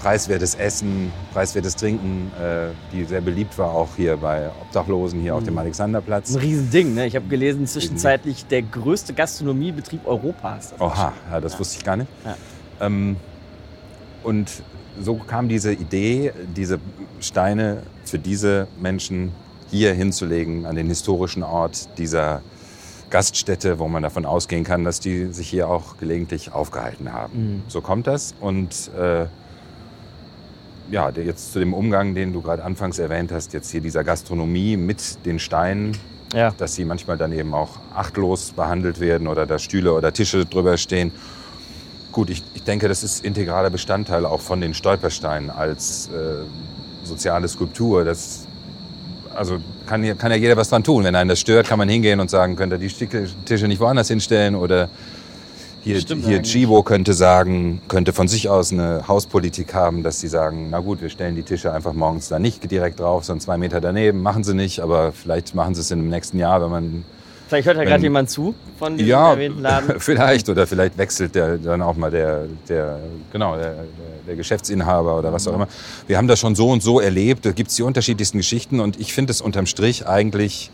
preiswertes 0.00 0.54
Essen, 0.54 1.12
preiswertes 1.32 1.76
Trinken, 1.76 2.30
äh, 2.40 2.68
die 2.92 3.04
sehr 3.04 3.20
beliebt 3.20 3.56
war 3.58 3.70
auch 3.70 3.88
hier 3.96 4.16
bei 4.16 4.48
Obdachlosen 4.62 5.20
hier 5.20 5.34
auf 5.34 5.44
dem 5.44 5.56
Alexanderplatz. 5.58 6.24
Das 6.24 6.30
ist 6.30 6.36
ein 6.36 6.42
Riesending. 6.42 6.94
Ne? 6.94 7.06
Ich 7.06 7.16
habe 7.16 7.26
gelesen, 7.26 7.66
zwischenzeitlich 7.66 8.46
der 8.46 8.62
größte 8.62 9.14
Gastronomiebetrieb 9.14 10.06
Europas. 10.06 10.70
Das 10.70 10.80
Oha, 10.80 11.12
ja, 11.30 11.40
das 11.40 11.58
wusste 11.58 11.78
ich 11.78 11.84
gar 11.84 11.96
nicht. 11.96 12.10
Ja. 12.24 12.36
Ähm, 12.86 13.16
und 14.22 14.50
so 15.00 15.16
kam 15.16 15.48
diese 15.48 15.72
Idee, 15.72 16.32
diese 16.56 16.78
Steine 17.20 17.82
für 18.04 18.18
diese 18.18 18.68
Menschen 18.80 19.32
hier 19.70 19.92
hinzulegen, 19.92 20.66
an 20.66 20.76
den 20.76 20.88
historischen 20.88 21.42
Ort 21.42 21.98
dieser 21.98 22.42
Gaststätte, 23.10 23.78
wo 23.78 23.88
man 23.88 24.02
davon 24.02 24.26
ausgehen 24.26 24.64
kann, 24.64 24.84
dass 24.84 25.00
die 25.00 25.32
sich 25.32 25.48
hier 25.48 25.68
auch 25.68 25.96
gelegentlich 25.96 26.52
aufgehalten 26.52 27.12
haben. 27.12 27.62
So 27.68 27.80
kommt 27.80 28.06
das. 28.06 28.34
Und 28.40 28.90
äh, 28.98 29.26
ja, 30.90 31.10
jetzt 31.10 31.52
zu 31.52 31.58
dem 31.58 31.74
Umgang, 31.74 32.14
den 32.14 32.32
du 32.32 32.40
gerade 32.42 32.62
anfangs 32.64 32.98
erwähnt 32.98 33.32
hast, 33.32 33.52
jetzt 33.52 33.70
hier 33.70 33.80
dieser 33.80 34.04
Gastronomie 34.04 34.76
mit 34.76 35.24
den 35.26 35.38
Steinen, 35.38 35.96
Ja. 36.32 36.52
dass 36.56 36.74
sie 36.74 36.84
manchmal 36.84 37.16
dann 37.18 37.32
eben 37.32 37.54
auch 37.54 37.70
achtlos 37.94 38.52
behandelt 38.52 39.00
werden 39.00 39.26
oder 39.28 39.46
da 39.46 39.58
Stühle 39.58 39.92
oder 39.92 40.12
Tische 40.12 40.44
drüber 40.46 40.76
stehen. 40.76 41.12
Gut, 42.12 42.30
ich, 42.30 42.42
ich 42.54 42.62
denke, 42.62 42.88
das 42.88 43.02
ist 43.02 43.24
integraler 43.24 43.70
Bestandteil 43.70 44.24
auch 44.24 44.40
von 44.40 44.60
den 44.60 44.74
Stolpersteinen 44.74 45.50
als 45.50 46.08
äh, 46.08 46.44
soziale 47.04 47.46
Skulptur. 47.48 48.04
Das, 48.04 48.46
also 49.34 49.58
kann, 49.86 50.02
ja- 50.02 50.14
kann 50.14 50.30
ja 50.30 50.36
jeder 50.38 50.56
was 50.56 50.68
dran 50.70 50.82
tun. 50.82 51.04
Wenn 51.04 51.14
einen 51.14 51.28
das 51.28 51.40
stört, 51.40 51.68
kann 51.68 51.78
man 51.78 51.88
hingehen 51.88 52.20
und 52.20 52.30
sagen, 52.30 52.56
könnt 52.56 52.72
ihr 52.72 52.78
die 52.78 52.88
Tische 53.44 53.68
nicht 53.68 53.80
woanders 53.80 54.08
hinstellen 54.08 54.54
oder 54.54 54.88
hier, 55.86 56.00
Stimmt 56.00 56.26
hier. 56.26 56.42
Chibo 56.42 56.82
könnte 56.82 57.14
sagen, 57.14 57.80
könnte 57.86 58.12
von 58.12 58.26
sich 58.26 58.48
aus 58.48 58.72
eine 58.72 59.06
Hauspolitik 59.06 59.72
haben, 59.72 60.02
dass 60.02 60.20
sie 60.20 60.26
sagen, 60.26 60.68
na 60.70 60.80
gut, 60.80 61.00
wir 61.00 61.10
stellen 61.10 61.36
die 61.36 61.44
Tische 61.44 61.72
einfach 61.72 61.92
morgens 61.92 62.28
da 62.28 62.40
nicht 62.40 62.68
direkt 62.68 62.98
drauf, 62.98 63.24
sondern 63.24 63.40
zwei 63.40 63.56
Meter 63.56 63.80
daneben. 63.80 64.20
Machen 64.20 64.42
sie 64.42 64.54
nicht, 64.54 64.80
aber 64.80 65.12
vielleicht 65.12 65.54
machen 65.54 65.76
sie 65.76 65.82
es 65.82 65.90
im 65.92 66.08
nächsten 66.08 66.38
Jahr, 66.38 66.60
wenn 66.60 66.70
man 66.70 67.04
Vielleicht 67.48 67.68
hört 67.68 67.76
ja 67.76 67.84
gerade 67.84 68.02
jemand 68.02 68.28
zu 68.28 68.56
von 68.76 68.96
diesem 68.96 69.08
ja, 69.08 69.30
erwähnten 69.30 69.62
Laden. 69.62 69.94
vielleicht. 70.00 70.48
Oder 70.48 70.66
vielleicht 70.66 70.98
wechselt 70.98 71.36
der, 71.36 71.58
dann 71.58 71.80
auch 71.80 71.94
mal 71.94 72.10
der, 72.10 72.46
der, 72.68 72.98
genau, 73.32 73.54
der, 73.54 73.72
der, 73.74 73.84
der 74.26 74.34
Geschäftsinhaber 74.34 75.16
oder 75.16 75.32
was 75.32 75.46
auch 75.46 75.54
immer. 75.54 75.68
Wir 76.08 76.18
haben 76.18 76.26
das 76.26 76.40
schon 76.40 76.56
so 76.56 76.70
und 76.70 76.82
so 76.82 76.98
erlebt. 76.98 77.46
Da 77.46 77.52
gibt 77.52 77.70
es 77.70 77.76
die 77.76 77.84
unterschiedlichsten 77.84 78.38
Geschichten. 78.38 78.80
Und 78.80 78.98
ich 78.98 79.12
finde 79.12 79.30
es 79.30 79.40
unterm 79.40 79.66
Strich 79.66 80.08
eigentlich 80.08 80.72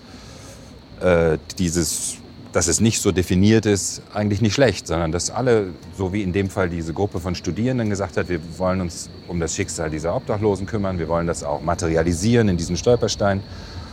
äh, 1.02 1.36
dieses, 1.58 2.16
dass 2.52 2.68
es 2.68 2.80
nicht 2.80 3.00
so 3.00 3.12
definiert 3.12 3.64
ist, 3.64 4.02
eigentlich 4.12 4.42
nicht 4.42 4.52
schlecht, 4.52 4.86
sondern 4.86 5.10
dass 5.10 5.30
alle, 5.30 5.68
so 5.96 6.12
wie 6.12 6.22
in 6.22 6.32
dem 6.32 6.50
Fall 6.50 6.68
diese 6.68 6.92
Gruppe 6.92 7.18
von 7.18 7.34
Studierenden 7.34 7.88
gesagt 7.88 8.16
hat, 8.16 8.28
wir 8.28 8.40
wollen 8.58 8.80
uns 8.82 9.08
um 9.26 9.40
das 9.40 9.54
Schicksal 9.54 9.88
dieser 9.88 10.14
Obdachlosen 10.14 10.66
kümmern, 10.66 10.98
wir 10.98 11.08
wollen 11.08 11.26
das 11.26 11.44
auch 11.44 11.62
materialisieren 11.62 12.48
in 12.48 12.56
diesen 12.58 12.76
Stolperstein. 12.76 13.40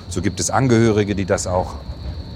So 0.09 0.21
gibt 0.21 0.39
es 0.39 0.49
Angehörige, 0.49 1.15
die 1.15 1.25
das 1.25 1.47
auch 1.47 1.75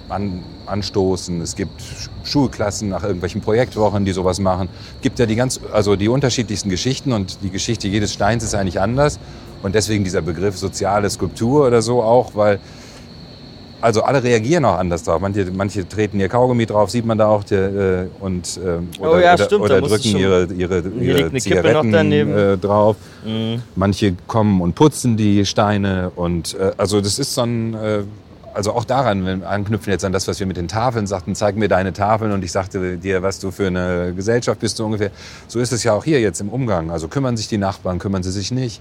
an, 0.08 0.44
anstoßen. 0.66 1.42
Es 1.42 1.56
gibt 1.56 1.82
Sch- 1.82 2.10
Schulklassen 2.24 2.90
nach 2.90 3.04
irgendwelchen 3.04 3.42
Projektwochen, 3.42 4.06
die 4.06 4.12
sowas 4.14 4.40
machen. 4.40 4.70
Es 4.98 5.02
gibt 5.02 5.20
ja 5.20 5.26
die 5.26 5.36
ganz, 5.36 5.60
also 5.74 5.96
die 5.96 6.08
unterschiedlichsten 6.08 6.70
Geschichten 6.70 7.12
und 7.12 7.40
die 7.42 7.50
Geschichte 7.50 7.88
jedes 7.88 8.14
Steins 8.14 8.44
ist 8.44 8.54
eigentlich 8.56 8.80
anders. 8.80 9.20
Und 9.64 9.76
deswegen 9.76 10.04
dieser 10.04 10.22
Begriff 10.22 10.58
soziale 10.58 11.10
Skulptur 11.10 11.66
oder 11.68 11.82
so 11.82 12.04
auch, 12.04 12.36
weil 12.36 12.60
also 13.84 14.02
alle 14.04 14.24
reagieren 14.24 14.64
auch 14.64 14.80
anders 14.80 15.04
drauf. 15.04 15.20
Manche, 15.20 15.46
manche 15.52 15.88
treten 15.88 16.20
ihr 16.20 16.30
Kaugummi 16.30 16.66
drauf, 16.66 16.90
sieht 16.90 17.06
man 17.06 17.18
da 17.18 17.28
auch, 17.28 17.44
der, 17.44 18.04
äh, 18.04 18.08
und 18.22 18.58
äh, 18.58 19.02
oder, 19.02 19.12
Oh 19.12 19.18
ja, 19.20 19.34
oder, 19.34 19.60
oder 19.60 19.82
drücken 19.82 20.18
ihre, 20.18 20.46
ihre, 20.46 20.80
ihre 21.02 21.34
Zigaretten 21.34 21.92
daneben. 21.92 22.36
äh, 22.36 22.58
drauf. 22.58 22.96
Mhm. 23.26 23.62
Manche 23.76 24.16
kommen 24.26 24.62
und 24.62 24.76
putzen 24.76 25.18
die 25.18 25.46
Steine 25.46 26.12
und 26.16 26.58
äh, 26.58 26.72
also 26.78 27.02
das 27.02 27.20
ist 27.20 27.34
so 27.34 27.42
ein, 27.42 27.74
äh, 27.74 28.04
also 28.54 28.72
auch 28.74 28.86
daran, 28.86 29.26
wenn 29.26 29.42
wir 29.42 29.50
anknüpfen 29.50 29.92
jetzt 29.92 30.06
an 30.06 30.14
das, 30.14 30.28
was 30.28 30.40
wir 30.40 30.48
mit 30.48 30.58
den 30.58 30.68
Tafeln 30.70 31.06
sagten, 31.06 31.36
zeig 31.36 31.58
mir 31.58 31.68
deine 31.68 31.92
Tafeln 31.92 32.32
und 32.32 32.44
ich 32.44 32.52
sagte 32.52 32.98
dir, 32.98 33.22
was 33.22 33.40
du 33.40 33.52
für 33.52 33.68
eine 33.68 34.14
Gesellschaft 34.16 34.60
bist, 34.62 34.78
so 34.78 34.86
ungefähr. 34.86 35.12
So 35.48 35.60
ist 35.60 35.74
es 35.74 35.84
ja 35.84 35.94
auch 35.94 36.06
hier 36.06 36.22
jetzt 36.22 36.40
im 36.40 36.50
Umgang. 36.50 36.90
Also 36.90 37.08
kümmern 37.10 37.36
sich 37.36 37.50
die 37.50 37.58
Nachbarn, 37.58 38.00
kümmern 38.00 38.24
sie 38.24 38.32
sich 38.32 38.52
nicht. 38.52 38.80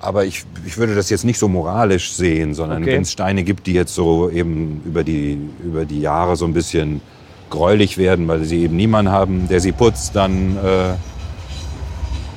Aber 0.00 0.24
ich, 0.24 0.44
ich 0.66 0.78
würde 0.78 0.94
das 0.94 1.10
jetzt 1.10 1.24
nicht 1.24 1.38
so 1.38 1.46
moralisch 1.48 2.12
sehen, 2.12 2.54
sondern 2.54 2.82
Okay. 2.82 2.92
wenn 2.94 3.02
es 3.02 3.12
Steine 3.12 3.42
gibt, 3.44 3.66
die 3.66 3.74
jetzt 3.74 3.94
so 3.94 4.30
eben 4.30 4.82
über 4.84 5.04
die, 5.04 5.38
über 5.62 5.84
die 5.84 6.00
Jahre 6.00 6.36
so 6.36 6.46
ein 6.46 6.54
bisschen 6.54 7.00
gräulich 7.50 7.98
werden, 7.98 8.26
weil 8.28 8.44
sie 8.44 8.62
eben 8.62 8.76
niemanden 8.76 9.10
haben, 9.12 9.48
der 9.48 9.60
sie 9.60 9.72
putzt, 9.72 10.16
dann 10.16 10.56
äh, 10.56 10.94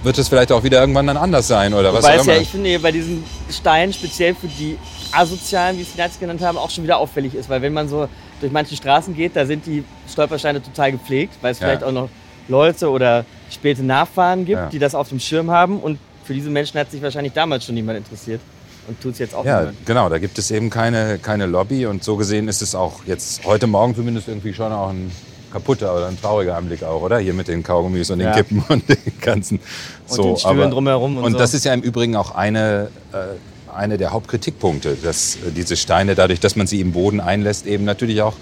wird 0.05 0.17
es 0.17 0.27
vielleicht 0.27 0.51
auch 0.51 0.63
wieder 0.63 0.81
irgendwann 0.81 1.07
dann 1.07 1.17
anders 1.17 1.47
sein 1.47 1.73
oder 1.73 1.93
was 1.93 2.03
auch 2.03 2.09
es 2.09 2.25
ja, 2.25 2.33
immer. 2.33 2.41
ich 2.41 2.49
finde, 2.49 2.79
bei 2.79 2.91
diesen 2.91 3.23
Steinen, 3.49 3.93
speziell 3.93 4.35
für 4.35 4.47
die 4.47 4.77
Asozialen, 5.11 5.77
wie 5.77 5.83
es 5.83 5.93
die 5.93 5.99
Nazis 5.99 6.19
genannt 6.19 6.41
haben, 6.41 6.57
auch 6.57 6.69
schon 6.69 6.83
wieder 6.83 6.97
auffällig 6.97 7.35
ist. 7.35 7.47
Weil 7.49 7.61
wenn 7.61 7.71
man 7.73 7.87
so 7.87 8.09
durch 8.41 8.51
manche 8.51 8.75
Straßen 8.75 9.15
geht, 9.15 9.35
da 9.35 9.45
sind 9.45 9.65
die 9.65 9.83
Stolpersteine 10.11 10.61
total 10.61 10.91
gepflegt, 10.93 11.35
weil 11.41 11.51
es 11.53 11.59
Ja. 11.59 11.67
vielleicht 11.67 11.83
auch 11.83 11.91
noch 11.93 12.09
Leute 12.49 12.89
oder 12.89 13.23
späte 13.49 13.83
Nachfahren 13.83 14.43
gibt, 14.45 14.57
Ja. 14.59 14.69
die 14.69 14.79
das 14.79 14.95
auf 14.95 15.07
dem 15.09 15.19
Schirm 15.19 15.49
haben. 15.51 15.79
Und 15.79 15.99
für 16.23 16.33
diese 16.33 16.49
Menschen 16.49 16.79
hat 16.79 16.91
sich 16.91 17.01
wahrscheinlich 17.01 17.33
damals 17.33 17.65
schon 17.65 17.75
niemand 17.75 17.97
interessiert. 17.97 18.41
Und 18.87 18.99
tut 19.01 19.13
es 19.13 19.19
jetzt 19.19 19.33
auch 19.33 19.45
Ja, 19.45 19.59
niemand. 19.61 19.85
genau, 19.85 20.09
da 20.09 20.17
gibt 20.19 20.37
es 20.37 20.51
eben 20.51 20.69
keine, 20.69 21.17
keine 21.19 21.45
Lobby 21.45 21.85
und 21.85 22.03
so 22.03 22.17
gesehen 22.17 22.49
ist 22.49 22.61
es 22.61 22.75
auch 22.75 23.05
jetzt 23.05 23.45
heute 23.45 23.65
Morgen 23.65 23.95
zumindest 23.95 24.27
irgendwie 24.27 24.53
schon 24.53 24.73
auch 24.73 24.89
ein 24.89 25.09
kaputter 25.53 25.95
oder 25.95 26.07
ein 26.07 26.19
trauriger 26.19 26.57
Anblick 26.57 26.83
auch, 26.83 27.01
oder? 27.01 27.19
Hier 27.19 27.33
mit 27.33 27.47
den 27.47 27.63
Kaugummis 27.63 28.09
und 28.09 28.19
den 28.19 28.27
Ja. 28.27 28.33
Kippen 28.33 28.61
und 28.67 28.89
den 28.89 28.97
ganzen 29.21 29.59
so. 30.05 30.23
den 30.23 30.37
Stühlen 30.37 30.71
drumherum 30.71 31.15
und 31.17 31.23
Und 31.23 31.31
so. 31.33 31.37
das 31.37 31.53
ist 31.53 31.63
ja 31.63 31.73
im 31.73 31.81
Übrigen 31.81 32.15
auch 32.17 32.35
eine, 32.35 32.89
äh, 33.13 33.71
eine 33.73 33.97
der 33.97 34.11
Hauptkritikpunkte, 34.11 34.97
dass 35.01 35.35
äh, 35.37 35.51
diese 35.55 35.77
Steine, 35.77 36.15
dadurch, 36.15 36.39
dass 36.41 36.55
man 36.57 36.67
sie 36.67 36.81
im 36.81 36.91
Boden 36.91 37.21
einlässt, 37.21 37.65
eben 37.67 37.85
natürlich 37.85 38.21
auch 38.21 38.33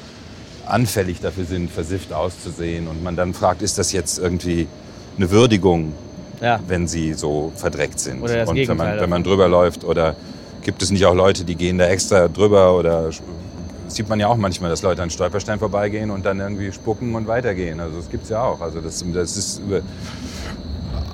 anfällig 0.65 1.19
dafür 1.21 1.45
sind, 1.45 1.69
versifft 1.69 2.13
auszusehen. 2.13 2.87
Und 2.87 3.03
man 3.03 3.15
dann 3.15 3.33
fragt, 3.33 3.61
ist 3.61 3.77
das 3.77 3.91
jetzt 3.91 4.17
irgendwie 4.17 4.67
eine 5.17 5.29
Würdigung 5.29 5.93
Ja. 6.41 6.59
wenn 6.67 6.87
sie 6.87 7.13
so 7.13 7.51
verdreckt 7.55 7.99
sind. 7.99 8.21
Oder 8.21 8.37
das 8.37 8.49
und 8.49 8.55
wenn 8.55 8.61
Gegenteil 8.61 8.77
man, 8.77 8.87
davon. 8.87 9.01
wenn 9.01 9.09
man 9.09 9.23
drüber 9.23 9.47
läuft 9.47 9.83
oder 9.83 10.15
gibt 10.63 10.81
es 10.81 10.91
nicht 10.91 11.05
auch 11.05 11.15
Leute, 11.15 11.43
die 11.43 11.55
gehen 11.55 11.77
da 11.77 11.85
extra 11.85 12.27
drüber 12.27 12.75
oder 12.77 13.09
sieht 13.87 14.09
man 14.09 14.19
ja 14.19 14.27
auch 14.27 14.37
manchmal, 14.37 14.69
dass 14.69 14.81
Leute 14.81 15.03
an 15.03 15.09
Stolperstein 15.09 15.59
vorbeigehen 15.59 16.11
und 16.11 16.25
dann 16.25 16.39
irgendwie 16.39 16.71
spucken 16.71 17.13
und 17.15 17.27
weitergehen. 17.27 17.79
Also 17.79 17.97
das 17.97 18.09
gibt's 18.09 18.29
ja 18.29 18.43
auch. 18.43 18.61
Also 18.61 18.79
das, 18.81 19.03
das 19.13 19.37
ist 19.37 19.61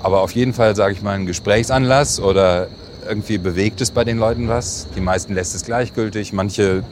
aber 0.02 0.22
auf 0.22 0.32
jeden 0.32 0.52
Fall 0.54 0.76
sage 0.76 0.94
ich 0.94 1.02
mal 1.02 1.14
ein 1.14 1.26
Gesprächsanlass 1.26 2.20
oder 2.20 2.68
irgendwie 3.06 3.38
bewegt 3.38 3.80
es 3.80 3.90
bei 3.90 4.04
den 4.04 4.18
Leuten 4.18 4.48
was. 4.48 4.86
Die 4.94 5.00
meisten 5.00 5.34
lässt 5.34 5.54
es 5.54 5.64
gleichgültig. 5.64 6.32
Manche, 6.32 6.84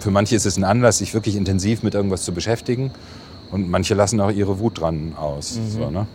für 0.00 0.10
manche 0.10 0.36
ist 0.36 0.46
es 0.46 0.56
ein 0.56 0.64
Anlass, 0.64 0.98
sich 0.98 1.14
wirklich 1.14 1.36
intensiv 1.36 1.82
mit 1.82 1.94
irgendwas 1.94 2.22
zu 2.22 2.32
beschäftigen. 2.32 2.90
Und 3.50 3.68
manche 3.68 3.94
lassen 3.94 4.20
auch 4.20 4.30
ihre 4.30 4.58
Wut 4.58 4.80
dran 4.80 5.14
aus. 5.16 5.58
So, 5.68 5.90
ne? 5.90 6.06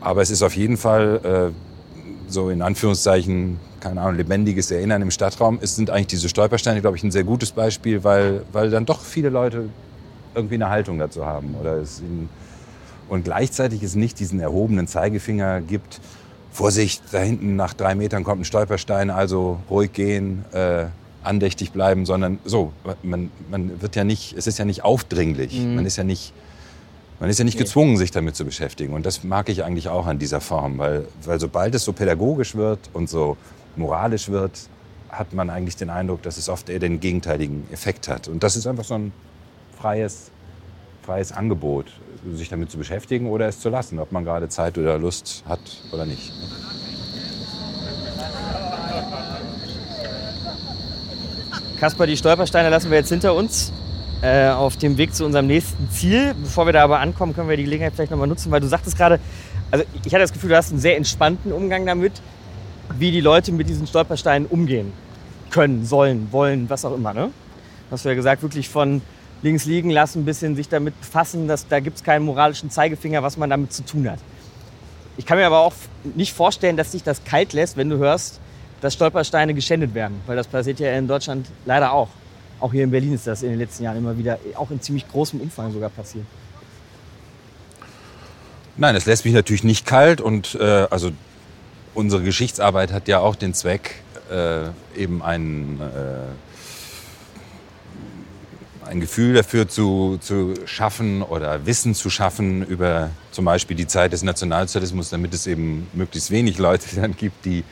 Aber 0.00 0.22
es 0.22 0.30
ist 0.30 0.42
auf 0.42 0.56
jeden 0.56 0.76
Fall 0.76 1.52
äh, 1.52 2.30
so 2.30 2.50
in 2.50 2.62
Anführungszeichen, 2.62 3.58
keine 3.80 4.00
Ahnung, 4.00 4.16
lebendiges 4.16 4.70
Erinnern 4.70 5.02
im 5.02 5.10
Stadtraum. 5.10 5.58
Es 5.60 5.76
sind 5.76 5.90
eigentlich 5.90 6.08
diese 6.08 6.28
Stolpersteine, 6.28 6.80
glaube 6.80 6.96
ich, 6.96 7.02
ein 7.02 7.10
sehr 7.10 7.24
gutes 7.24 7.50
Beispiel, 7.50 8.04
weil, 8.04 8.42
weil 8.52 8.70
dann 8.70 8.86
doch 8.86 9.00
viele 9.02 9.28
Leute 9.28 9.68
irgendwie 10.34 10.54
eine 10.54 10.68
Haltung 10.68 10.98
dazu 10.98 11.26
haben. 11.26 11.54
Oder 11.60 11.76
es 11.76 12.00
ihnen, 12.00 12.28
und 13.08 13.24
gleichzeitig 13.24 13.82
es 13.82 13.96
nicht 13.96 14.20
diesen 14.20 14.40
erhobenen 14.40 14.86
Zeigefinger 14.86 15.60
gibt. 15.60 16.00
Vorsicht, 16.52 17.02
da 17.12 17.18
hinten 17.18 17.56
nach 17.56 17.74
drei 17.74 17.94
Metern 17.94 18.24
kommt 18.24 18.42
ein 18.42 18.44
Stolperstein, 18.44 19.10
also 19.10 19.58
ruhig 19.68 19.92
gehen, 19.92 20.44
äh, 20.52 20.86
andächtig 21.22 21.72
bleiben, 21.72 22.06
sondern 22.06 22.38
so, 22.44 22.72
man, 23.02 23.30
man 23.50 23.80
wird 23.82 23.96
ja 23.96 24.04
nicht, 24.04 24.34
es 24.36 24.46
ist 24.46 24.58
ja 24.58 24.64
nicht 24.64 24.84
aufdringlich. 24.84 25.52
Man 25.76 25.86
ist 25.86 25.96
ja 25.96 26.04
nicht, 26.04 26.32
man 27.20 27.28
ist 27.28 27.38
ja 27.38 27.44
nicht 27.44 27.58
gezwungen, 27.58 27.98
sich 27.98 28.10
damit 28.10 28.34
zu 28.34 28.46
beschäftigen. 28.46 28.94
Und 28.94 29.04
das 29.04 29.22
mag 29.22 29.50
ich 29.50 29.62
eigentlich 29.62 29.90
auch 29.90 30.06
an 30.06 30.18
dieser 30.18 30.40
Form, 30.40 30.78
weil, 30.78 31.06
weil 31.24 31.38
sobald 31.38 31.74
es 31.74 31.84
so 31.84 31.92
pädagogisch 31.92 32.54
wird 32.54 32.78
und 32.94 33.10
so 33.10 33.36
moralisch 33.76 34.30
wird, 34.30 34.52
hat 35.10 35.34
man 35.34 35.50
eigentlich 35.50 35.76
den 35.76 35.90
Eindruck, 35.90 36.22
dass 36.22 36.38
es 36.38 36.48
oft 36.48 36.70
eher 36.70 36.78
den 36.78 36.98
gegenteiligen 36.98 37.66
Effekt 37.70 38.08
hat. 38.08 38.26
Und 38.26 38.42
das 38.42 38.56
ist 38.56 38.66
einfach 38.66 38.84
so 38.84 38.94
ein 38.94 39.12
freies, 39.78 40.30
freies 41.02 41.30
Angebot, 41.30 41.92
sich 42.34 42.48
damit 42.48 42.70
zu 42.70 42.78
beschäftigen 42.78 43.28
oder 43.28 43.48
es 43.48 43.60
zu 43.60 43.68
lassen, 43.68 43.98
ob 43.98 44.12
man 44.12 44.24
gerade 44.24 44.48
Zeit 44.48 44.78
oder 44.78 44.98
Lust 44.98 45.44
hat 45.46 45.60
oder 45.92 46.06
nicht. 46.06 46.32
Kasper, 51.78 52.06
die 52.06 52.16
Stolpersteine 52.16 52.70
lassen 52.70 52.90
wir 52.90 52.98
jetzt 52.98 53.10
hinter 53.10 53.34
uns. 53.34 53.72
Äh, 54.22 54.48
auf 54.50 54.76
dem 54.76 54.98
Weg 54.98 55.14
zu 55.14 55.24
unserem 55.24 55.46
nächsten 55.46 55.88
Ziel. 55.90 56.34
Bevor 56.34 56.66
wir 56.66 56.74
da 56.74 56.84
aber 56.84 57.00
ankommen, 57.00 57.34
können 57.34 57.48
wir 57.48 57.56
die 57.56 57.64
Gelegenheit 57.64 57.94
vielleicht 57.94 58.10
nochmal 58.10 58.28
nutzen, 58.28 58.50
weil 58.50 58.60
du 58.60 58.68
sagtest 58.68 58.98
gerade, 58.98 59.18
also 59.70 59.82
ich 60.04 60.12
hatte 60.12 60.22
das 60.22 60.32
Gefühl, 60.34 60.50
du 60.50 60.56
hast 60.56 60.70
einen 60.70 60.80
sehr 60.80 60.98
entspannten 60.98 61.52
Umgang 61.52 61.86
damit, 61.86 62.12
wie 62.98 63.12
die 63.12 63.22
Leute 63.22 63.50
mit 63.50 63.66
diesen 63.70 63.86
Stolpersteinen 63.86 64.46
umgehen 64.46 64.92
können, 65.50 65.86
sollen, 65.86 66.28
wollen, 66.32 66.68
was 66.68 66.84
auch 66.84 66.94
immer. 66.94 67.14
Ne? 67.14 67.30
Hast 67.90 68.04
du 68.04 68.10
ja 68.10 68.14
gesagt, 68.14 68.42
wirklich 68.42 68.68
von 68.68 69.00
links 69.40 69.64
liegen 69.64 69.88
lassen, 69.88 70.20
ein 70.20 70.24
bisschen 70.26 70.54
sich 70.54 70.68
damit 70.68 71.00
befassen, 71.00 71.48
dass 71.48 71.66
da 71.66 71.80
gibt 71.80 71.96
es 71.96 72.04
keinen 72.04 72.26
moralischen 72.26 72.68
Zeigefinger, 72.68 73.22
was 73.22 73.38
man 73.38 73.48
damit 73.48 73.72
zu 73.72 73.86
tun 73.86 74.10
hat. 74.10 74.18
Ich 75.16 75.24
kann 75.24 75.38
mir 75.38 75.46
aber 75.46 75.60
auch 75.60 75.72
nicht 76.14 76.34
vorstellen, 76.34 76.76
dass 76.76 76.92
sich 76.92 77.02
das 77.02 77.24
kalt 77.24 77.54
lässt, 77.54 77.78
wenn 77.78 77.88
du 77.88 77.96
hörst, 77.96 78.38
dass 78.82 78.92
Stolpersteine 78.92 79.54
geschändet 79.54 79.94
werden. 79.94 80.20
Weil 80.26 80.36
das 80.36 80.46
passiert 80.46 80.78
ja 80.78 80.92
in 80.92 81.08
Deutschland 81.08 81.46
leider 81.64 81.92
auch. 81.92 82.08
Auch 82.60 82.72
hier 82.72 82.84
in 82.84 82.90
Berlin 82.90 83.14
ist 83.14 83.26
das 83.26 83.42
in 83.42 83.50
den 83.50 83.58
letzten 83.58 83.84
Jahren 83.84 83.96
immer 83.96 84.16
wieder, 84.16 84.38
auch 84.54 84.70
in 84.70 84.80
ziemlich 84.80 85.08
großem 85.08 85.40
Umfang 85.40 85.72
sogar 85.72 85.88
passiert. 85.88 86.26
Nein, 88.76 88.94
es 88.96 89.06
lässt 89.06 89.24
mich 89.24 89.34
natürlich 89.34 89.64
nicht 89.64 89.86
kalt 89.86 90.20
und 90.20 90.54
äh, 90.54 90.86
also 90.90 91.10
unsere 91.94 92.22
Geschichtsarbeit 92.22 92.92
hat 92.92 93.08
ja 93.08 93.18
auch 93.20 93.34
den 93.34 93.54
Zweck, 93.54 94.02
äh, 94.30 94.68
eben 94.96 95.22
ein, 95.22 95.80
äh, 95.80 96.28
ein 98.88 99.00
Gefühl 99.00 99.34
dafür 99.34 99.68
zu, 99.68 100.18
zu 100.20 100.54
schaffen 100.66 101.22
oder 101.22 101.66
Wissen 101.66 101.94
zu 101.94 102.10
schaffen 102.10 102.64
über 102.64 103.10
zum 103.30 103.44
Beispiel 103.44 103.76
die 103.76 103.86
Zeit 103.86 104.12
des 104.12 104.22
Nationalsozialismus, 104.22 105.10
damit 105.10 105.34
es 105.34 105.46
eben 105.46 105.86
möglichst 105.92 106.30
wenig 106.30 106.58
Leute 106.58 106.86
dann 107.00 107.16
gibt, 107.16 107.44
die, 107.44 107.64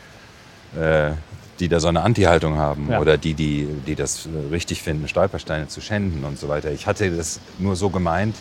äh, 0.79 1.13
die 1.61 1.69
da 1.69 1.81
so 1.81 1.89
eine 1.89 2.03
Anti-Haltung 2.03 2.57
haben 2.57 2.91
Ja. 2.91 3.01
oder 3.01 3.19
die, 3.19 3.35
die, 3.35 3.67
die 3.87 3.95
das 3.95 4.27
äh, 4.27 4.51
richtig 4.51 4.83
finden, 4.83 5.09
Stolpersteine 5.09 5.69
zu 5.69 5.81
schänden 5.81 6.25
und 6.25 6.39
so 6.39 6.49
weiter. 6.49 6.71
Ich 6.71 6.87
hatte 6.87 7.11
das 7.11 7.41
nur 7.59 7.75
so 7.77 7.91
gemeint, 7.91 8.37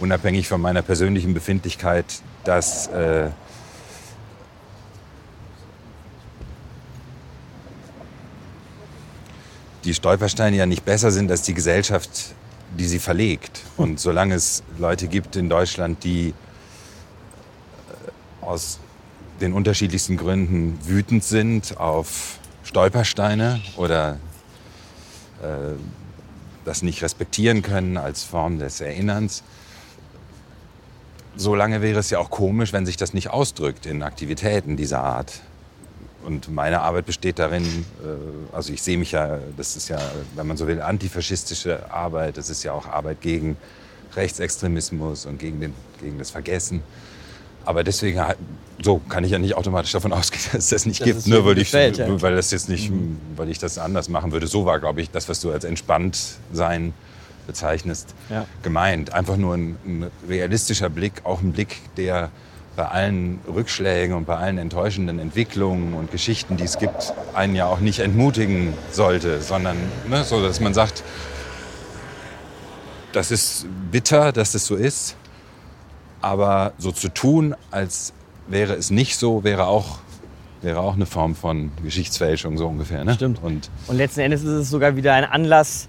unabhängig 0.00 0.48
von 0.48 0.60
meiner 0.60 0.82
persönlichen 0.82 1.34
Befindlichkeit, 1.34 2.06
dass 2.44 2.88
äh, 2.88 3.30
die 9.84 9.94
Stolpersteine 9.94 10.56
ja 10.56 10.66
nicht 10.66 10.84
besser 10.84 11.10
sind 11.10 11.30
als 11.30 11.42
die 11.42 11.54
Gesellschaft, 11.54 12.34
die 12.78 12.84
sie 12.86 12.98
verlegt. 12.98 13.62
Und 13.76 14.00
solange 14.00 14.34
es 14.34 14.62
Leute 14.78 15.08
gibt 15.08 15.36
in 15.36 15.48
Deutschland, 15.48 16.04
die 16.04 16.28
äh, 18.40 18.44
aus 18.44 18.78
den 19.42 19.52
unterschiedlichsten 19.52 20.16
Gründen 20.16 20.78
wütend 20.84 21.24
sind 21.24 21.76
auf 21.78 22.38
Stolpersteine 22.64 23.60
oder 23.76 24.18
äh, 25.42 25.74
das 26.64 26.82
nicht 26.82 27.02
respektieren 27.02 27.62
können 27.62 27.96
als 27.96 28.22
Form 28.22 28.58
des 28.60 28.80
Erinnerns, 28.80 29.42
solange 31.36 31.82
wäre 31.82 31.98
es 31.98 32.10
ja 32.10 32.18
auch 32.20 32.30
komisch, 32.30 32.72
wenn 32.72 32.86
sich 32.86 32.96
das 32.96 33.14
nicht 33.14 33.30
ausdrückt 33.30 33.84
in 33.84 34.02
Aktivitäten 34.02 34.76
dieser 34.76 35.02
Art. 35.02 35.40
Und 36.24 36.52
meine 36.52 36.82
Arbeit 36.82 37.06
besteht 37.06 37.40
darin, 37.40 37.64
äh, 37.64 38.54
also 38.54 38.72
ich 38.72 38.80
sehe 38.80 38.96
mich 38.96 39.10
ja, 39.10 39.40
das 39.56 39.74
ist 39.76 39.88
ja, 39.88 39.98
wenn 40.36 40.46
man 40.46 40.56
so 40.56 40.68
will, 40.68 40.80
antifaschistische 40.80 41.92
Arbeit, 41.92 42.36
das 42.36 42.48
ist 42.48 42.62
ja 42.62 42.72
auch 42.72 42.86
Arbeit 42.86 43.20
gegen 43.20 43.56
Rechtsextremismus 44.14 45.26
und 45.26 45.38
gegen, 45.38 45.60
den, 45.60 45.74
gegen 46.00 46.18
das 46.18 46.30
Vergessen. 46.30 46.82
Aber 47.64 47.84
deswegen, 47.84 48.20
so 48.82 49.00
kann 49.08 49.24
ich 49.24 49.30
ja 49.30 49.38
nicht 49.38 49.54
automatisch 49.56 49.92
davon 49.92 50.12
ausgehen, 50.14 50.42
dass 50.52 50.64
es 50.64 50.70
das 50.70 50.86
nicht 50.86 51.00
Dass 51.00 51.06
gibt, 51.06 51.26
nur 51.26 51.38
jedem 51.38 51.46
weil 51.46 51.58
ich, 51.58 51.64
gefällt, 51.64 51.98
ja. 51.98 52.22
weil 52.22 52.36
das 52.36 52.50
jetzt 52.50 52.68
nicht, 52.68 52.92
weil 53.36 53.48
ich 53.48 53.58
das 53.58 53.78
anders 53.78 54.08
machen 54.08 54.32
würde. 54.32 54.46
So 54.46 54.64
war, 54.64 54.80
glaube 54.80 55.00
ich, 55.00 55.10
das, 55.10 55.28
was 55.28 55.40
du 55.40 55.50
als 55.50 55.64
entspannt 55.64 56.18
sein 56.52 56.92
bezeichnest, 57.46 58.14
Ja. 58.30 58.46
gemeint. 58.62 59.12
Einfach 59.12 59.36
nur 59.36 59.54
ein, 59.54 59.76
ein 59.84 60.10
realistischer 60.28 60.88
Blick, 60.88 61.22
auch 61.24 61.40
ein 61.42 61.52
Blick, 61.52 61.80
der 61.96 62.30
bei 62.76 62.86
allen 62.86 63.40
Rückschlägen 63.52 64.16
und 64.16 64.24
bei 64.24 64.36
allen 64.36 64.56
enttäuschenden 64.58 65.18
Entwicklungen 65.18 65.92
und 65.94 66.10
Geschichten, 66.10 66.56
die 66.56 66.64
es 66.64 66.78
gibt, 66.78 67.12
einen 67.34 67.54
ja 67.54 67.66
auch 67.66 67.80
nicht 67.80 67.98
entmutigen 67.98 68.72
sollte, 68.90 69.42
sondern 69.42 69.76
ne, 70.08 70.24
so, 70.24 70.42
dass 70.42 70.60
man 70.60 70.72
sagt, 70.72 71.02
das 73.12 73.30
ist 73.30 73.66
bitter, 73.90 74.32
dass 74.32 74.54
es 74.54 74.66
so 74.66 74.76
ist, 74.76 75.16
aber 76.22 76.72
so 76.78 76.92
zu 76.92 77.08
tun, 77.08 77.54
als 77.70 78.12
wäre 78.46 78.74
es 78.74 78.90
nicht 78.90 79.16
so, 79.16 79.44
wäre 79.44 79.66
auch, 79.66 79.98
wäre 80.62 80.80
auch 80.80 80.94
eine 80.94 81.06
Form 81.06 81.34
von 81.34 81.70
Geschichtsfälschung, 81.82 82.56
so 82.58 82.66
ungefähr. 82.66 83.04
Ne? 83.04 83.14
Stimmt. 83.14 83.42
Und 83.42 83.70
Und 83.86 83.96
letzten 83.96 84.20
Endes 84.20 84.42
ist 84.42 84.48
es 84.48 84.70
sogar 84.70 84.96
wieder 84.96 85.14
ein 85.14 85.24
Anlass 85.24 85.88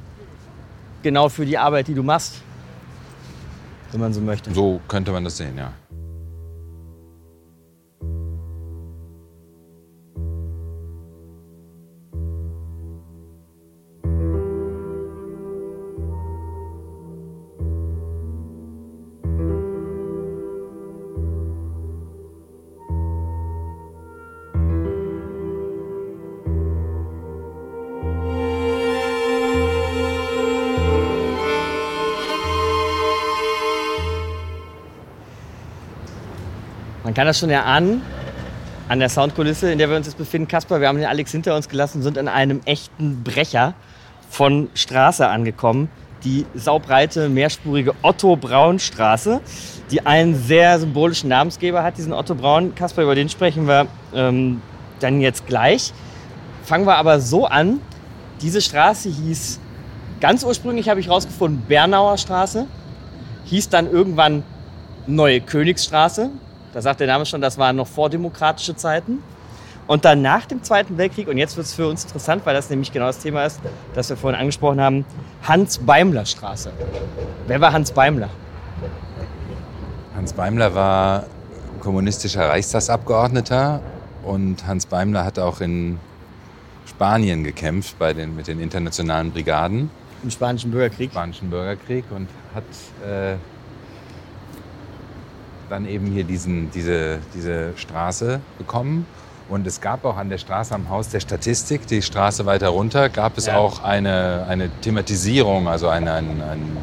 genau 1.03 1.29
für 1.29 1.45
die 1.45 1.57
Arbeit, 1.57 1.87
die 1.87 1.93
du 1.93 2.03
machst. 2.03 2.35
Wenn 3.91 4.01
man 4.01 4.13
so 4.13 4.21
möchte. 4.21 4.51
so 4.53 4.81
könnte 4.87 5.11
man 5.11 5.23
das 5.23 5.37
sehen, 5.37 5.55
ja. 5.57 5.71
Man 37.13 37.17
kann 37.17 37.27
das 37.27 37.37
schon 37.37 37.51
erahnen 37.51 38.01
an 38.89 38.97
der 38.97 39.07
Soundkulisse, 39.07 39.71
in 39.71 39.77
der 39.77 39.87
wir 39.87 39.97
uns 39.97 40.07
jetzt 40.07 40.17
befinden. 40.17 40.47
Kasper, 40.47 40.81
wir 40.81 40.87
haben 40.87 40.97
den 40.97 41.05
Alex 41.05 41.31
hinter 41.31 41.55
uns 41.55 41.69
gelassen, 41.69 42.01
sind 42.01 42.17
an 42.17 42.27
einem 42.27 42.61
echten 42.65 43.21
Brecher 43.21 43.75
von 44.31 44.69
Straße 44.73 45.27
angekommen. 45.27 45.89
Die 46.23 46.47
saubreite, 46.55 47.29
mehrspurige 47.29 47.93
Otto-Braun-Straße, 48.01 49.41
die 49.91 50.03
einen 50.07 50.33
sehr 50.33 50.79
symbolischen 50.79 51.29
Namensgeber 51.29 51.83
hat, 51.83 51.99
diesen 51.99 52.13
Otto 52.13 52.33
Braun. 52.33 52.73
Kasper, 52.73 53.03
über 53.03 53.13
den 53.13 53.29
sprechen 53.29 53.67
wir 53.67 53.85
ähm, 54.15 54.63
dann 54.99 55.21
jetzt 55.21 55.45
gleich. 55.45 55.93
Fangen 56.63 56.87
wir 56.87 56.95
aber 56.95 57.19
so 57.19 57.45
an. 57.45 57.79
Diese 58.41 58.59
Straße 58.59 59.09
hieß 59.09 59.59
ganz 60.19 60.43
ursprünglich, 60.43 60.89
habe 60.89 60.99
ich 60.99 61.09
herausgefunden, 61.09 61.61
Bernauer 61.67 62.17
Straße. 62.17 62.65
Hieß 63.45 63.69
dann 63.69 63.91
irgendwann 63.91 64.41
Neue 65.05 65.41
Königsstraße. 65.41 66.31
Da 66.73 66.81
sagt 66.81 66.99
der 66.99 67.07
Name 67.07 67.25
schon, 67.25 67.39
das 67.39 67.57
waren 67.57 67.75
noch 67.75 67.87
vordemokratische 67.87 68.75
Zeiten. 68.75 69.23
Und 69.85 70.05
dann 70.05 70.21
nach 70.21 70.45
dem 70.45 70.63
Zweiten 70.63 70.97
Weltkrieg, 70.97 71.27
und 71.27 71.37
jetzt 71.37 71.55
wird 71.57 71.67
es 71.67 71.73
für 71.73 71.87
uns 71.87 72.03
interessant, 72.05 72.45
weil 72.45 72.55
das 72.55 72.69
nämlich 72.69 72.91
genau 72.91 73.07
das 73.07 73.19
Thema 73.19 73.45
ist, 73.45 73.59
das 73.93 74.09
wir 74.09 74.17
vorhin 74.17 74.39
angesprochen 74.39 74.81
haben, 74.81 75.05
Hans-Beimler-Straße. 75.43 76.71
Wer 77.47 77.61
war 77.61 77.73
Hans 77.73 77.91
Beimler? 77.91 78.29
Hans 80.15 80.33
Beimler 80.33 80.73
war 80.73 81.25
kommunistischer 81.81 82.49
Reichstagsabgeordneter 82.49 83.81
und 84.23 84.65
Hans 84.65 84.85
Beimler 84.85 85.25
hat 85.25 85.37
auch 85.37 85.59
in 85.59 85.99
Spanien 86.87 87.43
gekämpft 87.43 87.99
bei 87.99 88.13
den, 88.13 88.35
mit 88.35 88.47
den 88.47 88.59
internationalen 88.59 89.31
Brigaden. 89.31 89.91
Im 90.23 90.31
Spanischen 90.31 90.71
Bürgerkrieg? 90.71 91.07
Im 91.07 91.11
Spanischen 91.11 91.49
Bürgerkrieg 91.49 92.05
und 92.09 92.29
hat 92.55 92.63
äh, 93.05 93.35
dann 95.69 95.87
eben 95.87 96.07
hier 96.07 96.23
diesen, 96.23 96.71
diese, 96.71 97.19
diese 97.33 97.73
Straße 97.75 98.39
bekommen. 98.57 99.05
Und 99.49 99.67
es 99.67 99.81
gab 99.81 100.05
auch 100.05 100.17
an 100.17 100.29
der 100.29 100.37
Straße 100.37 100.73
am 100.73 100.89
Haus 100.89 101.09
der 101.09 101.19
Statistik, 101.19 101.85
die 101.87 102.01
Straße 102.01 102.45
weiter 102.45 102.69
runter, 102.69 103.09
gab 103.09 103.37
es 103.37 103.47
ja. 103.47 103.57
auch 103.57 103.83
eine, 103.83 104.45
eine 104.47 104.69
Thematisierung, 104.81 105.67
also 105.67 105.89
ein, 105.89 106.07
ein, 106.07 106.41
ein, 106.41 106.77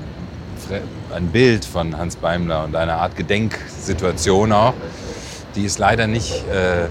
ein 1.15 1.27
Bild 1.29 1.65
von 1.65 1.97
Hans 1.97 2.17
Beimler 2.17 2.65
und 2.65 2.77
eine 2.77 2.95
Art 2.95 3.17
Gedenksituation 3.17 4.53
auch. 4.53 4.75
Die 5.57 5.65
ist 5.65 5.79
leider 5.79 6.07
nicht, 6.07 6.45
äh, 6.49 6.89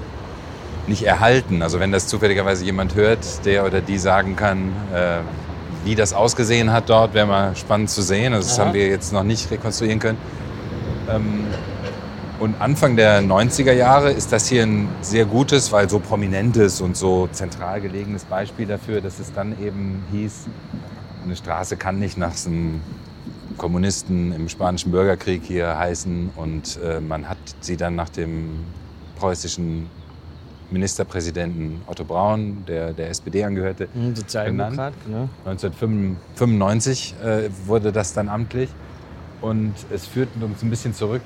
nicht 0.87 1.03
erhalten. 1.03 1.61
Also 1.61 1.79
wenn 1.79 1.91
das 1.91 2.07
zufälligerweise 2.07 2.65
jemand 2.65 2.95
hört, 2.95 3.45
der 3.45 3.65
oder 3.65 3.79
die 3.79 3.99
sagen 3.99 4.35
kann, 4.35 4.73
äh, 4.93 5.19
wie 5.85 5.95
das 5.95 6.13
ausgesehen 6.13 6.71
hat 6.71 6.89
dort, 6.89 7.13
wäre 7.13 7.27
mal 7.27 7.55
spannend 7.55 7.89
zu 7.89 8.01
sehen. 8.01 8.33
Also 8.33 8.49
das 8.49 8.59
Aha. 8.59 8.67
haben 8.67 8.73
wir 8.73 8.87
jetzt 8.87 9.13
noch 9.13 9.23
nicht 9.23 9.49
rekonstruieren 9.49 9.99
können. 9.99 10.17
Ähm, 11.09 11.45
und 12.39 12.61
Anfang 12.61 12.95
der 12.95 13.21
90er 13.21 13.73
Jahre 13.73 14.11
ist 14.11 14.31
das 14.31 14.47
hier 14.47 14.63
ein 14.63 14.87
sehr 15.01 15.25
gutes, 15.25 15.71
weil 15.71 15.89
so 15.89 15.99
prominentes 15.99 16.79
und 16.79 16.95
so 16.95 17.27
zentral 17.27 17.81
gelegenes 17.81 18.23
Beispiel 18.23 18.65
dafür, 18.65 19.01
dass 19.01 19.19
es 19.19 19.33
dann 19.33 19.61
eben 19.61 20.03
hieß, 20.11 20.47
eine 21.25 21.35
Straße 21.35 21.75
kann 21.75 21.99
nicht 21.99 22.17
nach 22.17 22.33
einem 22.45 22.81
Kommunisten 23.57 24.31
im 24.31 24.47
Spanischen 24.47 24.91
Bürgerkrieg 24.91 25.43
hier 25.43 25.77
heißen. 25.77 26.31
Und 26.37 26.79
äh, 26.81 27.01
man 27.01 27.27
hat 27.27 27.37
sie 27.59 27.75
dann 27.75 27.95
nach 27.95 28.09
dem 28.09 28.63
preußischen 29.17 29.87
Ministerpräsidenten 30.71 31.81
Otto 31.87 32.05
Braun, 32.05 32.63
der 32.67 32.93
der 32.93 33.09
SPD 33.09 33.43
angehörte, 33.43 33.89
mhm, 33.93 34.15
Sozialdemokrat, 34.15 34.93
genau. 35.05 35.27
1995 35.45 37.15
äh, 37.21 37.49
wurde 37.65 37.91
das 37.91 38.13
dann 38.13 38.29
amtlich. 38.29 38.69
Und 39.41 39.73
es 39.91 40.05
führt 40.05 40.29
uns 40.41 40.63
ein 40.63 40.69
bisschen 40.69 40.93
zurück 40.93 41.21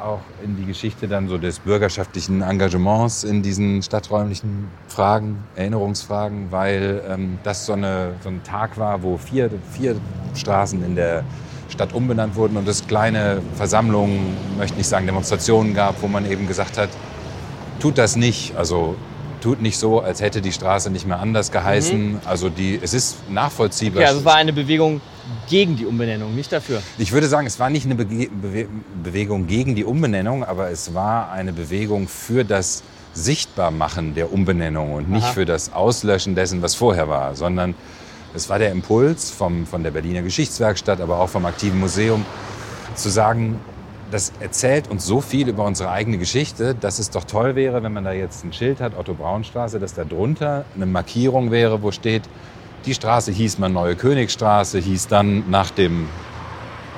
auch 0.00 0.20
in 0.42 0.56
die 0.56 0.64
Geschichte 0.64 1.08
dann 1.08 1.28
so 1.28 1.38
des 1.38 1.58
bürgerschaftlichen 1.58 2.42
Engagements 2.42 3.24
in 3.24 3.42
diesen 3.42 3.82
stadträumlichen 3.82 4.68
Fragen, 4.88 5.44
Erinnerungsfragen, 5.56 6.50
weil 6.50 7.02
ähm, 7.08 7.38
das 7.42 7.66
so, 7.66 7.74
eine, 7.74 8.14
so 8.22 8.28
ein 8.28 8.42
Tag 8.42 8.78
war, 8.78 9.02
wo 9.02 9.16
vier, 9.16 9.50
vier 9.72 9.96
Straßen 10.34 10.84
in 10.84 10.96
der 10.96 11.24
Stadt 11.68 11.92
umbenannt 11.92 12.34
wurden 12.34 12.56
und 12.56 12.66
es 12.68 12.86
kleine 12.86 13.42
Versammlungen, 13.54 14.36
möchte 14.58 14.76
nicht 14.76 14.88
sagen 14.88 15.06
Demonstrationen 15.06 15.74
gab, 15.74 16.02
wo 16.02 16.08
man 16.08 16.30
eben 16.30 16.46
gesagt 16.46 16.78
hat, 16.78 16.88
tut 17.78 17.98
das 17.98 18.16
nicht. 18.16 18.56
Also 18.56 18.96
tut 19.40 19.60
nicht 19.60 19.78
so, 19.78 20.00
als 20.00 20.20
hätte 20.20 20.40
die 20.40 20.52
Straße 20.52 20.90
nicht 20.90 21.06
mehr 21.06 21.18
anders 21.18 21.50
geheißen. 21.50 22.12
Mhm. 22.12 22.20
Also 22.24 22.48
die, 22.48 22.78
es 22.82 22.94
ist 22.94 23.30
nachvollziehbar. 23.30 24.02
Ja, 24.02 24.08
also 24.08 24.20
es 24.20 24.24
war 24.24 24.36
eine 24.36 24.52
Bewegung 24.52 25.00
gegen 25.48 25.76
die 25.76 25.86
Umbenennung, 25.86 26.34
nicht 26.34 26.52
dafür. 26.52 26.82
Ich 26.98 27.12
würde 27.12 27.28
sagen, 27.28 27.46
es 27.46 27.58
war 27.58 27.70
nicht 27.70 27.86
eine 27.86 27.94
Bewe 27.94 28.28
Bewe 28.28 28.68
Bewegung 29.02 29.46
gegen 29.46 29.74
die 29.74 29.84
Umbenennung, 29.84 30.44
aber 30.44 30.70
es 30.70 30.94
war 30.94 31.30
eine 31.30 31.52
Bewegung 31.52 32.08
für 32.08 32.44
das 32.44 32.82
Sichtbarmachen 33.12 34.14
der 34.14 34.32
Umbenennung 34.32 34.92
und 34.92 35.10
nicht 35.10 35.24
Aha. 35.24 35.32
für 35.32 35.44
das 35.44 35.72
Auslöschen 35.72 36.34
dessen, 36.34 36.62
was 36.62 36.74
vorher 36.74 37.08
war, 37.08 37.34
sondern 37.34 37.74
es 38.34 38.48
war 38.48 38.58
der 38.58 38.70
Impuls 38.70 39.30
vom, 39.30 39.66
von 39.66 39.82
der 39.82 39.90
Berliner 39.90 40.22
Geschichtswerkstatt, 40.22 41.00
aber 41.00 41.18
auch 41.18 41.28
vom 41.28 41.46
Aktiven 41.46 41.80
Museum, 41.80 42.24
zu 42.94 43.08
sagen, 43.08 43.58
das 44.10 44.32
erzählt 44.40 44.88
uns 44.88 45.06
so 45.06 45.20
viel 45.20 45.48
über 45.48 45.64
unsere 45.64 45.90
eigene 45.90 46.18
Geschichte, 46.18 46.74
dass 46.74 46.98
es 46.98 47.10
doch 47.10 47.24
toll 47.24 47.54
wäre, 47.54 47.82
wenn 47.82 47.92
man 47.92 48.04
da 48.04 48.12
jetzt 48.12 48.44
ein 48.44 48.52
Schild 48.52 48.80
hat, 48.80 48.96
Otto 48.96 49.14
Braunstraße, 49.14 49.78
dass 49.78 49.94
da 49.94 50.04
drunter 50.04 50.64
eine 50.74 50.86
Markierung 50.86 51.50
wäre, 51.50 51.82
wo 51.82 51.90
steht, 51.90 52.22
die 52.86 52.94
Straße 52.94 53.30
hieß 53.32 53.58
mal 53.58 53.68
Neue 53.68 53.94
Königsstraße, 53.94 54.78
hieß 54.78 55.08
dann 55.08 55.48
nach 55.50 55.70
dem 55.70 56.08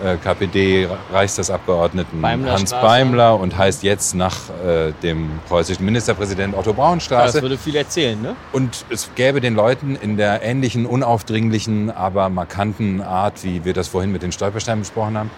äh, 0.03 0.17
KPD 0.17 0.89
Reichstagsabgeordneten 1.13 2.21
Beimler 2.21 2.53
Hans 2.53 2.71
Straße. 2.71 2.87
Beimler 2.87 3.39
und 3.39 3.57
heißt 3.57 3.83
jetzt 3.83 4.15
nach 4.15 4.37
äh, 4.65 4.93
dem 5.03 5.41
preußischen 5.49 5.85
Ministerpräsidenten 5.85 6.59
Otto 6.59 6.73
Braunstraße. 6.73 7.35
Das 7.35 7.43
würde 7.43 7.59
viel 7.59 7.77
erzählen, 7.77 8.21
ne? 8.21 8.37
Und 8.53 8.85
es 8.91 9.11
gäbe 9.15 9.41
den 9.41 9.55
Leuten 9.55 9.97
in 9.97 10.17
der 10.17 10.43
ähnlichen, 10.43 10.87
unaufdringlichen, 10.87 11.91
aber 11.91 12.29
markanten 12.29 13.01
Art, 13.01 13.45
wie 13.45 13.65
wir 13.65 13.75
das 13.75 13.89
vorhin 13.89 14.13
mit 14.13 14.23
den 14.23 14.33
Stolpersteinen 14.33 14.81
besprochen 14.81 15.19
haben, 15.19 15.31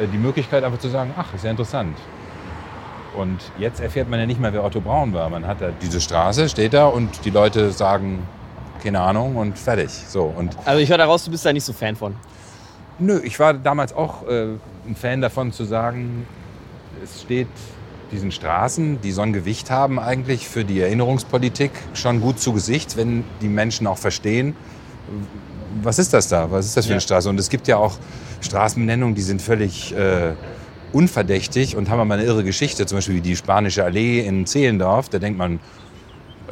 die 0.00 0.18
Möglichkeit 0.18 0.64
einfach 0.64 0.78
zu 0.78 0.88
sagen, 0.88 1.14
ach, 1.16 1.34
ist 1.34 1.44
ja 1.44 1.50
interessant. 1.50 1.96
Und 3.16 3.38
jetzt 3.58 3.80
erfährt 3.80 4.10
man 4.10 4.20
ja 4.20 4.26
nicht 4.26 4.40
mehr, 4.40 4.52
wer 4.52 4.62
Otto 4.62 4.80
Braun 4.80 5.12
war. 5.14 5.30
Man 5.30 5.46
hat 5.46 5.60
da 5.60 5.70
diese 5.80 6.00
Straße, 6.00 6.48
steht 6.48 6.74
da 6.74 6.86
und 6.86 7.24
die 7.24 7.30
Leute 7.30 7.72
sagen, 7.72 8.26
keine 8.82 9.00
Ahnung 9.00 9.36
und 9.36 9.58
fertig. 9.58 9.90
So, 9.90 10.24
und 10.24 10.56
also 10.64 10.80
ich 10.80 10.90
höre 10.90 10.98
daraus, 10.98 11.24
du 11.24 11.30
bist 11.30 11.46
da 11.46 11.52
nicht 11.52 11.64
so 11.64 11.72
Fan 11.72 11.96
von. 11.96 12.14
Nö, 12.98 13.20
ich 13.24 13.38
war 13.38 13.54
damals 13.54 13.94
auch 13.94 14.26
äh, 14.26 14.48
ein 14.86 14.96
Fan 14.96 15.20
davon 15.20 15.52
zu 15.52 15.64
sagen, 15.64 16.26
es 17.02 17.22
steht 17.22 17.48
diesen 18.12 18.30
Straßen, 18.30 19.00
die 19.00 19.12
so 19.12 19.22
ein 19.22 19.32
Gewicht 19.32 19.70
haben 19.70 19.98
eigentlich 19.98 20.48
für 20.48 20.64
die 20.64 20.80
Erinnerungspolitik, 20.80 21.72
schon 21.94 22.20
gut 22.20 22.38
zu 22.38 22.52
Gesicht, 22.52 22.96
wenn 22.96 23.24
die 23.40 23.48
Menschen 23.48 23.86
auch 23.86 23.98
verstehen, 23.98 24.54
was 25.82 25.98
ist 25.98 26.12
das 26.12 26.28
da, 26.28 26.50
was 26.50 26.66
ist 26.66 26.76
das 26.76 26.86
für 26.86 26.92
eine 26.92 26.96
ja. 26.96 27.00
Straße. 27.00 27.28
Und 27.28 27.38
es 27.38 27.48
gibt 27.48 27.68
ja 27.68 27.76
auch 27.76 27.96
Straßenbenennungen, 28.40 29.14
die 29.14 29.22
sind 29.22 29.42
völlig 29.42 29.94
äh, 29.94 30.32
unverdächtig 30.92 31.76
und 31.76 31.90
haben 31.90 32.00
aber 32.00 32.14
eine 32.14 32.24
irre 32.24 32.44
Geschichte. 32.44 32.86
Zum 32.86 32.98
Beispiel 32.98 33.20
die 33.20 33.36
Spanische 33.36 33.84
Allee 33.84 34.20
in 34.20 34.46
Zehlendorf. 34.46 35.08
Da 35.08 35.18
denkt 35.18 35.38
man, 35.38 35.60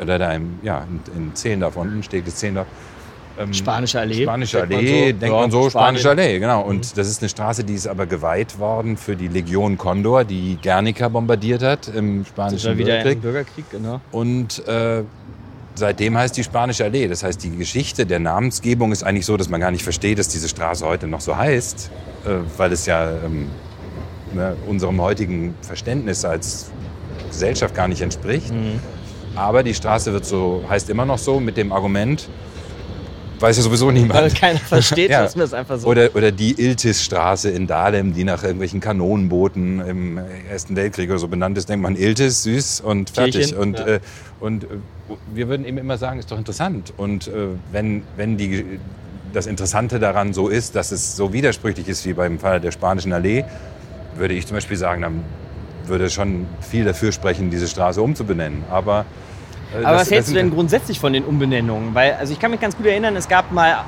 oder 0.00 0.18
da 0.18 0.32
im, 0.32 0.58
ja, 0.62 0.86
in, 1.14 1.34
Zehlendorf 1.34 1.76
unten 1.76 2.02
steht 2.02 2.26
das 2.26 2.36
Zehlendorf. 2.36 2.66
Ähm, 3.36 3.52
Spanische 3.52 3.98
Allee. 3.98 4.22
Spanische 4.22 4.62
Allee, 4.62 5.12
so, 5.12 5.18
denkt 5.18 5.36
man 5.36 5.50
so, 5.50 5.68
Spanische 5.70 6.10
Allee, 6.10 6.38
genau. 6.38 6.62
Und 6.62 6.76
mhm. 6.76 6.96
das 6.96 7.08
ist 7.08 7.20
eine 7.20 7.28
Straße, 7.28 7.64
die 7.64 7.74
ist 7.74 7.88
aber 7.88 8.06
geweiht 8.06 8.58
worden 8.58 8.96
für 8.96 9.16
die 9.16 9.28
Legion 9.28 9.76
Condor, 9.76 10.24
die 10.24 10.56
Guernica 10.62 11.08
bombardiert 11.08 11.62
hat 11.62 11.88
im 11.88 12.24
Spanischen 12.24 12.70
das 12.70 12.78
wieder 12.78 13.02
Bürgerkrieg. 13.02 13.22
Bürgerkrieg 13.22 13.64
genau. 13.70 14.00
Und 14.12 14.66
äh, 14.68 15.02
seitdem 15.74 16.16
heißt 16.16 16.36
die 16.36 16.44
Spanische 16.44 16.84
Allee. 16.84 17.08
Das 17.08 17.22
heißt, 17.22 17.42
die 17.42 17.56
Geschichte 17.56 18.06
der 18.06 18.18
Namensgebung 18.18 18.92
ist 18.92 19.02
eigentlich 19.02 19.26
so, 19.26 19.36
dass 19.36 19.48
man 19.48 19.60
gar 19.60 19.70
nicht 19.70 19.82
versteht, 19.82 20.18
dass 20.18 20.28
diese 20.28 20.48
Straße 20.48 20.86
heute 20.86 21.06
noch 21.06 21.20
so 21.20 21.36
heißt, 21.36 21.90
äh, 22.26 22.28
weil 22.56 22.72
es 22.72 22.86
ja 22.86 23.10
ähm, 23.10 23.48
ne, 24.32 24.56
unserem 24.66 25.00
heutigen 25.00 25.54
Verständnis 25.62 26.24
als 26.24 26.70
Gesellschaft 27.28 27.74
gar 27.74 27.88
nicht 27.88 28.00
entspricht. 28.00 28.52
Mhm. 28.52 28.80
Aber 29.34 29.62
die 29.62 29.74
Straße 29.74 30.12
wird 30.12 30.24
so, 30.24 30.64
heißt 30.68 30.90
immer 30.90 31.04
noch 31.04 31.18
so 31.18 31.40
mit 31.40 31.56
dem 31.56 31.72
Argument, 31.72 32.28
weiß 33.40 33.56
ja 33.56 33.62
sowieso 33.62 33.90
niemand. 33.90 34.20
Weil 34.20 34.30
keiner 34.30 34.58
versteht, 34.68 35.10
ja. 35.10 35.22
lassen 35.22 35.38
wir 35.38 35.44
es 35.44 35.54
einfach 35.54 35.78
so. 35.78 35.88
Oder, 35.88 36.14
oder 36.14 36.30
die 36.30 36.52
Iltis-Straße 36.60 37.50
in 37.50 37.66
Dahlem, 37.66 38.14
die 38.14 38.24
nach 38.24 38.42
irgendwelchen 38.42 38.80
Kanonenbooten 38.80 39.80
im 39.80 40.18
Ersten 40.48 40.76
Weltkrieg 40.76 41.10
oder 41.10 41.18
so 41.18 41.28
benannt 41.28 41.58
ist, 41.58 41.68
denkt 41.68 41.82
man 41.82 41.96
Iltis, 41.96 42.42
süß 42.44 42.80
und 42.80 43.10
fertig. 43.10 43.34
Kirchen, 43.34 43.58
und, 43.58 43.78
ja. 43.78 43.86
äh, 43.86 44.00
und 44.40 44.64
äh, 44.64 44.66
wir 45.32 45.48
würden 45.48 45.66
eben 45.66 45.78
immer 45.78 45.98
sagen, 45.98 46.18
ist 46.18 46.30
doch 46.30 46.38
interessant. 46.38 46.92
Und 46.96 47.28
äh, 47.28 47.48
wenn, 47.72 48.02
wenn 48.16 48.36
die, 48.36 48.78
das 49.32 49.46
Interessante 49.46 49.98
daran 49.98 50.32
so 50.32 50.48
ist, 50.48 50.76
dass 50.76 50.92
es 50.92 51.16
so 51.16 51.32
widersprüchlich 51.32 51.88
ist 51.88 52.06
wie 52.06 52.12
beim 52.12 52.38
Fall 52.38 52.60
der 52.60 52.70
Spanischen 52.70 53.12
Allee, 53.12 53.44
würde 54.16 54.34
ich 54.34 54.46
zum 54.46 54.56
Beispiel 54.56 54.76
sagen, 54.76 55.02
dann 55.02 55.24
würde 55.86 56.08
schon 56.08 56.46
viel 56.60 56.84
dafür 56.84 57.12
sprechen, 57.12 57.50
diese 57.50 57.68
Straße 57.68 58.00
umzubenennen. 58.00 58.64
Aber 58.70 59.04
äh, 59.74 59.84
aber 59.84 59.98
was 59.98 60.10
hältst 60.10 60.30
du 60.30 60.34
denn 60.34 60.50
grundsätzlich 60.50 61.00
von 61.00 61.12
den 61.12 61.24
Umbenennungen? 61.24 61.94
Weil, 61.94 62.14
also 62.14 62.32
ich 62.32 62.38
kann 62.38 62.50
mich 62.50 62.60
ganz 62.60 62.76
gut 62.76 62.86
erinnern, 62.86 63.16
es 63.16 63.28
gab 63.28 63.52
mal 63.52 63.84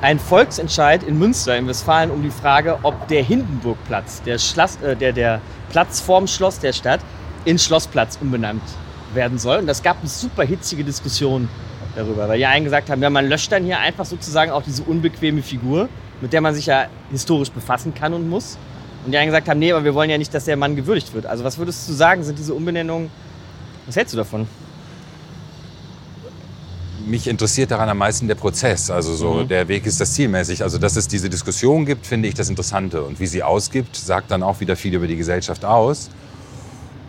einen 0.00 0.18
Volksentscheid 0.18 1.04
in 1.04 1.18
Münster 1.18 1.56
in 1.56 1.68
Westfalen 1.68 2.10
um 2.10 2.22
die 2.22 2.30
Frage, 2.30 2.78
ob 2.82 3.06
der 3.08 3.22
Hindenburgplatz, 3.22 4.22
der, 4.22 4.38
Schlass, 4.38 4.78
äh, 4.82 4.96
der, 4.96 5.12
der 5.12 5.40
Platz 5.70 6.00
vorm 6.00 6.26
Schloss 6.26 6.58
der 6.58 6.72
Stadt 6.72 7.00
in 7.44 7.58
Schlossplatz 7.58 8.18
umbenannt 8.20 8.62
werden 9.14 9.38
soll. 9.38 9.58
Und 9.58 9.66
das 9.66 9.82
gab 9.82 9.98
eine 10.00 10.08
super 10.08 10.44
hitzige 10.44 10.84
Diskussion 10.84 11.48
darüber, 11.94 12.28
weil 12.28 12.38
die 12.38 12.46
einen 12.46 12.64
gesagt 12.64 12.90
haben, 12.90 13.02
ja, 13.02 13.10
man 13.10 13.28
löscht 13.28 13.52
dann 13.52 13.64
hier 13.64 13.78
einfach 13.78 14.04
sozusagen 14.04 14.50
auch 14.50 14.62
diese 14.62 14.82
unbequeme 14.82 15.42
Figur, 15.42 15.88
mit 16.20 16.32
der 16.32 16.40
man 16.40 16.54
sich 16.54 16.66
ja 16.66 16.86
historisch 17.10 17.50
befassen 17.50 17.94
kann 17.94 18.14
und 18.14 18.28
muss. 18.28 18.56
Und 19.04 19.12
die 19.12 19.18
einen 19.18 19.28
gesagt 19.28 19.48
haben, 19.48 19.58
nee, 19.58 19.72
aber 19.72 19.84
wir 19.84 19.94
wollen 19.94 20.10
ja 20.10 20.18
nicht, 20.18 20.32
dass 20.32 20.44
der 20.44 20.56
Mann 20.56 20.76
gewürdigt 20.76 21.12
wird. 21.12 21.26
Also 21.26 21.44
was 21.44 21.58
würdest 21.58 21.88
du 21.88 21.92
sagen, 21.92 22.22
sind 22.22 22.38
diese 22.38 22.54
Umbenennungen, 22.54 23.10
was 23.86 23.96
hältst 23.96 24.14
du 24.14 24.18
davon? 24.18 24.46
mich 27.06 27.26
interessiert 27.26 27.70
daran 27.70 27.88
am 27.88 27.98
meisten 27.98 28.28
der 28.28 28.34
Prozess. 28.34 28.90
Also 28.90 29.14
so, 29.14 29.34
mhm. 29.34 29.48
der 29.48 29.68
Weg 29.68 29.86
ist 29.86 30.00
das 30.00 30.14
zielmäßig. 30.14 30.62
Also 30.62 30.78
dass 30.78 30.96
es 30.96 31.08
diese 31.08 31.28
Diskussion 31.28 31.84
gibt, 31.86 32.06
finde 32.06 32.28
ich 32.28 32.34
das 32.34 32.48
Interessante. 32.48 33.02
Und 33.02 33.20
wie 33.20 33.26
sie 33.26 33.42
ausgibt, 33.42 33.96
sagt 33.96 34.30
dann 34.30 34.42
auch 34.42 34.60
wieder 34.60 34.76
viel 34.76 34.94
über 34.94 35.06
die 35.06 35.16
Gesellschaft 35.16 35.64
aus. 35.64 36.10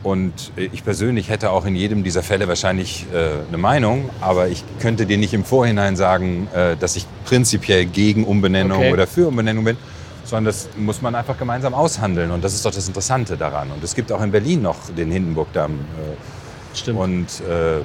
Und 0.03 0.51
ich 0.57 0.83
persönlich 0.83 1.29
hätte 1.29 1.51
auch 1.51 1.65
in 1.65 1.77
jedem 1.77 2.03
dieser 2.03 2.23
Fälle 2.23 2.49
wahrscheinlich 2.49 3.05
äh, 3.13 3.47
eine 3.47 3.57
Meinung, 3.57 4.09
aber 4.19 4.49
ich 4.49 4.65
könnte 4.79 5.05
dir 5.05 5.17
nicht 5.17 5.33
im 5.33 5.45
Vorhinein 5.45 5.95
sagen, 5.95 6.49
äh, 6.53 6.75
dass 6.75 6.97
ich 6.97 7.05
prinzipiell 7.23 7.85
gegen 7.85 8.25
Umbenennung 8.25 8.79
okay. 8.79 8.91
oder 8.91 9.07
für 9.07 9.29
Umbenennung 9.29 9.63
bin, 9.63 9.77
sondern 10.25 10.45
das 10.45 10.67
muss 10.77 11.01
man 11.01 11.15
einfach 11.15 11.37
gemeinsam 11.37 11.73
aushandeln. 11.73 12.31
Und 12.31 12.43
das 12.43 12.53
ist 12.53 12.65
doch 12.65 12.73
das 12.73 12.85
Interessante 12.85 13.37
daran. 13.37 13.71
Und 13.71 13.81
es 13.81 13.95
gibt 13.95 14.11
auch 14.11 14.21
in 14.21 14.31
Berlin 14.31 14.61
noch 14.61 14.89
den 14.89 15.09
Hindenburgdamm. 15.09 15.71
Äh, 15.71 16.77
Stimmt. 16.77 16.99
Und 16.99 17.27
äh, 17.47 17.79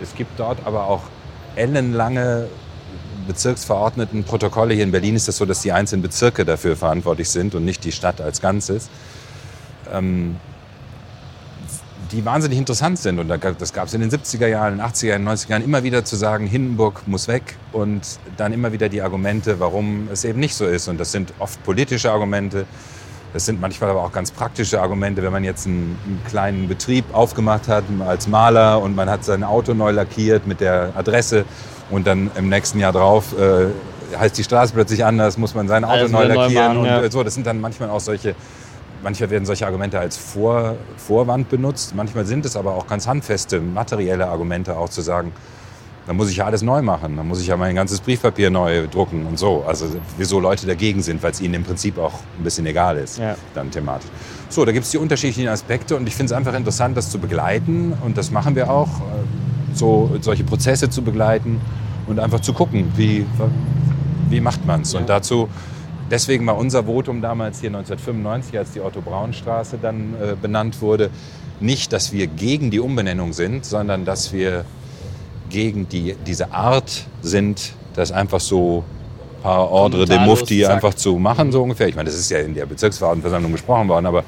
es 0.00 0.14
gibt 0.14 0.38
dort 0.38 0.58
aber 0.64 0.86
auch 0.86 1.02
ellenlange 1.56 2.46
Bezirksverordnetenprotokolle. 3.26 4.74
Hier 4.74 4.84
in 4.84 4.92
Berlin 4.92 5.16
ist 5.16 5.22
es 5.22 5.26
das 5.26 5.36
so, 5.38 5.44
dass 5.44 5.60
die 5.62 5.72
einzelnen 5.72 6.02
Bezirke 6.02 6.44
dafür 6.44 6.76
verantwortlich 6.76 7.28
sind 7.28 7.56
und 7.56 7.64
nicht 7.64 7.84
die 7.84 7.92
Stadt 7.92 8.20
als 8.20 8.40
Ganzes. 8.40 8.88
Ähm, 9.92 10.36
die 12.12 12.24
wahnsinnig 12.24 12.58
interessant 12.58 12.98
sind. 12.98 13.18
Und 13.18 13.28
das 13.28 13.72
gab 13.72 13.88
es 13.88 13.94
in 13.94 14.00
den 14.00 14.10
70er 14.10 14.46
Jahren, 14.46 14.74
in 14.74 14.78
den 14.78 14.86
80er 14.86 15.06
Jahren, 15.06 15.28
90er 15.28 15.50
Jahren 15.50 15.64
immer 15.64 15.82
wieder 15.82 16.04
zu 16.04 16.16
sagen, 16.16 16.46
Hindenburg 16.46 17.06
muss 17.06 17.28
weg 17.28 17.56
und 17.72 18.02
dann 18.36 18.52
immer 18.52 18.72
wieder 18.72 18.88
die 18.88 19.02
Argumente, 19.02 19.60
warum 19.60 20.08
es 20.12 20.24
eben 20.24 20.40
nicht 20.40 20.54
so 20.54 20.66
ist. 20.66 20.88
Und 20.88 20.98
das 20.98 21.12
sind 21.12 21.32
oft 21.38 21.62
politische 21.64 22.10
Argumente. 22.10 22.66
Das 23.32 23.44
sind 23.44 23.60
manchmal 23.60 23.90
aber 23.90 24.02
auch 24.02 24.12
ganz 24.12 24.30
praktische 24.30 24.80
Argumente, 24.80 25.22
wenn 25.22 25.32
man 25.32 25.44
jetzt 25.44 25.66
einen, 25.66 25.98
einen, 26.06 26.20
kleinen 26.28 26.68
Betrieb 26.68 27.04
aufgemacht 27.12 27.68
hat 27.68 27.84
als 28.06 28.26
Maler 28.26 28.80
und 28.80 28.96
man 28.96 29.10
hat 29.10 29.24
sein 29.24 29.44
Auto 29.44 29.74
neu 29.74 29.90
lackiert 29.90 30.46
mit 30.46 30.60
der 30.60 30.92
Adresse 30.96 31.44
und 31.90 32.06
dann 32.06 32.30
im 32.36 32.48
nächsten 32.48 32.78
Jahr 32.78 32.92
drauf 32.92 33.34
äh, 33.38 33.66
heißt 34.16 34.38
die 34.38 34.44
Straße 34.44 34.72
plötzlich 34.72 35.04
anders, 35.04 35.36
muss 35.36 35.54
man 35.54 35.68
sein 35.68 35.84
Auto 35.84 35.94
Alles 35.94 36.12
neu 36.12 36.24
lackieren 36.24 36.74
neu 36.74 36.88
machen, 36.88 37.04
und 37.04 37.12
so. 37.12 37.22
Das 37.22 37.34
sind 37.34 37.46
dann 37.46 37.60
manchmal 37.60 37.90
auch 37.90 38.00
solche 38.00 38.34
manchmal 39.02 39.30
werden 39.30 39.44
solche 39.44 39.66
Argumente 39.66 39.98
als 39.98 40.16
Vor, 40.16 40.76
Vorwand 40.96 41.48
benutzt. 41.48 41.94
Manchmal 41.94 42.26
sind 42.26 42.44
es 42.44 42.56
aber 42.56 42.74
auch 42.74 42.86
ganz 42.86 43.06
handfeste, 43.06 43.60
materielle 43.60 44.28
Argumente, 44.28 44.76
auch 44.76 44.88
zu 44.88 45.00
sagen, 45.00 45.32
dann 46.06 46.16
muss 46.16 46.30
ich 46.30 46.38
ja 46.38 46.46
alles 46.46 46.62
neu 46.62 46.80
machen. 46.80 47.16
Dann 47.16 47.28
muss 47.28 47.40
ich 47.40 47.48
ja 47.48 47.56
mein 47.56 47.74
ganzes 47.74 48.00
Briefpapier 48.00 48.48
neu 48.48 48.86
drucken 48.86 49.26
und 49.26 49.38
so. 49.38 49.62
Also 49.66 49.86
wieso 50.16 50.40
Leute 50.40 50.66
dagegen 50.66 51.02
sind, 51.02 51.22
weil 51.22 51.32
es 51.32 51.40
ihnen 51.40 51.54
im 51.54 51.64
Prinzip 51.64 51.98
auch 51.98 52.14
ein 52.38 52.44
bisschen 52.44 52.64
egal 52.64 52.96
ist, 52.96 53.18
ja. 53.18 53.36
dann 53.54 53.70
thematisch. 53.70 54.08
So, 54.48 54.64
da 54.64 54.72
gibt 54.72 54.86
es 54.86 54.90
die 54.90 54.98
unterschiedlichen 54.98 55.48
Aspekte 55.48 55.96
und 55.96 56.06
ich 56.08 56.16
finde 56.16 56.32
es 56.32 56.36
einfach 56.36 56.54
interessant, 56.54 56.96
das 56.96 57.10
zu 57.10 57.18
begleiten 57.18 57.92
und 58.02 58.16
das 58.16 58.30
machen 58.30 58.56
wir 58.56 58.70
auch, 58.70 58.88
äh, 58.88 59.74
so 59.74 60.10
solche 60.22 60.44
Prozesse 60.44 60.88
zu 60.88 61.02
begleiten 61.02 61.60
und 62.06 62.18
einfach 62.18 62.40
zu 62.40 62.54
gucken, 62.54 62.90
wie, 62.96 63.26
wie 64.30 64.40
macht 64.40 64.66
man 64.66 64.80
es. 64.80 64.94
Ja. 64.94 65.00
Und 65.00 65.10
dazu 65.10 65.50
Deswegen 66.10 66.46
war 66.46 66.56
unser 66.56 66.84
Votum 66.84 67.20
damals 67.20 67.60
hier 67.60 67.68
1995, 67.68 68.58
als 68.58 68.72
die 68.72 68.80
Otto-Braun-Straße 68.80 69.78
dann 69.80 70.14
äh, 70.14 70.34
benannt 70.40 70.80
wurde, 70.80 71.10
nicht, 71.60 71.92
dass 71.92 72.12
wir 72.12 72.26
gegen 72.26 72.70
die 72.70 72.80
Umbenennung 72.80 73.32
sind, 73.32 73.64
sondern 73.64 74.04
dass 74.04 74.32
wir 74.32 74.64
gegen 75.50 75.88
die, 75.88 76.14
diese 76.26 76.52
Art 76.52 77.06
sind, 77.22 77.72
das 77.94 78.12
einfach 78.12 78.40
so 78.40 78.84
paar 79.42 79.70
Ordre 79.70 80.04
de 80.04 80.18
Mufti 80.18 80.64
einfach 80.66 80.94
zu 80.94 81.18
machen, 81.18 81.52
so 81.52 81.62
ungefähr. 81.62 81.88
Ich 81.88 81.94
meine, 81.94 82.08
das 82.08 82.18
ist 82.18 82.30
ja 82.30 82.38
in 82.38 82.54
der 82.54 82.66
Bezirksverordnetenversammlung 82.66 83.52
gesprochen 83.52 83.88
worden, 83.88 84.06
aber 84.06 84.24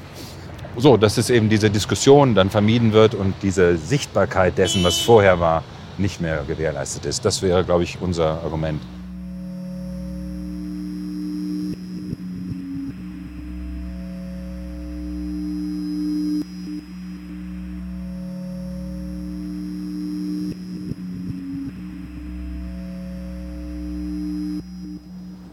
so, 0.77 0.97
dass 0.97 1.17
es 1.17 1.29
eben 1.29 1.49
diese 1.49 1.69
Diskussion 1.69 2.33
dann 2.33 2.49
vermieden 2.49 2.93
wird 2.93 3.13
und 3.13 3.33
diese 3.41 3.77
Sichtbarkeit 3.77 4.57
dessen, 4.57 4.83
was 4.83 4.99
vorher 4.99 5.39
war, 5.39 5.63
nicht 5.97 6.21
mehr 6.21 6.43
gewährleistet 6.47 7.05
ist. 7.05 7.25
Das 7.25 7.41
wäre, 7.41 7.63
glaube 7.63 7.83
ich, 7.83 7.97
unser 8.01 8.41
Argument. 8.43 8.81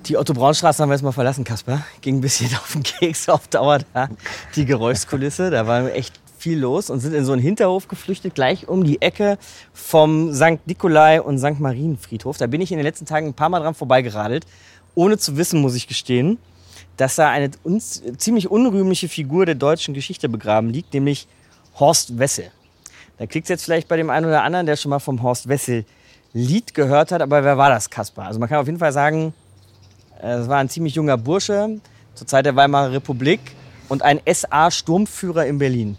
Die 0.09 0.17
Otto-Braun-Straße 0.17 0.83
haben 0.83 0.89
wir 0.89 0.95
jetzt 0.95 1.03
mal 1.03 1.13
verlassen, 1.13 1.45
Kasper. 1.45 1.85
Ging 2.01 2.17
ein 2.17 2.21
bisschen 2.23 2.51
auf 2.55 2.73
den 2.73 2.83
Keks 2.83 3.29
auf 3.29 3.47
Dauer 3.49 3.81
da. 3.93 4.09
Die 4.57 4.65
Geräuschkulisse, 4.65 5.51
da 5.51 5.67
war 5.67 5.93
echt 5.93 6.19
viel 6.39 6.61
los 6.61 6.89
und 6.89 7.01
sind 7.01 7.15
in 7.15 7.27
so 7.27 7.33
einen 7.33 7.43
Hinterhof 7.43 7.89
geflüchtet, 7.89 8.35
gleich 8.35 8.69
um 8.69 8.85
die 8.85 9.03
Ecke 9.03 9.37
vom 9.75 10.33
St. 10.33 10.67
Nikolai 10.67 11.21
und 11.21 11.39
St. 11.39 11.61
Marienfriedhof. 11.61 12.39
Da 12.39 12.47
bin 12.47 12.63
ich 12.63 12.73
in 12.73 12.79
den 12.79 12.87
letzten 12.87 13.05
Tagen 13.05 13.27
ein 13.27 13.35
paar 13.35 13.51
Mal 13.51 13.61
dran 13.61 13.75
vorbeigeradelt, 13.75 14.47
ohne 14.95 15.19
zu 15.19 15.37
wissen, 15.37 15.61
muss 15.61 15.75
ich 15.75 15.89
gestehen, 15.89 16.39
dass 16.97 17.17
da 17.17 17.29
eine 17.29 17.51
uns, 17.63 18.03
ziemlich 18.17 18.51
unrühmliche 18.51 19.09
Figur 19.09 19.45
der 19.45 19.57
deutschen 19.57 19.93
Geschichte 19.93 20.31
begraben 20.31 20.71
liegt, 20.71 20.95
nämlich 20.95 21.27
Horst 21.79 22.19
Wessel. 22.19 22.51
Da 23.19 23.27
klickt 23.27 23.45
es 23.45 23.51
jetzt 23.51 23.65
vielleicht 23.65 23.89
bei 23.89 23.99
dem 23.99 24.09
einen 24.09 24.25
oder 24.25 24.43
anderen, 24.43 24.65
der 24.65 24.77
schon 24.77 24.91
mal 24.91 25.01
vom 25.01 25.23
Horst 25.23 25.49
Wessel 25.49 25.85
Lied 26.33 26.73
gehört 26.73 27.13
hat, 27.13 27.21
aber 27.21 27.45
wer 27.45 27.59
war 27.59 27.69
das, 27.69 27.91
Kasper? 27.91 28.23
Also 28.25 28.39
man 28.41 28.49
kann 28.49 28.59
auf 28.59 28.67
jeden 28.67 28.79
Fall 28.79 28.93
sagen, 28.93 29.35
es 30.21 30.49
war 30.49 30.59
ein 30.59 30.69
ziemlich 30.69 30.95
junger 30.95 31.17
Bursche 31.17 31.81
zur 32.15 32.27
Zeit 32.27 32.47
der 32.47 32.57
Weimarer 32.57 32.93
Republik 32.93 33.41
und 33.89 34.03
ein 34.03 34.21
SA-Sturmführer 34.27 35.47
in 35.47 35.59
Berlin. 35.59 35.99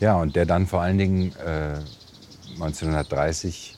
Ja, 0.00 0.16
und 0.16 0.36
der 0.36 0.46
dann 0.46 0.66
vor 0.66 0.80
allen 0.80 0.98
Dingen 0.98 1.32
äh, 1.44 1.74
1930 2.54 3.76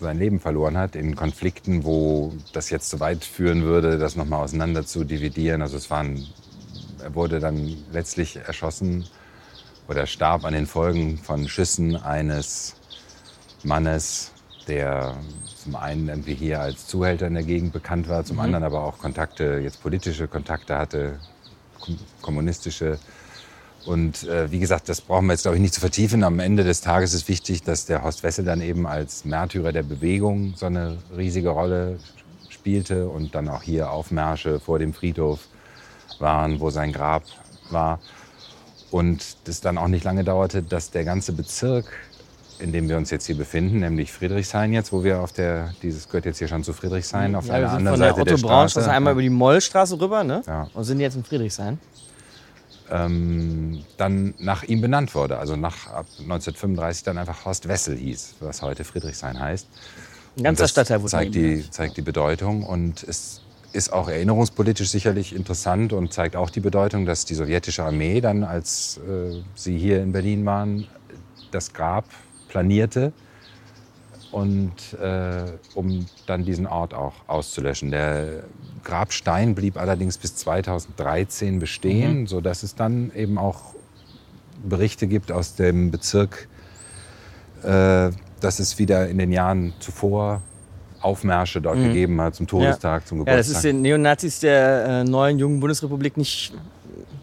sein 0.00 0.18
Leben 0.18 0.38
verloren 0.38 0.76
hat 0.76 0.94
in 0.94 1.16
Konflikten, 1.16 1.84
wo 1.84 2.32
das 2.52 2.70
jetzt 2.70 2.88
so 2.88 3.00
weit 3.00 3.24
führen 3.24 3.62
würde, 3.62 3.98
das 3.98 4.14
nochmal 4.14 4.44
auseinander 4.44 4.86
zu 4.86 5.04
dividieren. 5.04 5.60
Also 5.60 5.76
es 5.76 5.90
waren, 5.90 6.26
er 7.02 7.14
wurde 7.14 7.40
dann 7.40 7.76
letztlich 7.92 8.36
erschossen 8.36 9.04
oder 9.88 10.06
starb 10.06 10.44
an 10.44 10.52
den 10.52 10.66
Folgen 10.66 11.18
von 11.18 11.48
Schüssen 11.48 11.96
eines 11.96 12.76
Mannes, 13.64 14.30
der 14.68 15.16
zum 15.68 15.76
einen 15.76 16.08
irgendwie 16.08 16.34
hier 16.34 16.60
als 16.60 16.86
Zuhälter 16.86 17.26
in 17.26 17.34
der 17.34 17.42
Gegend 17.42 17.74
bekannt 17.74 18.08
war, 18.08 18.24
zum 18.24 18.36
mhm. 18.36 18.42
anderen 18.42 18.64
aber 18.64 18.82
auch 18.82 18.98
Kontakte, 18.98 19.60
jetzt 19.62 19.82
politische 19.82 20.26
Kontakte 20.26 20.78
hatte, 20.78 21.18
kommunistische. 22.22 22.98
Und 23.84 24.24
äh, 24.24 24.50
wie 24.50 24.60
gesagt, 24.60 24.88
das 24.88 25.02
brauchen 25.02 25.26
wir 25.26 25.34
jetzt, 25.34 25.42
glaube 25.42 25.56
ich, 25.56 25.60
nicht 25.60 25.74
zu 25.74 25.80
vertiefen. 25.80 26.24
Am 26.24 26.40
Ende 26.40 26.64
des 26.64 26.80
Tages 26.80 27.12
ist 27.12 27.28
wichtig, 27.28 27.64
dass 27.64 27.84
der 27.84 28.02
Horst 28.02 28.22
Wessel 28.22 28.46
dann 28.46 28.62
eben 28.62 28.86
als 28.86 29.26
Märtyrer 29.26 29.72
der 29.72 29.82
Bewegung 29.82 30.54
so 30.56 30.66
eine 30.66 30.96
riesige 31.14 31.50
Rolle 31.50 31.98
spielte 32.48 33.08
und 33.08 33.34
dann 33.34 33.48
auch 33.48 33.62
hier 33.62 33.90
Aufmärsche 33.90 34.60
vor 34.60 34.78
dem 34.78 34.94
Friedhof 34.94 35.40
waren, 36.18 36.60
wo 36.60 36.70
sein 36.70 36.92
Grab 36.92 37.24
war. 37.70 38.00
Und 38.90 39.36
das 39.44 39.60
dann 39.60 39.76
auch 39.76 39.88
nicht 39.88 40.04
lange 40.04 40.24
dauerte, 40.24 40.62
dass 40.62 40.90
der 40.90 41.04
ganze 41.04 41.32
Bezirk 41.32 41.92
in 42.60 42.72
dem 42.72 42.88
wir 42.88 42.96
uns 42.96 43.10
jetzt 43.10 43.26
hier 43.26 43.36
befinden, 43.36 43.80
nämlich 43.80 44.12
Friedrichshain 44.12 44.72
jetzt, 44.72 44.92
wo 44.92 45.04
wir 45.04 45.20
auf 45.20 45.32
der, 45.32 45.72
dieses 45.82 46.08
gehört 46.08 46.26
jetzt 46.26 46.38
hier 46.38 46.48
schon 46.48 46.64
zu 46.64 46.72
Friedrichshain, 46.72 47.34
auf 47.34 47.46
ja, 47.46 47.54
einer 47.54 47.70
anderen 47.70 47.98
Seite 47.98 48.16
der, 48.16 48.24
der 48.24 48.38
Straße. 48.38 48.80
Straße 48.80 48.90
einmal 48.90 49.12
über 49.12 49.22
die 49.22 49.30
Mollstraße 49.30 50.00
rüber, 50.00 50.24
ne? 50.24 50.42
Ja. 50.46 50.68
Und 50.74 50.84
sind 50.84 51.00
jetzt 51.00 51.16
in 51.16 51.24
Friedrichshain. 51.24 51.78
Ähm, 52.90 53.84
dann 53.98 54.34
nach 54.38 54.62
ihm 54.62 54.80
benannt 54.80 55.14
wurde. 55.14 55.38
Also 55.38 55.56
nach 55.56 55.88
ab 55.88 56.06
1935 56.18 57.04
dann 57.04 57.18
einfach 57.18 57.44
Horst 57.44 57.68
Wessel 57.68 57.96
hieß, 57.96 58.36
was 58.40 58.62
heute 58.62 58.84
Friedrichshain 58.84 59.38
heißt. 59.38 59.66
Ein 60.38 60.44
ganzer 60.44 60.64
das 60.64 60.70
Stadtteil 60.70 61.00
wurde 61.00 61.10
zeigt 61.10 61.34
die, 61.34 61.68
zeigt 61.70 61.96
die 61.96 62.02
Bedeutung 62.02 62.62
und 62.62 63.02
es 63.02 63.42
ist 63.72 63.92
auch 63.92 64.08
erinnerungspolitisch 64.08 64.88
sicherlich 64.88 65.34
interessant 65.34 65.92
und 65.92 66.12
zeigt 66.12 66.36
auch 66.36 66.48
die 66.48 66.60
Bedeutung, 66.60 67.04
dass 67.04 67.26
die 67.26 67.34
sowjetische 67.34 67.84
Armee 67.84 68.22
dann, 68.22 68.42
als 68.42 68.98
äh, 69.06 69.42
sie 69.54 69.76
hier 69.76 70.02
in 70.02 70.12
Berlin 70.12 70.46
waren, 70.46 70.86
das 71.50 71.72
Grab 71.74 72.04
planierte 72.48 73.12
und 74.30 74.72
äh, 75.00 75.44
um 75.74 76.06
dann 76.26 76.44
diesen 76.44 76.66
Ort 76.66 76.94
auch 76.94 77.14
auszulöschen. 77.26 77.90
Der 77.90 78.44
Grabstein 78.84 79.54
blieb 79.54 79.76
allerdings 79.76 80.18
bis 80.18 80.36
2013 80.36 81.58
bestehen, 81.58 82.20
mhm. 82.20 82.26
sodass 82.26 82.62
es 82.62 82.74
dann 82.74 83.10
eben 83.14 83.38
auch 83.38 83.74
Berichte 84.62 85.06
gibt 85.06 85.32
aus 85.32 85.54
dem 85.54 85.90
Bezirk, 85.90 86.48
äh, 87.62 88.10
dass 88.40 88.58
es 88.58 88.78
wieder 88.78 89.08
in 89.08 89.18
den 89.18 89.32
Jahren 89.32 89.72
zuvor 89.80 90.42
Aufmärsche 91.00 91.60
dort 91.60 91.78
mhm. 91.78 91.84
gegeben 91.84 92.20
hat 92.20 92.34
zum 92.34 92.46
Todestag, 92.46 93.02
ja. 93.02 93.06
zum 93.06 93.18
Geburtstag. 93.18 93.32
Ja, 93.32 93.36
das 93.36 93.48
ist 93.48 93.64
den 93.64 93.82
Neonazis 93.82 94.40
der 94.40 94.84
äh, 94.84 95.04
neuen 95.04 95.38
jungen 95.38 95.60
Bundesrepublik 95.60 96.16
nicht, 96.16 96.52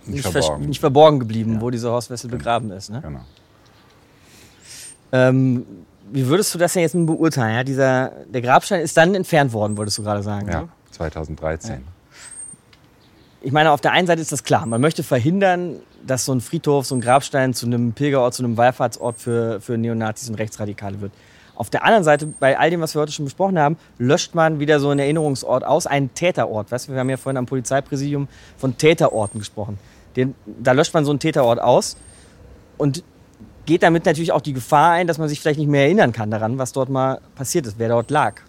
nicht, 0.06 0.16
nicht 0.16 0.28
verborgen. 0.28 0.66
nicht 0.66 0.80
verborgen. 0.80 1.20
geblieben, 1.20 1.56
ja. 1.56 1.62
wo 1.62 1.70
dieser 1.70 1.92
Horst 1.92 2.10
Wessel 2.10 2.30
begraben 2.30 2.72
ist. 2.72 2.90
Ne? 2.90 3.02
Genau. 3.02 3.20
Ähm, 5.12 5.66
wie 6.12 6.28
würdest 6.28 6.54
du 6.54 6.60
das 6.60 6.74
denn 6.74 6.84
jetzt 6.84 6.94
beurteilen? 6.94 7.56
Ja, 7.56 7.64
dieser, 7.64 8.12
der 8.28 8.42
Grabstein 8.42 8.82
ist 8.82 8.96
dann 8.96 9.16
entfernt 9.16 9.54
worden, 9.54 9.78
wolltest 9.78 9.98
du 9.98 10.04
gerade 10.04 10.24
sagen. 10.24 10.48
Ja, 10.50 10.62
ne? 10.62 10.70
2013. 10.92 11.72
Ja. 11.72 11.80
Ich 13.42 13.52
meine, 13.52 13.72
auf 13.72 13.82
der 13.82 13.92
einen 13.92 14.08
Seite 14.08 14.22
ist 14.22 14.32
das 14.32 14.44
klar. 14.44 14.66
Man 14.66 14.82
möchte 14.82 15.04
verhindern, 15.04 15.78
dass 16.06 16.26
so 16.26 16.34
ein 16.34 16.42
Friedhof, 16.42 16.86
so 16.86 16.96
ein 16.96 17.02
Grabstein 17.02 17.54
zu 17.54 17.66
einem 17.66 17.94
Pilgerort, 17.94 18.34
zu 18.34 18.44
einem 18.44 18.58
Wallfahrtsort 18.58 19.20
für, 19.20 19.62
für 19.62 19.78
Neonazis 19.78 20.30
und 20.30 20.36
Rechtsradikale 20.36 21.02
wird. 21.02 21.12
Auf 21.56 21.70
der 21.70 21.86
anderen 21.86 22.04
Seite, 22.04 22.28
bei 22.28 22.58
all 22.58 22.70
dem, 22.70 22.82
was 22.82 22.96
wir 22.96 23.02
heute 23.02 23.12
schon 23.12 23.26
besprochen 23.26 23.58
haben, 23.58 23.78
löscht 23.98 24.36
man 24.36 24.60
wieder 24.60 24.80
so 24.80 24.90
einen 24.90 25.00
Erinnerungsort 25.00 25.64
aus, 25.64 25.88
einen 25.88 26.14
Täterort. 26.14 26.72
Weißt 26.72 26.88
du, 26.88 26.94
wir 26.94 27.00
haben 27.00 27.10
ja 27.10 27.18
vorhin 27.18 27.38
am 27.38 27.46
Polizeipräsidium 27.46 28.28
von 28.58 28.78
Täterorten 28.78 29.40
gesprochen. 29.40 29.80
Den, 30.16 30.36
da 30.46 30.74
löscht 30.74 30.94
man 30.94 31.06
so 31.06 31.12
einen 31.12 31.20
Täterort 31.20 31.60
aus 31.60 31.98
und 32.78 33.04
geht 33.66 33.84
damit 33.84 34.06
natürlich 34.06 34.32
auch 34.32 34.42
die 34.42 34.54
Gefahr 34.54 34.92
ein, 34.92 35.08
dass 35.08 35.18
man 35.18 35.30
sich 35.30 35.40
vielleicht 35.40 35.60
nicht 35.60 35.70
mehr 35.70 35.84
erinnern 35.84 36.12
kann 36.12 36.32
daran, 36.32 36.58
was 36.58 36.72
dort 36.72 36.90
mal 36.90 37.20
passiert 37.36 37.66
ist, 37.66 37.80
wer 37.80 37.90
dort 37.90 38.12
lag. 38.12 38.42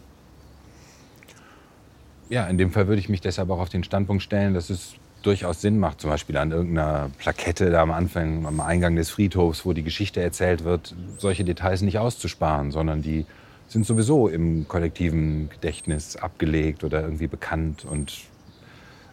Ja, 2.28 2.46
in 2.46 2.58
dem 2.58 2.72
Fall 2.72 2.88
würde 2.88 3.00
ich 3.00 3.08
mich 3.08 3.20
deshalb 3.20 3.50
auch 3.50 3.60
auf 3.60 3.68
den 3.68 3.84
Standpunkt 3.84 4.22
stellen, 4.22 4.54
dass 4.54 4.70
es 4.70 4.94
durchaus 5.22 5.60
Sinn 5.60 5.78
macht, 5.78 6.00
zum 6.00 6.10
Beispiel 6.10 6.36
an 6.36 6.52
irgendeiner 6.52 7.10
Plakette 7.18 7.70
da 7.70 7.82
am 7.82 7.90
Anfang, 7.90 8.46
am 8.46 8.60
Eingang 8.60 8.96
des 8.96 9.10
Friedhofs, 9.10 9.64
wo 9.64 9.72
die 9.72 9.82
Geschichte 9.82 10.20
erzählt 10.20 10.64
wird, 10.64 10.94
solche 11.18 11.44
Details 11.44 11.82
nicht 11.82 11.98
auszusparen, 11.98 12.70
sondern 12.70 13.02
die 13.02 13.26
sind 13.68 13.84
sowieso 13.84 14.28
im 14.28 14.68
kollektiven 14.68 15.50
Gedächtnis 15.50 16.16
abgelegt 16.16 16.84
oder 16.84 17.02
irgendwie 17.02 17.26
bekannt 17.26 17.84
und 17.84 18.12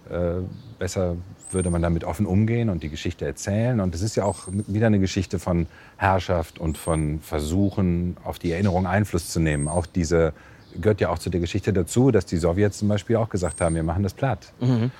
äh, 0.09 0.41
besser 0.77 1.15
würde 1.53 1.69
man 1.69 1.81
damit 1.81 2.03
offen 2.03 2.25
umgehen 2.25 2.69
und 2.69 2.83
die 2.83 2.89
Geschichte 2.89 3.25
erzählen. 3.25 3.79
Und 3.79 3.95
es 3.95 4.01
ist 4.01 4.15
ja 4.15 4.25
auch 4.25 4.47
wieder 4.49 4.87
eine 4.87 4.99
Geschichte 4.99 5.39
von 5.39 5.67
Herrschaft 5.97 6.59
und 6.59 6.77
von 6.77 7.19
Versuchen, 7.21 8.17
auf 8.23 8.39
die 8.39 8.51
Erinnerung 8.51 8.87
Einfluss 8.87 9.29
zu 9.29 9.39
nehmen. 9.39 9.67
Auch 9.67 9.85
diese 9.85 10.33
gehört 10.79 11.01
ja 11.01 11.09
auch 11.09 11.19
zu 11.19 11.29
der 11.29 11.39
Geschichte 11.39 11.71
dazu, 11.73 12.11
dass 12.11 12.25
die 12.25 12.37
Sowjets 12.37 12.79
zum 12.79 12.87
Beispiel 12.87 13.15
auch 13.15 13.29
gesagt 13.29 13.61
haben, 13.61 13.75
wir 13.75 13.83
machen 13.83 14.03
das 14.03 14.13
platt. 14.13 14.53
Mhm. 14.59 14.91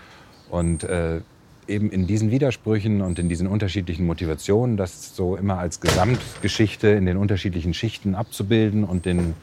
Und 0.49 0.84
äh, 0.84 1.22
eben 1.68 1.91
in 1.91 2.08
diesen 2.08 2.32
Widersprüchen 2.32 3.01
und 3.01 3.20
in 3.20 3.30
diesen 3.30 3.47
unterschiedlichen 3.47 4.06
Motivationen, 4.06 4.78
das 4.78 5.16
so 5.16 5.36
immer 5.36 5.58
als 5.58 5.80
Gesamtgeschichte 5.80 6.89
in 6.89 7.06
den 7.06 7.18
unterschiedlichen 7.18 7.74
Schichten 7.74 8.16
abzubilden 8.16 8.84
und 8.84 9.06
den 9.06 9.34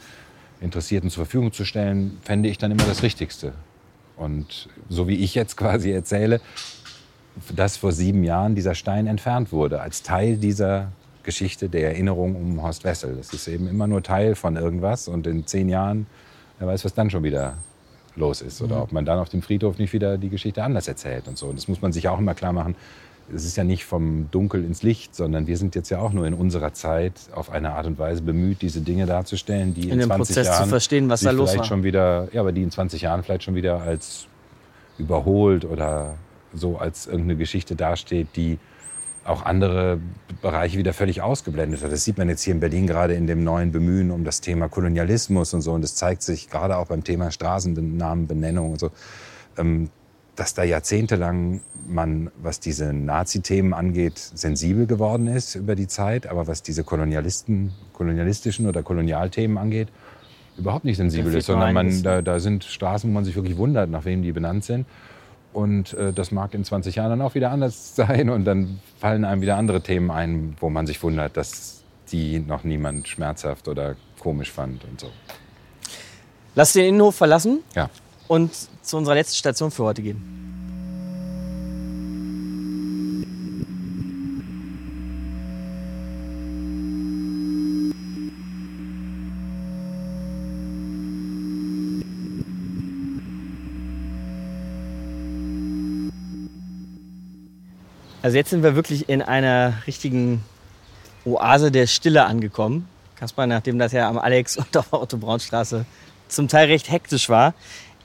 Interessierten 0.60 1.10
zur 1.10 1.24
Verfügung 1.24 1.52
zu 1.52 1.64
stellen, 1.64 2.18
fände 2.22 2.48
ich 2.48 2.58
dann 2.58 2.70
immer 2.70 2.84
das 2.84 3.02
Richtigste. 3.02 3.52
Und 4.16 4.68
so 4.88 5.08
wie 5.08 5.16
ich 5.16 5.34
jetzt 5.34 5.56
quasi 5.56 5.90
erzähle, 5.90 6.40
dass 7.54 7.76
vor 7.76 7.92
sieben 7.92 8.24
Jahren 8.24 8.54
dieser 8.54 8.74
Stein 8.74 9.06
entfernt 9.06 9.52
wurde, 9.52 9.80
als 9.80 10.02
Teil 10.02 10.36
dieser 10.36 10.92
Geschichte 11.22 11.68
der 11.68 11.88
Erinnerung 11.88 12.34
um 12.34 12.62
Horst 12.62 12.84
Wessel. 12.84 13.16
Das 13.16 13.32
ist 13.32 13.46
eben 13.48 13.68
immer 13.68 13.86
nur 13.86 14.02
Teil 14.02 14.34
von 14.34 14.56
irgendwas 14.56 15.08
und 15.08 15.26
in 15.26 15.46
zehn 15.46 15.68
Jahren, 15.68 16.06
wer 16.58 16.68
weiß, 16.68 16.84
was 16.84 16.94
dann 16.94 17.10
schon 17.10 17.22
wieder 17.22 17.54
los 18.16 18.40
ist. 18.42 18.60
Oder 18.62 18.76
mhm. 18.76 18.82
ob 18.82 18.92
man 18.92 19.04
dann 19.04 19.18
auf 19.18 19.28
dem 19.28 19.42
Friedhof 19.42 19.78
nicht 19.78 19.92
wieder 19.92 20.18
die 20.18 20.28
Geschichte 20.28 20.62
anders 20.62 20.88
erzählt 20.88 21.28
und 21.28 21.38
so. 21.38 21.46
Und 21.46 21.56
das 21.56 21.68
muss 21.68 21.82
man 21.82 21.92
sich 21.92 22.08
auch 22.08 22.18
immer 22.18 22.34
klar 22.34 22.52
machen. 22.52 22.74
Es 23.32 23.44
ist 23.44 23.56
ja 23.56 23.62
nicht 23.62 23.84
vom 23.84 24.28
Dunkel 24.32 24.64
ins 24.64 24.82
Licht, 24.82 25.14
sondern 25.14 25.46
wir 25.46 25.56
sind 25.56 25.76
jetzt 25.76 25.88
ja 25.88 26.00
auch 26.00 26.12
nur 26.12 26.26
in 26.26 26.34
unserer 26.34 26.72
Zeit 26.72 27.12
auf 27.32 27.50
eine 27.50 27.72
Art 27.72 27.86
und 27.86 27.96
Weise 27.98 28.22
bemüht, 28.22 28.60
diese 28.60 28.80
Dinge 28.80 29.06
darzustellen, 29.06 29.72
die 29.72 29.88
in, 29.88 30.00
in 30.00 30.06
20 30.06 30.16
Prozess 30.16 30.46
Jahren 30.48 30.64
zu 30.64 30.68
verstehen, 30.70 31.08
was 31.08 31.20
da 31.20 31.30
los 31.30 31.50
vielleicht 31.50 31.60
war. 31.60 31.66
schon 31.66 31.84
wieder, 31.84 32.28
ja, 32.32 32.40
aber 32.40 32.50
die 32.50 32.62
in 32.62 32.72
20 32.72 33.02
Jahren 33.02 33.22
vielleicht 33.22 33.44
schon 33.44 33.54
wieder 33.54 33.80
als 33.82 34.26
überholt 34.98 35.64
oder 35.64 36.14
so 36.52 36.78
als 36.78 37.06
irgendeine 37.06 37.36
Geschichte 37.36 37.76
dasteht, 37.76 38.28
die 38.36 38.58
auch 39.24 39.44
andere 39.44 40.00
Bereiche 40.40 40.78
wieder 40.78 40.92
völlig 40.92 41.22
ausgeblendet 41.22 41.82
hat. 41.82 41.92
Das 41.92 42.04
sieht 42.04 42.18
man 42.18 42.28
jetzt 42.28 42.42
hier 42.42 42.54
in 42.54 42.60
Berlin 42.60 42.86
gerade 42.86 43.14
in 43.14 43.26
dem 43.26 43.44
neuen 43.44 43.70
Bemühen 43.70 44.10
um 44.10 44.24
das 44.24 44.40
Thema 44.40 44.68
Kolonialismus 44.68 45.52
und 45.54 45.60
so. 45.60 45.72
Und 45.72 45.82
das 45.82 45.94
zeigt 45.94 46.22
sich 46.22 46.48
gerade 46.48 46.76
auch 46.76 46.86
beim 46.86 47.04
Thema 47.04 47.30
Straßennamenbenennung 47.30 48.72
und 48.72 48.80
so, 48.80 48.90
ähm, 49.58 49.90
dass 50.36 50.54
da 50.54 50.62
jahrzehntelang 50.62 51.60
man, 51.86 52.30
was 52.42 52.60
diese 52.60 52.94
Nazi-Themen 52.94 53.74
angeht, 53.74 54.18
sensibel 54.18 54.86
geworden 54.86 55.26
ist 55.26 55.54
über 55.54 55.74
die 55.74 55.86
Zeit, 55.86 56.26
aber 56.26 56.46
was 56.46 56.62
diese 56.62 56.82
Kolonialisten, 56.82 57.72
kolonialistischen 57.92 58.66
oder 58.66 58.82
Kolonialthemen 58.82 59.58
angeht, 59.58 59.88
überhaupt 60.56 60.84
nicht 60.84 60.96
sensibel 60.96 61.34
ist, 61.34 61.46
sondern 61.46 61.74
man, 61.74 62.02
da, 62.02 62.22
da 62.22 62.40
sind 62.40 62.64
Straßen, 62.64 63.10
wo 63.10 63.14
man 63.14 63.24
sich 63.24 63.36
wirklich 63.36 63.58
wundert, 63.58 63.90
nach 63.90 64.04
wem 64.04 64.22
die 64.22 64.32
benannt 64.32 64.64
sind. 64.64 64.86
Und 65.52 65.94
äh, 65.94 66.12
das 66.12 66.30
mag 66.30 66.54
in 66.54 66.64
20 66.64 66.94
Jahren 66.94 67.10
dann 67.10 67.22
auch 67.22 67.34
wieder 67.34 67.50
anders 67.50 67.94
sein. 67.96 68.30
Und 68.30 68.44
dann 68.44 68.80
fallen 68.98 69.24
einem 69.24 69.42
wieder 69.42 69.56
andere 69.56 69.80
Themen 69.80 70.10
ein, 70.10 70.56
wo 70.60 70.70
man 70.70 70.86
sich 70.86 71.02
wundert, 71.02 71.36
dass 71.36 71.82
die 72.12 72.40
noch 72.40 72.64
niemand 72.64 73.08
schmerzhaft 73.08 73.68
oder 73.68 73.96
komisch 74.18 74.50
fand 74.50 74.84
und 74.84 75.00
so. 75.00 75.10
Lass 76.54 76.72
den 76.72 76.86
Innenhof 76.86 77.14
verlassen 77.14 77.60
ja. 77.74 77.88
und 78.26 78.50
zu 78.82 78.96
unserer 78.96 79.14
letzten 79.14 79.36
Station 79.36 79.70
für 79.70 79.84
heute 79.84 80.02
gehen. 80.02 80.39
Also 98.30 98.38
jetzt 98.38 98.50
sind 98.50 98.62
wir 98.62 98.76
wirklich 98.76 99.08
in 99.08 99.22
einer 99.22 99.74
richtigen 99.88 100.44
Oase 101.24 101.72
der 101.72 101.88
Stille 101.88 102.26
angekommen. 102.26 102.88
Kaspar, 103.16 103.48
nachdem 103.48 103.76
das 103.76 103.90
ja 103.90 104.08
am 104.08 104.18
Alex- 104.18 104.56
und 104.56 104.76
auf 104.76 104.88
der 104.88 105.02
Otto-Braun-Straße 105.02 105.84
zum 106.28 106.46
Teil 106.46 106.68
recht 106.68 106.92
hektisch 106.92 107.28
war, 107.28 107.54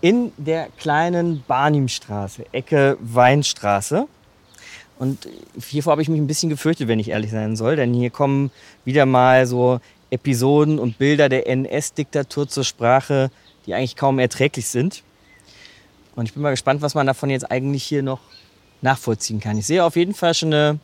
in 0.01 0.31
der 0.37 0.69
kleinen 0.79 1.43
Barnimstraße, 1.47 2.51
Ecke 2.53 2.97
Weinstraße. 3.01 4.07
Und 4.97 5.29
hiervor 5.63 5.91
habe 5.91 6.01
ich 6.01 6.09
mich 6.09 6.19
ein 6.19 6.25
bisschen 6.25 6.49
gefürchtet, 6.49 6.87
wenn 6.87 6.97
ich 6.97 7.09
ehrlich 7.09 7.29
sein 7.29 7.55
soll, 7.55 7.75
denn 7.75 7.93
hier 7.93 8.09
kommen 8.09 8.49
wieder 8.83 9.05
mal 9.05 9.45
so 9.45 9.79
Episoden 10.09 10.79
und 10.79 10.97
Bilder 10.97 11.29
der 11.29 11.45
NS-Diktatur 11.45 12.47
zur 12.47 12.63
Sprache, 12.63 13.29
die 13.67 13.75
eigentlich 13.75 13.95
kaum 13.95 14.17
erträglich 14.17 14.69
sind. 14.69 15.03
Und 16.15 16.25
ich 16.25 16.33
bin 16.33 16.41
mal 16.41 16.49
gespannt, 16.49 16.81
was 16.81 16.95
man 16.95 17.05
davon 17.05 17.29
jetzt 17.29 17.51
eigentlich 17.51 17.83
hier 17.83 18.01
noch 18.01 18.21
nachvollziehen 18.85 19.41
kann. 19.41 19.57
Ich 19.57 19.67
sehe 19.67 19.83
auf 19.83 19.97
jeden 19.97 20.13
Fall 20.13 20.33
schon 20.33 20.53
eine 20.53 20.79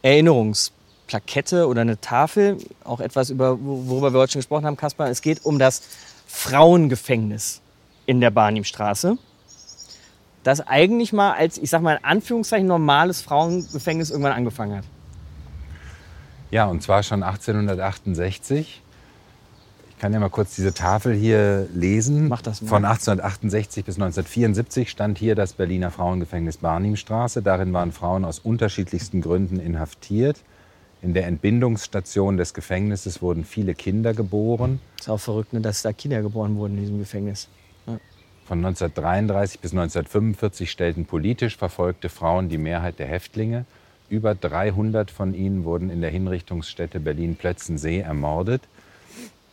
Erinnerungsplakette 0.00 1.66
oder 1.68 1.82
eine 1.82 2.00
Tafel, 2.00 2.56
auch 2.84 3.00
etwas, 3.00 3.28
über, 3.28 3.58
worüber 3.60 4.14
wir 4.14 4.20
heute 4.20 4.32
schon 4.32 4.38
gesprochen 4.40 4.64
haben, 4.64 4.78
Kaspar. 4.78 5.10
Es 5.10 5.20
geht 5.20 5.44
um 5.44 5.58
das 5.58 5.82
Frauengefängnis 6.26 7.60
in 8.06 8.20
der 8.20 8.30
Barnimstraße, 8.30 9.18
das 10.42 10.66
eigentlich 10.66 11.12
mal 11.12 11.32
als, 11.32 11.58
ich 11.58 11.68
sag 11.68 11.82
mal 11.82 11.96
in 11.96 12.04
Anführungszeichen, 12.04 12.66
normales 12.66 13.20
Frauengefängnis 13.20 14.10
irgendwann 14.10 14.32
angefangen 14.32 14.78
hat. 14.78 14.84
Ja, 16.50 16.66
und 16.66 16.82
zwar 16.82 17.02
schon 17.02 17.22
1868. 17.24 18.82
Ich 19.96 20.02
kann 20.02 20.12
ja 20.12 20.20
mal 20.20 20.28
kurz 20.28 20.54
diese 20.54 20.74
Tafel 20.74 21.14
hier 21.14 21.68
lesen. 21.74 22.28
Mach 22.28 22.42
das 22.42 22.60
mal. 22.60 22.68
Von 22.68 22.84
1868 22.84 23.82
bis 23.82 23.94
1974 23.94 24.90
stand 24.90 25.16
hier 25.16 25.34
das 25.34 25.54
Berliner 25.54 25.90
Frauengefängnis 25.90 26.58
Barnimstraße. 26.58 27.40
Darin 27.40 27.72
waren 27.72 27.92
Frauen 27.92 28.26
aus 28.26 28.38
unterschiedlichsten 28.38 29.22
Gründen 29.22 29.58
inhaftiert. 29.58 30.36
In 31.00 31.14
der 31.14 31.26
Entbindungsstation 31.26 32.36
des 32.36 32.52
Gefängnisses 32.52 33.22
wurden 33.22 33.46
viele 33.46 33.74
Kinder 33.74 34.12
geboren. 34.12 34.80
Ist 34.98 35.08
auch 35.08 35.18
verrückt, 35.18 35.54
ne, 35.54 35.62
dass 35.62 35.80
da 35.80 35.94
Kinder 35.94 36.20
geboren 36.20 36.56
wurden 36.56 36.74
in 36.74 36.82
diesem 36.82 36.98
Gefängnis. 36.98 37.48
Ja. 37.86 37.98
Von 38.44 38.58
1933 38.58 39.60
bis 39.60 39.72
1945 39.72 40.70
stellten 40.70 41.06
politisch 41.06 41.56
verfolgte 41.56 42.10
Frauen 42.10 42.50
die 42.50 42.58
Mehrheit 42.58 42.98
der 42.98 43.06
Häftlinge. 43.06 43.64
Über 44.10 44.34
300 44.34 45.10
von 45.10 45.32
ihnen 45.32 45.64
wurden 45.64 45.88
in 45.88 46.02
der 46.02 46.10
Hinrichtungsstätte 46.10 47.00
Berlin-Plötzensee 47.00 48.00
ermordet. 48.00 48.60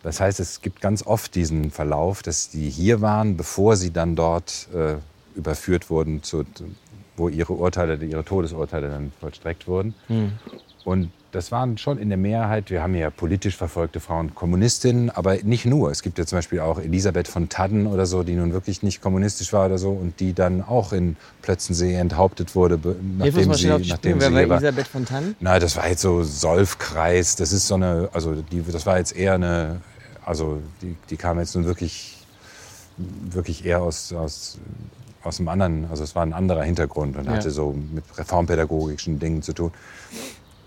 Das 0.04 0.20
heißt, 0.20 0.39
es 0.39 0.62
gibt 0.62 0.82
ganz 0.82 1.06
oft 1.06 1.34
diesen 1.34 1.72
Verlauf, 1.72 2.22
dass 2.22 2.49
die 2.49 2.70
hier 2.70 3.01
waren, 3.01 3.38
bevor 3.38 3.78
sie 3.78 3.91
dann 3.91 4.16
dort 4.16 4.68
äh, 4.74 4.95
überführt 5.36 5.89
wurden, 5.89 6.22
zu, 6.22 6.45
wo 7.16 7.30
ihre 7.30 7.54
Urteile, 7.54 7.95
ihre 8.04 8.26
Todesurteile 8.26 8.89
dann 8.89 9.14
vollstreckt 9.20 9.68
wurden. 9.68 9.95
Mhm. 10.10 10.34
Und 10.84 11.12
das 11.32 11.51
waren 11.51 11.78
schon 11.78 11.97
in 11.97 12.10
der 12.10 12.18
Mehrheit, 12.18 12.70
wir 12.70 12.84
haben 12.84 12.93
ja 12.93 13.10
politisch 13.10 13.58
verfolgte 13.58 13.99
Frauen, 13.99 14.36
Kommunistinnen, 14.36 15.10
aber 15.10 15.38
nicht 15.43 15.66
nur. 15.66 15.89
Es 15.89 16.04
gibt 16.04 16.20
ja 16.20 16.26
zum 16.26 16.38
Beispiel 16.38 16.60
auch 16.60 16.80
Elisabeth 16.80 17.28
von 17.28 17.49
Tadden 17.49 17.88
oder 17.88 18.06
so, 18.06 18.24
die 18.24 18.34
nun 18.34 18.54
wirklich 18.54 18.84
nicht 18.84 19.01
kommunistisch 19.01 19.51
war 19.51 19.66
oder 19.66 19.78
so 19.78 19.91
und 19.91 20.20
die 20.20 20.34
dann 20.34 20.62
auch 20.62 20.93
in 20.93 21.16
Plötzensee 21.41 21.95
enthauptet 21.95 22.56
wurde, 22.56 22.80
nachdem 23.18 23.54
sie, 23.54 23.68
nachdem 23.68 24.20
sie 24.20 24.32
Wer 24.32 24.49
war 24.49 24.58
Elisabeth 24.58 24.88
von 24.88 25.06
Tadden? 25.06 25.36
Na, 25.39 25.58
das 25.58 25.76
war 25.76 25.88
jetzt 25.88 26.01
so 26.01 26.24
Solfkreis. 26.24 27.36
Das 27.36 27.51
ist 27.51 27.68
so 27.68 27.76
eine, 27.76 28.10
also 28.14 28.36
die, 28.36 28.62
das 28.62 28.86
war 28.86 28.99
jetzt 28.99 29.16
eher 29.16 29.34
eine, 29.34 29.82
also 30.26 30.60
die, 30.82 30.96
die 31.10 31.18
kam 31.18 31.40
jetzt 31.40 31.56
nun 31.56 31.66
wirklich 31.66 32.18
wirklich 32.98 33.66
eher 33.66 33.82
aus, 33.82 34.14
aus, 34.14 34.58
aus 35.24 35.40
einem 35.40 35.50
anderen, 35.50 35.88
also 35.90 36.04
es 36.04 36.16
war 36.16 36.24
ein 36.24 36.34
anderer 36.34 36.64
Hintergrund 36.64 37.18
und 37.18 37.26
ja. 37.26 37.32
hatte 37.32 37.52
so 37.52 37.76
mit 37.94 38.04
reformpädagogischen 38.18 39.20
Dingen 39.20 39.42
zu 39.42 39.54
tun. 39.54 39.72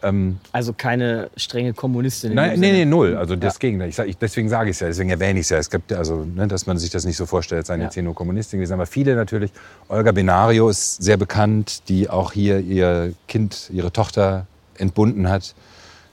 Ähm, 0.03 0.39
also 0.53 0.73
keine 0.73 1.31
strenge 1.37 1.73
Kommunistin? 1.73 2.35
Nein, 2.35 2.61
nee, 2.61 2.73
nee, 2.73 2.85
null. 2.85 3.17
Also 3.17 3.35
das 3.35 3.55
ja. 3.55 3.59
Gegenteil. 3.61 3.89
Ich, 3.89 3.99
ich, 3.99 4.19
deswegen 4.19 4.49
sage 4.49 4.71
ich 4.71 4.77
es 4.77 4.81
ja, 4.81 4.89
deswegen 4.89 5.11
erwähne 5.11 5.41
ich 5.41 5.47
es 5.47 5.51
ja. 5.51 5.59
Es 5.59 5.71
gibt 5.71 5.93
also, 5.93 6.25
ne, 6.25 6.47
dass 6.47 6.67
man 6.67 6.79
sich 6.79 6.91
das 6.91 7.05
nicht 7.05 7.17
so 7.17 7.25
vorstellt, 7.25 7.67
seien 7.67 7.81
ja. 7.81 7.87
jetzt 7.87 7.95
hier 7.95 8.03
nur 8.03 8.15
Kommunistin 8.15 8.59
gewesen. 8.59 8.75
Aber 8.75 8.87
viele 8.87 9.17
natürlich. 9.17 9.53
Olga 9.89 10.13
Benario 10.13 10.69
ist 10.69 11.03
sehr 11.03 11.17
bekannt, 11.17 11.89
die 11.89 12.11
auch 12.11 12.33
hier 12.33 12.61
ihr 12.61 13.15
Kind, 13.27 13.71
ihre 13.73 13.91
Tochter 13.91 14.47
entbunden 14.77 15.31
hat. 15.31 15.55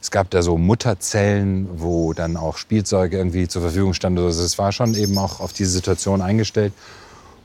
Es 0.04 0.12
gab 0.12 0.30
da 0.32 0.41
so 0.41 0.58
Mutterzellen, 0.58 1.70
wo 1.76 2.12
dann 2.12 2.36
auch 2.36 2.58
Spielzeuge 2.58 3.16
irgendwie 3.16 3.47
zur 3.47 3.62
Verfügung 3.62 3.93
standen. 3.93 4.20
Also 4.20 4.43
es 4.43 4.60
war 4.60 4.74
schon 4.74 4.95
eben 4.95 5.18
auch 5.18 5.39
auf 5.39 5.54
diese 5.54 5.72
Situation 5.72 6.22
eingestellt. 6.22 6.74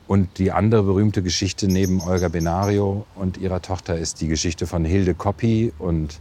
Und 0.09 0.39
die 0.39 0.51
andere 0.51 0.83
berühmte 0.83 1.23
Geschichte 1.23 1.69
neben 1.69 2.01
Olga 2.01 2.27
Benario 2.27 3.05
und 3.15 3.37
ihrer 3.37 3.61
Tochter 3.61 3.97
ist 3.97 4.19
die 4.19 4.27
Geschichte 4.27 4.67
von 4.67 4.83
Hilde 4.83 5.13
Koppi 5.15 5.71
und 5.79 6.19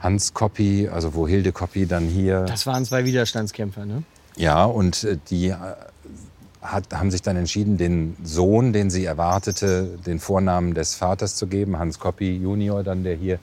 Hans 0.00 0.34
Koppi, 0.34 0.88
also 0.88 1.14
wo 1.14 1.28
Hilde 1.28 1.52
Koppi 1.52 1.86
dann 1.86 2.08
hier. 2.08 2.46
Das 2.46 2.66
waren 2.66 2.84
zwei 2.84 3.04
Widerstandskämpfer, 3.04 3.86
ne? 3.86 4.02
Ja, 4.36 4.64
und 4.64 5.04
äh, 5.04 5.18
die 5.30 5.50
äh, 5.50 5.56
hat, 6.62 6.92
haben 6.92 7.12
sich 7.12 7.22
dann 7.22 7.36
entschieden, 7.36 7.76
den 7.76 8.16
Sohn, 8.24 8.72
den 8.72 8.90
sie 8.90 9.04
erwartete, 9.04 9.98
den 10.04 10.18
Vornamen 10.18 10.74
des 10.74 10.96
Vaters 10.96 11.36
zu 11.36 11.46
geben, 11.46 11.78
Hans 11.78 12.00
Koppi 12.00 12.38
Junior, 12.38 12.82
dann 12.82 13.04
der 13.04 13.14
hier 13.14 13.38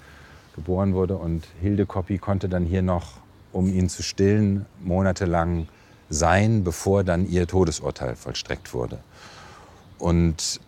geboren 0.57 0.93
wurde. 0.93 1.15
Und 1.15 1.47
Hilde 1.61 1.85
Koppi 1.85 2.17
konnte 2.17 2.49
dann 2.49 2.65
hier 2.65 2.81
noch, 2.81 3.13
um 3.53 3.69
ihn 3.69 3.87
zu 3.87 4.03
stillen, 4.03 4.65
monatelang 4.83 5.69
sein, 6.09 6.65
bevor 6.65 7.05
dann 7.05 7.25
ihr 7.29 7.47
Todesurteil 7.47 8.17
vollstreckt 8.17 8.73
wurde. 8.73 8.99
Und 9.97 10.59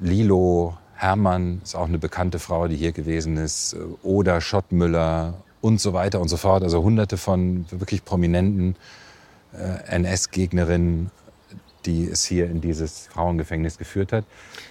Lilo 0.00 0.76
Hermann 0.94 1.60
ist 1.64 1.74
auch 1.74 1.86
eine 1.86 1.98
bekannte 1.98 2.38
Frau, 2.38 2.68
die 2.68 2.76
hier 2.76 2.92
gewesen 2.92 3.36
ist. 3.36 3.76
Oder 4.02 4.40
Schottmüller 4.40 5.34
und 5.60 5.80
so 5.80 5.92
weiter 5.92 6.20
und 6.20 6.28
so 6.28 6.36
fort. 6.36 6.62
Also 6.62 6.82
hunderte 6.82 7.16
von 7.16 7.66
wirklich 7.70 8.04
prominenten 8.04 8.76
äh, 9.52 9.96
NS-Gegnerinnen, 9.96 11.10
die 11.86 12.08
es 12.10 12.24
hier 12.24 12.46
in 12.46 12.60
dieses 12.60 13.08
Frauengefängnis 13.12 13.78
geführt 13.78 14.12
hat. 14.12 14.24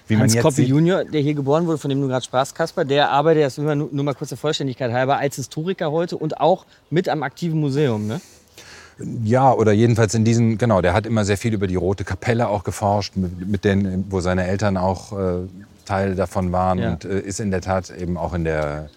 Wie 0.08 0.18
Hans 0.18 0.38
Koppi 0.38 0.64
Junior, 0.64 1.04
der 1.04 1.22
hier 1.22 1.34
geboren 1.34 1.68
wurde, 1.68 1.78
von 1.78 1.90
dem 1.90 2.02
du 2.02 2.08
gerade 2.08 2.24
sprachst, 2.24 2.56
Kasper, 2.56 2.86
der 2.86 3.12
arbeitet, 3.12 3.44
das 3.44 3.58
nur, 3.58 3.76
nur 3.76 4.04
mal 4.04 4.14
kurze 4.14 4.38
Vollständigkeit 4.38 4.92
halber, 4.92 5.18
als 5.18 5.36
Historiker 5.36 5.92
heute 5.92 6.18
und 6.18 6.40
auch 6.40 6.66
mit 6.90 7.10
am 7.10 7.24
aktiven 7.24 7.60
Museum, 7.60 8.08
ne? 8.08 8.22
Ja, 9.24 9.54
oder 9.54 9.74
jedenfalls 9.74 10.16
in 10.16 10.26
diesem, 10.26 10.58
genau, 10.58 10.82
der 10.82 10.94
hat 10.94 11.06
immer 11.06 11.24
sehr 11.24 11.38
viel 11.38 11.54
über 11.54 11.68
die 11.68 11.76
Rote 11.76 12.04
Kapelle 12.04 12.48
auch 12.48 12.64
geforscht, 12.64 13.16
mit, 13.16 13.48
mit 13.48 13.64
denen, 13.64 14.06
wo 14.10 14.22
seine 14.22 14.48
Eltern 14.48 14.76
auch 14.76 15.14
äh, 15.14 15.48
Teil 15.86 16.16
davon 16.16 16.52
waren 16.52 16.80
ja. 16.80 16.92
und 16.92 17.06
äh, 17.06 17.20
ist 17.20 17.40
in 17.40 17.52
der 17.52 17.62
Tat 17.62 17.92
eben 17.92 18.18
auch 18.18 18.34
in 18.34 18.44
der, 18.44 18.90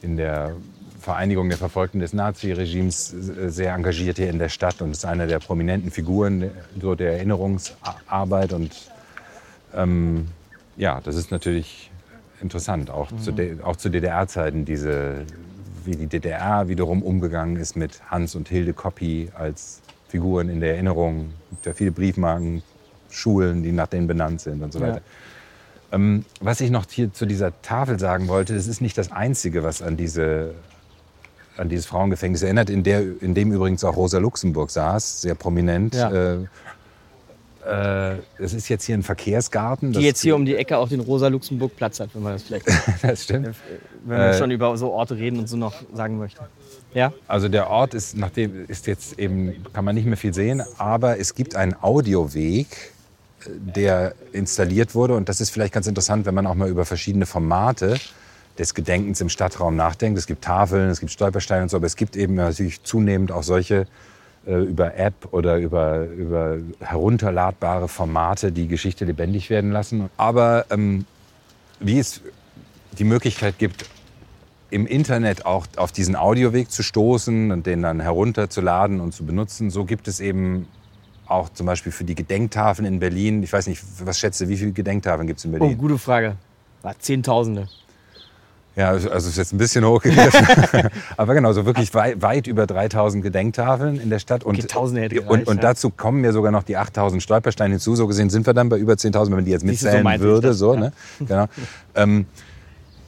in 0.00 0.16
der 0.16 0.52
Vereinigung 0.98 1.48
der 1.48 1.58
Verfolgten 1.58 2.00
des 2.00 2.12
Naziregimes 2.12 3.12
äh, 3.12 3.50
sehr 3.50 3.74
engagiert 3.74 4.16
hier 4.16 4.30
in 4.30 4.38
der 4.38 4.48
Stadt 4.48 4.82
und 4.82 4.90
ist 4.90 5.04
einer 5.04 5.26
der 5.26 5.38
prominenten 5.38 5.90
Figuren 5.90 6.50
so 6.80 6.94
der 6.94 7.14
Erinnerungsarbeit. 7.14 8.52
Und 8.52 8.72
ähm, 9.74 10.28
ja, 10.76 11.00
das 11.00 11.16
ist 11.16 11.30
natürlich 11.30 11.90
interessant, 12.40 12.90
auch 12.90 13.10
mhm. 13.10 13.18
zu, 13.18 13.32
zu 13.76 13.88
DDR-Zeiten, 13.90 14.64
diese, 14.64 15.24
wie 15.84 15.96
die 15.96 16.06
DDR 16.06 16.68
wiederum 16.68 17.02
umgegangen 17.02 17.56
ist 17.56 17.76
mit 17.76 18.00
Hans 18.10 18.34
und 18.34 18.48
Hilde 18.48 18.72
Koppi 18.72 19.30
als 19.34 19.80
Figuren 20.08 20.48
in 20.48 20.60
der 20.60 20.74
Erinnerung. 20.74 21.32
Es 21.44 21.50
gibt 21.50 21.66
ja 21.66 21.72
viele 21.74 21.90
Briefmarken, 21.92 22.62
Schulen, 23.10 23.62
die 23.62 23.72
nach 23.72 23.86
denen 23.86 24.06
benannt 24.06 24.40
sind 24.40 24.62
und 24.62 24.72
so 24.72 24.80
weiter. 24.80 24.96
Ja. 24.96 25.02
Ähm, 25.92 26.24
was 26.40 26.60
ich 26.60 26.70
noch 26.70 26.84
hier 26.90 27.12
zu 27.12 27.24
dieser 27.24 27.62
Tafel 27.62 27.98
sagen 27.98 28.28
wollte, 28.28 28.54
es 28.54 28.66
ist 28.66 28.80
nicht 28.80 28.98
das 28.98 29.10
Einzige, 29.10 29.62
was 29.62 29.80
an, 29.80 29.96
diese, 29.96 30.54
an 31.58 31.68
dieses 31.68 31.86
Frauengefängnis 31.86 32.42
erinnert, 32.42 32.70
in, 32.70 32.82
der, 32.82 33.02
in 33.20 33.34
dem 33.34 33.52
übrigens 33.52 33.84
auch 33.84 33.96
Rosa 33.96 34.18
Luxemburg 34.18 34.70
saß, 34.70 35.22
sehr 35.22 35.34
prominent. 35.34 35.94
Ja. 35.94 36.10
Äh, 36.10 36.38
äh, 37.68 38.16
es 38.38 38.54
ist 38.54 38.68
jetzt 38.68 38.84
hier 38.84 38.96
ein 38.96 39.02
Verkehrsgarten. 39.02 39.92
Die 39.92 40.00
jetzt 40.00 40.22
hier 40.22 40.36
um 40.36 40.46
die 40.46 40.56
Ecke 40.56 40.78
auf 40.78 40.88
den 40.88 41.00
Rosa-Luxemburg-Platz 41.00 42.00
hat, 42.00 42.14
wenn 42.14 42.22
man 42.22 42.32
das 42.34 42.44
vielleicht. 42.44 42.66
das 43.02 43.24
stimmt. 43.24 43.56
Wenn 44.04 44.18
wir 44.18 44.30
äh, 44.30 44.38
schon 44.38 44.50
über 44.50 44.74
so 44.78 44.90
Orte 44.90 45.16
reden 45.16 45.38
und 45.38 45.48
so 45.48 45.56
noch 45.56 45.74
sagen 45.92 46.18
möchten. 46.18 46.42
Ja? 46.94 47.12
Also 47.26 47.48
der 47.48 47.68
Ort 47.68 47.92
ist, 47.92 48.16
nachdem 48.16 48.64
ist 48.68 48.86
jetzt 48.86 49.18
eben, 49.18 49.64
kann 49.72 49.84
man 49.84 49.94
nicht 49.94 50.06
mehr 50.06 50.16
viel 50.16 50.32
sehen, 50.32 50.62
aber 50.78 51.18
es 51.18 51.34
gibt 51.34 51.56
einen 51.56 51.74
Audioweg, 51.74 52.68
der 53.46 54.14
installiert 54.32 54.94
wurde. 54.94 55.14
Und 55.14 55.28
das 55.28 55.40
ist 55.40 55.50
vielleicht 55.50 55.74
ganz 55.74 55.86
interessant, 55.86 56.24
wenn 56.24 56.34
man 56.34 56.46
auch 56.46 56.54
mal 56.54 56.68
über 56.68 56.86
verschiedene 56.86 57.26
Formate 57.26 57.98
des 58.58 58.74
Gedenkens 58.74 59.20
im 59.20 59.28
Stadtraum 59.28 59.76
nachdenkt. 59.76 60.18
Es 60.18 60.26
gibt 60.26 60.42
Tafeln, 60.42 60.90
es 60.90 61.00
gibt 61.00 61.12
Stolpersteine 61.12 61.62
und 61.62 61.68
so, 61.68 61.76
aber 61.76 61.86
es 61.86 61.96
gibt 61.96 62.16
eben 62.16 62.34
natürlich 62.34 62.82
zunehmend 62.82 63.30
auch 63.30 63.42
solche 63.42 63.86
äh, 64.46 64.54
über 64.54 64.96
App 64.96 65.28
oder 65.30 65.58
über, 65.58 66.04
über 66.06 66.58
herunterladbare 66.80 67.88
Formate, 67.88 68.50
die 68.50 68.66
Geschichte 68.66 69.04
lebendig 69.04 69.50
werden 69.50 69.70
lassen. 69.70 70.10
Aber 70.16 70.66
ähm, 70.70 71.04
wie 71.80 71.98
es 71.98 72.22
die 72.98 73.04
Möglichkeit 73.04 73.58
gibt, 73.58 73.86
im 74.70 74.86
Internet 74.86 75.46
auch 75.46 75.66
auf 75.76 75.92
diesen 75.92 76.16
Audioweg 76.16 76.70
zu 76.70 76.82
stoßen 76.82 77.52
und 77.52 77.66
den 77.66 77.82
dann 77.82 78.00
herunterzuladen 78.00 79.00
und 79.00 79.14
zu 79.14 79.24
benutzen, 79.24 79.70
so 79.70 79.84
gibt 79.84 80.08
es 80.08 80.20
eben 80.20 80.66
auch 81.26 81.48
zum 81.50 81.66
Beispiel 81.66 81.92
für 81.92 82.04
die 82.04 82.14
Gedenktafeln 82.14 82.86
in 82.86 82.98
Berlin. 82.98 83.42
Ich 83.42 83.52
weiß 83.52 83.66
nicht, 83.66 83.82
was 84.04 84.18
schätze, 84.18 84.48
wie 84.48 84.56
viele 84.56 84.72
Gedenktafeln 84.72 85.26
gibt 85.26 85.38
es 85.38 85.44
in 85.44 85.52
Berlin? 85.52 85.74
Oh, 85.74 85.76
gute 85.76 85.98
Frage. 85.98 86.36
War 86.82 86.98
Zehntausende. 86.98 87.68
Ja, 88.78 88.90
also 88.90 89.08
ist 89.08 89.36
jetzt 89.36 89.52
ein 89.52 89.58
bisschen 89.58 89.84
hochgegriffen. 89.84 90.88
Aber 91.16 91.34
genau, 91.34 91.52
so 91.52 91.66
wirklich 91.66 91.92
weit, 91.94 92.22
weit, 92.22 92.46
über 92.46 92.64
3000 92.64 93.24
Gedenktafeln 93.24 93.98
in 93.98 94.08
der 94.08 94.20
Stadt. 94.20 94.44
Und, 94.44 94.56
okay, 94.56 94.68
gereicht, 94.68 95.28
und, 95.28 95.48
und 95.48 95.64
dazu 95.64 95.90
kommen 95.90 96.22
ja 96.22 96.30
sogar 96.30 96.52
noch 96.52 96.62
die 96.62 96.76
8000 96.76 97.20
Stolpersteine 97.20 97.72
hinzu. 97.72 97.96
So 97.96 98.06
gesehen 98.06 98.30
sind 98.30 98.46
wir 98.46 98.54
dann 98.54 98.68
bei 98.68 98.78
über 98.78 98.92
10.000, 98.92 99.26
wenn 99.26 99.30
man 99.32 99.44
die 99.44 99.50
jetzt 99.50 99.64
mitzählen 99.64 100.06
so 100.06 100.20
würde. 100.20 100.48
Das, 100.48 100.58
so, 100.58 100.74
ja. 100.74 100.80
ne? 100.80 100.92
genau. 101.18 101.46
ähm, 101.96 102.26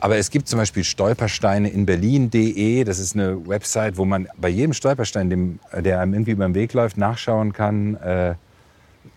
aber 0.00 0.16
es 0.16 0.30
gibt 0.30 0.48
zum 0.48 0.58
Beispiel 0.58 0.82
Stolpersteine 0.82 1.68
in 1.68 1.86
Berlin.de. 1.86 2.82
Das 2.82 2.98
ist 2.98 3.14
eine 3.14 3.46
Website, 3.46 3.96
wo 3.96 4.04
man 4.04 4.26
bei 4.38 4.48
jedem 4.48 4.72
Stolperstein, 4.72 5.30
dem, 5.30 5.60
der 5.72 6.00
einem 6.00 6.14
irgendwie 6.14 6.32
über 6.32 6.46
den 6.46 6.56
Weg 6.56 6.72
läuft, 6.72 6.96
nachschauen 6.96 7.52
kann, 7.52 7.94
äh, 7.94 8.34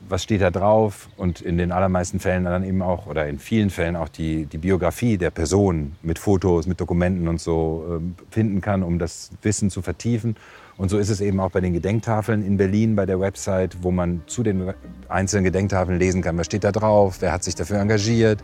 was 0.07 0.23
steht 0.23 0.41
da 0.41 0.51
drauf. 0.51 1.09
Und 1.17 1.41
in 1.41 1.57
den 1.57 1.71
allermeisten 1.71 2.19
Fällen 2.19 2.45
dann 2.45 2.63
eben 2.63 2.81
auch, 2.81 3.07
oder 3.07 3.27
in 3.27 3.39
vielen 3.39 3.69
Fällen 3.69 3.95
auch 3.95 4.09
die, 4.09 4.45
die 4.45 4.57
Biografie 4.57 5.17
der 5.17 5.31
Person 5.31 5.93
mit 6.01 6.19
Fotos, 6.19 6.67
mit 6.67 6.79
Dokumenten 6.79 7.27
und 7.27 7.39
so 7.39 7.99
äh, 8.01 8.33
finden 8.33 8.61
kann, 8.61 8.83
um 8.83 8.99
das 8.99 9.31
Wissen 9.41 9.69
zu 9.69 9.81
vertiefen. 9.81 10.35
Und 10.75 10.89
so 10.89 10.97
ist 10.97 11.09
es 11.09 11.21
eben 11.21 11.39
auch 11.39 11.51
bei 11.51 11.61
den 11.61 11.73
Gedenktafeln 11.73 12.43
in 12.43 12.57
Berlin 12.57 12.95
bei 12.95 13.05
der 13.05 13.19
Website, 13.19 13.77
wo 13.83 13.91
man 13.91 14.23
zu 14.25 14.41
den 14.41 14.73
einzelnen 15.07 15.43
Gedenktafeln 15.43 15.99
lesen 15.99 16.21
kann, 16.21 16.37
was 16.37 16.47
steht 16.47 16.63
da 16.63 16.71
drauf, 16.71 17.17
wer 17.19 17.31
hat 17.31 17.43
sich 17.43 17.53
dafür 17.53 17.79
engagiert, 17.79 18.43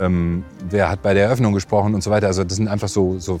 ähm, 0.00 0.44
wer 0.70 0.88
hat 0.88 1.02
bei 1.02 1.12
der 1.12 1.24
Eröffnung 1.24 1.52
gesprochen 1.52 1.94
und 1.94 2.02
so 2.02 2.10
weiter. 2.10 2.26
Also 2.26 2.42
das 2.42 2.56
sind 2.56 2.68
einfach 2.68 2.88
so, 2.88 3.18
so 3.18 3.40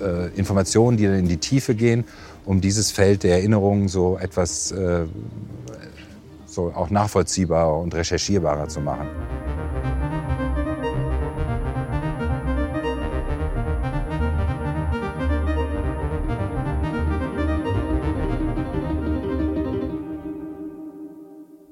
äh, 0.00 0.28
Informationen, 0.36 0.96
die 0.96 1.04
dann 1.04 1.20
in 1.20 1.28
die 1.28 1.36
Tiefe 1.36 1.76
gehen, 1.76 2.04
um 2.44 2.60
dieses 2.60 2.90
Feld 2.90 3.22
der 3.22 3.36
Erinnerung 3.36 3.86
so 3.86 4.18
etwas 4.18 4.72
äh, 4.72 5.04
so 6.50 6.72
auch 6.74 6.90
nachvollziehbarer 6.90 7.78
und 7.78 7.94
recherchierbarer 7.94 8.68
zu 8.68 8.80
machen. 8.80 9.08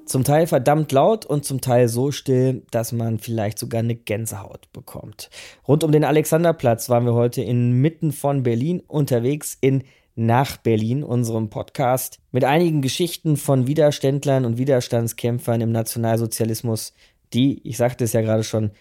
Zum 0.09 0.25
Teil 0.25 0.47
verdammt 0.47 0.91
laut 0.91 1.27
und 1.27 1.45
zum 1.45 1.61
Teil 1.61 1.87
so 1.87 2.13
still, 2.13 2.63
dass 2.71 2.93
man 2.93 3.19
vielleicht 3.19 3.59
sogar 3.59 3.81
eine 3.81 3.95
Gänsehaut 3.95 4.73
bekommt. 4.73 5.29
Rund 5.69 5.85
um 5.85 5.93
den 5.93 6.03
Alexanderplatz 6.03 6.89
waren 6.89 7.05
wir 7.05 7.13
heute 7.13 7.43
inmitten 7.43 8.13
von 8.13 8.43
Berlin 8.43 8.83
unterwegs 8.87 9.59
in 9.61 9.85
nach 10.19 10.57
Berlin, 10.57 11.05
unserem 11.05 11.49
Podcast, 11.49 12.19
mit 12.33 12.45
einigen 12.45 12.83
Geschichten 12.83 13.37
von 13.37 13.69
Widerständlern 13.69 14.45
und 14.45 14.59
Widerstandskämpfern 14.59 15.61
im 15.61 15.71
Nationalsozialismus, 15.71 16.93
die, 17.33 17.61
ich 17.67 17.77
sagte 17.77 18.05
es 18.05 18.13
ja 18.13 18.21
gerade 18.21 18.43
schon, 18.43 18.73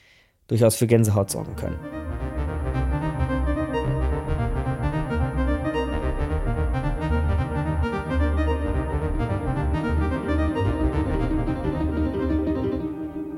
durchaus 0.47 0.75
für 0.75 0.87
Gänsehaut 0.87 1.29
sorgen 1.29 1.55
können. 1.55 1.77